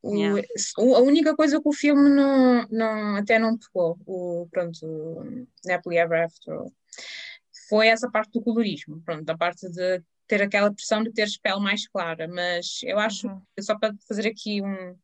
[0.01, 0.41] O- Yeah.
[0.78, 5.72] o- a única coisa que o filme não, não, até não tocou, o, pronto, o
[5.72, 6.53] Happily Ever After,
[7.68, 11.60] foi essa parte do colorismo, pronto, da parte de ter aquela pressão de teres pele
[11.60, 13.41] mais clara, mas eu acho, Uhum.
[13.56, 14.95] que só para fazer aqui um,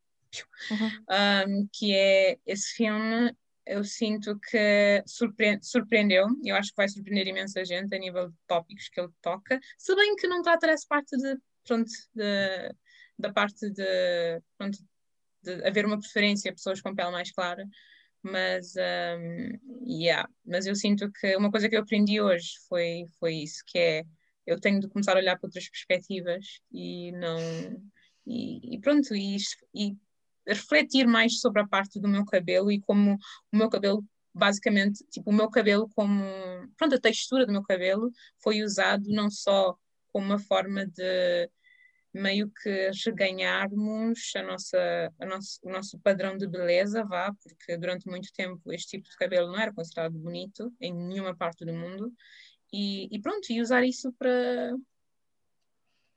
[0.69, 0.87] Uhum.
[1.09, 3.35] um, que é esse filme,
[3.65, 8.35] eu sinto que surpre- surpreendeu, eu acho que vai surpreender imensa gente a nível de
[8.47, 12.75] tópicos que ele toca, se bem que não trata essa parte de, pronto, de,
[13.17, 14.77] da parte de, pronto,
[15.43, 17.67] de haver uma preferência a pessoas com pele mais clara,
[18.23, 23.35] mas, um, yeah, mas eu sinto que uma coisa que eu aprendi hoje foi, foi
[23.35, 24.03] isso, que é,
[24.45, 27.39] eu tenho de começar a olhar para outras perspectivas e não,
[28.25, 29.37] e, e pronto, e,
[29.73, 29.97] e
[30.47, 33.17] refletir mais sobre a parte do meu cabelo e como
[33.51, 34.03] o meu cabelo,
[34.33, 36.23] basicamente, tipo, o meu cabelo como,
[36.77, 38.11] pronto, a textura do meu cabelo
[38.41, 39.75] foi usado não só
[40.11, 41.49] como uma forma de,
[42.13, 48.07] meio que reganharmos a nossa, a nosso, o nosso padrão de beleza, vá, porque durante
[48.07, 52.13] muito tempo este tipo de cabelo não era considerado bonito em nenhuma parte do mundo,
[52.73, 54.73] e, e pronto, e usar isso para,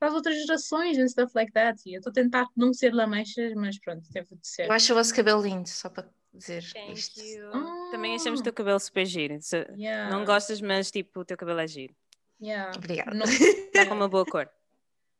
[0.04, 1.80] para as outras gerações and stuff like that.
[1.86, 4.66] E eu estou a tentar não ser lamechas, mas pronto, teve de ser.
[4.66, 7.20] Eu acho o vosso cabelo lindo, só para dizer Thank isto.
[7.22, 7.48] you.
[7.54, 7.88] Ah.
[7.90, 9.38] Também achamos o teu cabelo super giro.
[9.40, 11.94] Se Yeah, Não gostas, mas tipo, o teu cabelo é giro.
[12.42, 12.70] yeah.
[12.76, 13.14] Obrigada.
[13.14, 14.48] Não- Está com uma boa cor.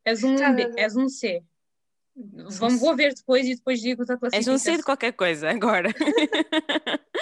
[0.05, 0.81] és, um Tá, D, tá.
[0.83, 1.43] és um C.
[2.17, 4.55] Vamos, vou ver depois e depois digo a És classificação.
[4.55, 5.89] um C de qualquer coisa agora.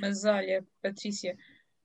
[0.00, 1.36] Mas olha, Patrícia,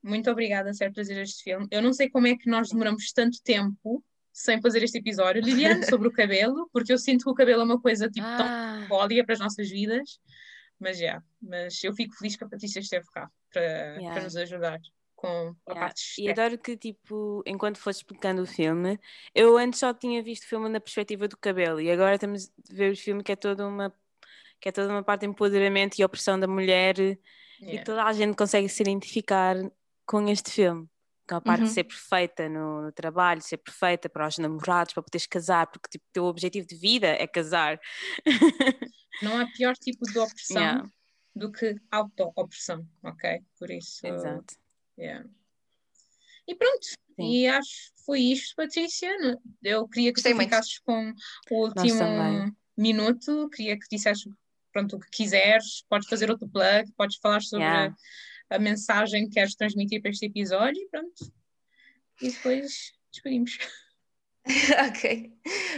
[0.04, 1.68] muito obrigada por trazer este filme.
[1.72, 4.04] Eu não sei como é que nós demoramos tanto tempo
[4.42, 5.42] sem fazer este episódio.
[5.42, 8.46] Liliane, sobre o cabelo, porque eu sinto que o cabelo é uma coisa tipo tão
[8.48, 10.20] Ah, simbólica para as nossas vidas.
[10.80, 13.62] Mas já, mas eu fico feliz que a Patrícia esteve cá para,
[13.98, 14.14] Yeah.
[14.14, 14.80] para nos ajudar
[15.14, 15.28] com
[15.68, 15.80] a yeah.
[15.88, 16.32] parte E estética.
[16.46, 18.98] adoro que, tipo, enquanto foste explicando o filme,
[19.36, 22.74] eu antes só tinha visto o filme na perspectiva do cabelo e agora estamos a
[22.74, 23.94] ver o filme que é toda uma
[24.62, 27.20] que é toda uma parte de empoderamento e opressão da mulher e
[27.62, 27.84] Yeah.
[27.84, 29.56] toda a gente consegue se identificar
[30.06, 30.88] com este filme.
[31.42, 31.68] Parte Uhum.
[31.68, 35.90] de ser perfeita no, no trabalho, ser perfeita para os namorados, para poderes casar, porque
[35.90, 37.80] tipo, o teu objetivo de vida é casar.
[39.22, 40.90] Não há pior tipo de opressão Yeah.
[41.36, 43.42] do que auto-opressão, ok?
[43.58, 44.56] Por isso, Exato.
[44.98, 45.26] yeah.
[46.48, 46.86] E pronto,
[47.16, 47.32] Sim.
[47.32, 49.10] e acho que foi isto, Patrícia.
[49.64, 50.50] Eu queria que Gostei tu muito.
[50.50, 51.14] ficasses com
[51.52, 54.28] o último minuto, queria que dissesses
[54.72, 57.96] pronto, o que quiseres, podes fazer outro plug, podes falar sobre Yeah.
[58.50, 61.34] A mensagem que queres transmitir para este episódio e pronto.
[62.22, 63.58] E depois despedimos.
[64.90, 65.34] ok.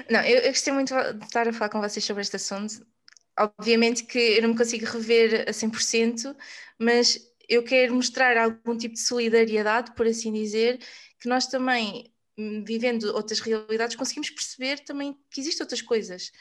[0.09, 2.85] Não, eu, eu gostei muito de estar a falar com vocês sobre este assunto.
[3.37, 6.35] Obviamente que eu não me consigo rever a 100%,
[6.79, 10.79] mas eu quero mostrar algum tipo de solidariedade, por assim dizer,
[11.19, 16.31] que nós também, hum, vivendo outras realidades, conseguimos perceber também que existem outras coisas.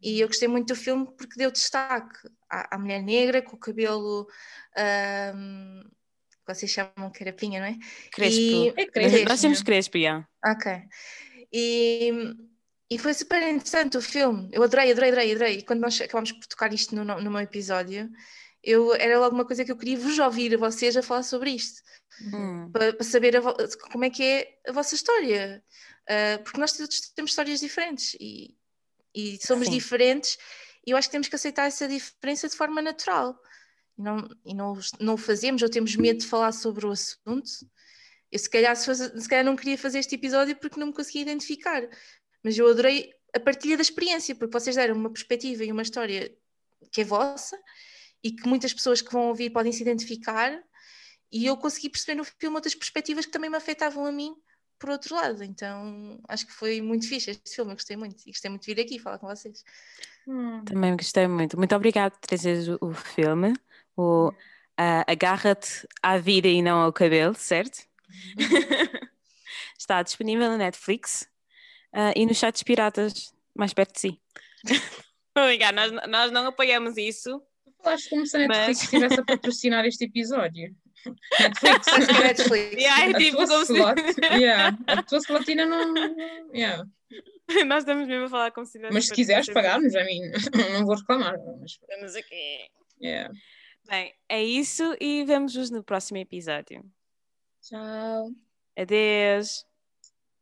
[0.00, 2.16] E eu gostei muito do filme porque deu destaque
[2.48, 4.26] à, à mulher negra com o cabelo.
[5.34, 5.82] hum,
[6.46, 7.76] que vocês chamam carapinha, não é?
[8.10, 8.40] Crespo.
[8.40, 10.26] E- É Nós- crespo, Nós temos crespo, yeah.
[10.46, 10.72] Ok.
[11.52, 12.10] E,
[12.90, 14.48] e foi super interessante o filme.
[14.52, 15.58] Eu adorei, adorei, adorei, adorei.
[15.58, 18.08] E quando nós acabámos por tocar isto no, no meu episódio,
[18.62, 21.50] eu, era logo uma coisa que eu queria vos ouvir a vocês a falar sobre
[21.50, 21.82] isto,
[22.32, 22.70] Hum.
[22.72, 23.40] para, para saber a
[23.92, 25.62] como é que é a vossa história.
[26.08, 28.56] Ah, porque nós todos temos histórias diferentes e,
[29.18, 29.72] e somos Sim.
[29.72, 30.38] diferentes,
[30.86, 33.36] e eu acho que temos que aceitar essa diferença de forma natural.
[33.98, 37.50] E não, e não, não fazemos ou temos medo de falar sobre o assunto.
[38.30, 41.22] Eu se calhar, se, se calhar não queria fazer este episódio porque não me conseguia
[41.22, 41.82] identificar,
[42.44, 46.32] mas eu adorei a partilha da experiência, porque vocês deram uma perspectiva e uma história
[46.92, 47.58] que é vossa
[48.22, 50.62] e que muitas pessoas que vão ouvir podem se identificar,
[51.30, 54.32] e eu consegui perceber no filme outras perspectivas que também me afetavam a mim
[54.78, 55.42] por outro lado.
[55.42, 58.74] Então acho que foi muito fixe este filme, eu gostei muito e gostei muito de
[58.74, 59.64] vir aqui falar com vocês.
[60.26, 60.64] Hum.
[60.64, 61.56] Também gostei muito.
[61.56, 63.54] Muito obrigada por trazeres o, o filme.
[63.96, 64.32] O
[64.76, 67.86] ah, Agarra-te à vida e não ao cabelo, certo?
[69.78, 71.28] Está disponível na Netflix
[71.92, 74.20] ah, e nos sites piratas mais perto de si.
[75.36, 77.42] Obrigada, nós, nós não apoiamos isso.
[77.82, 80.74] Falaste como se a Netflix Mas- estivesse a patrocinar este episódio.
[81.40, 81.86] Netflix.
[82.22, 82.72] Netflix.
[82.74, 85.94] Yeah, é a, tipo tua como se- yeah, a tua slotina não.
[86.54, 86.84] yeah.
[87.66, 90.20] Nós estamos mesmo a falar como se Mas se quiseres pagar-nos, a mim
[90.74, 91.34] não vou reclamar.
[91.60, 92.68] Mas, Estamos aqui.
[93.02, 93.32] yeah.
[93.88, 96.84] Bem, é isso e vemos-vos no próximo episódio.
[97.62, 98.30] Tchau.
[98.76, 99.64] Adeus.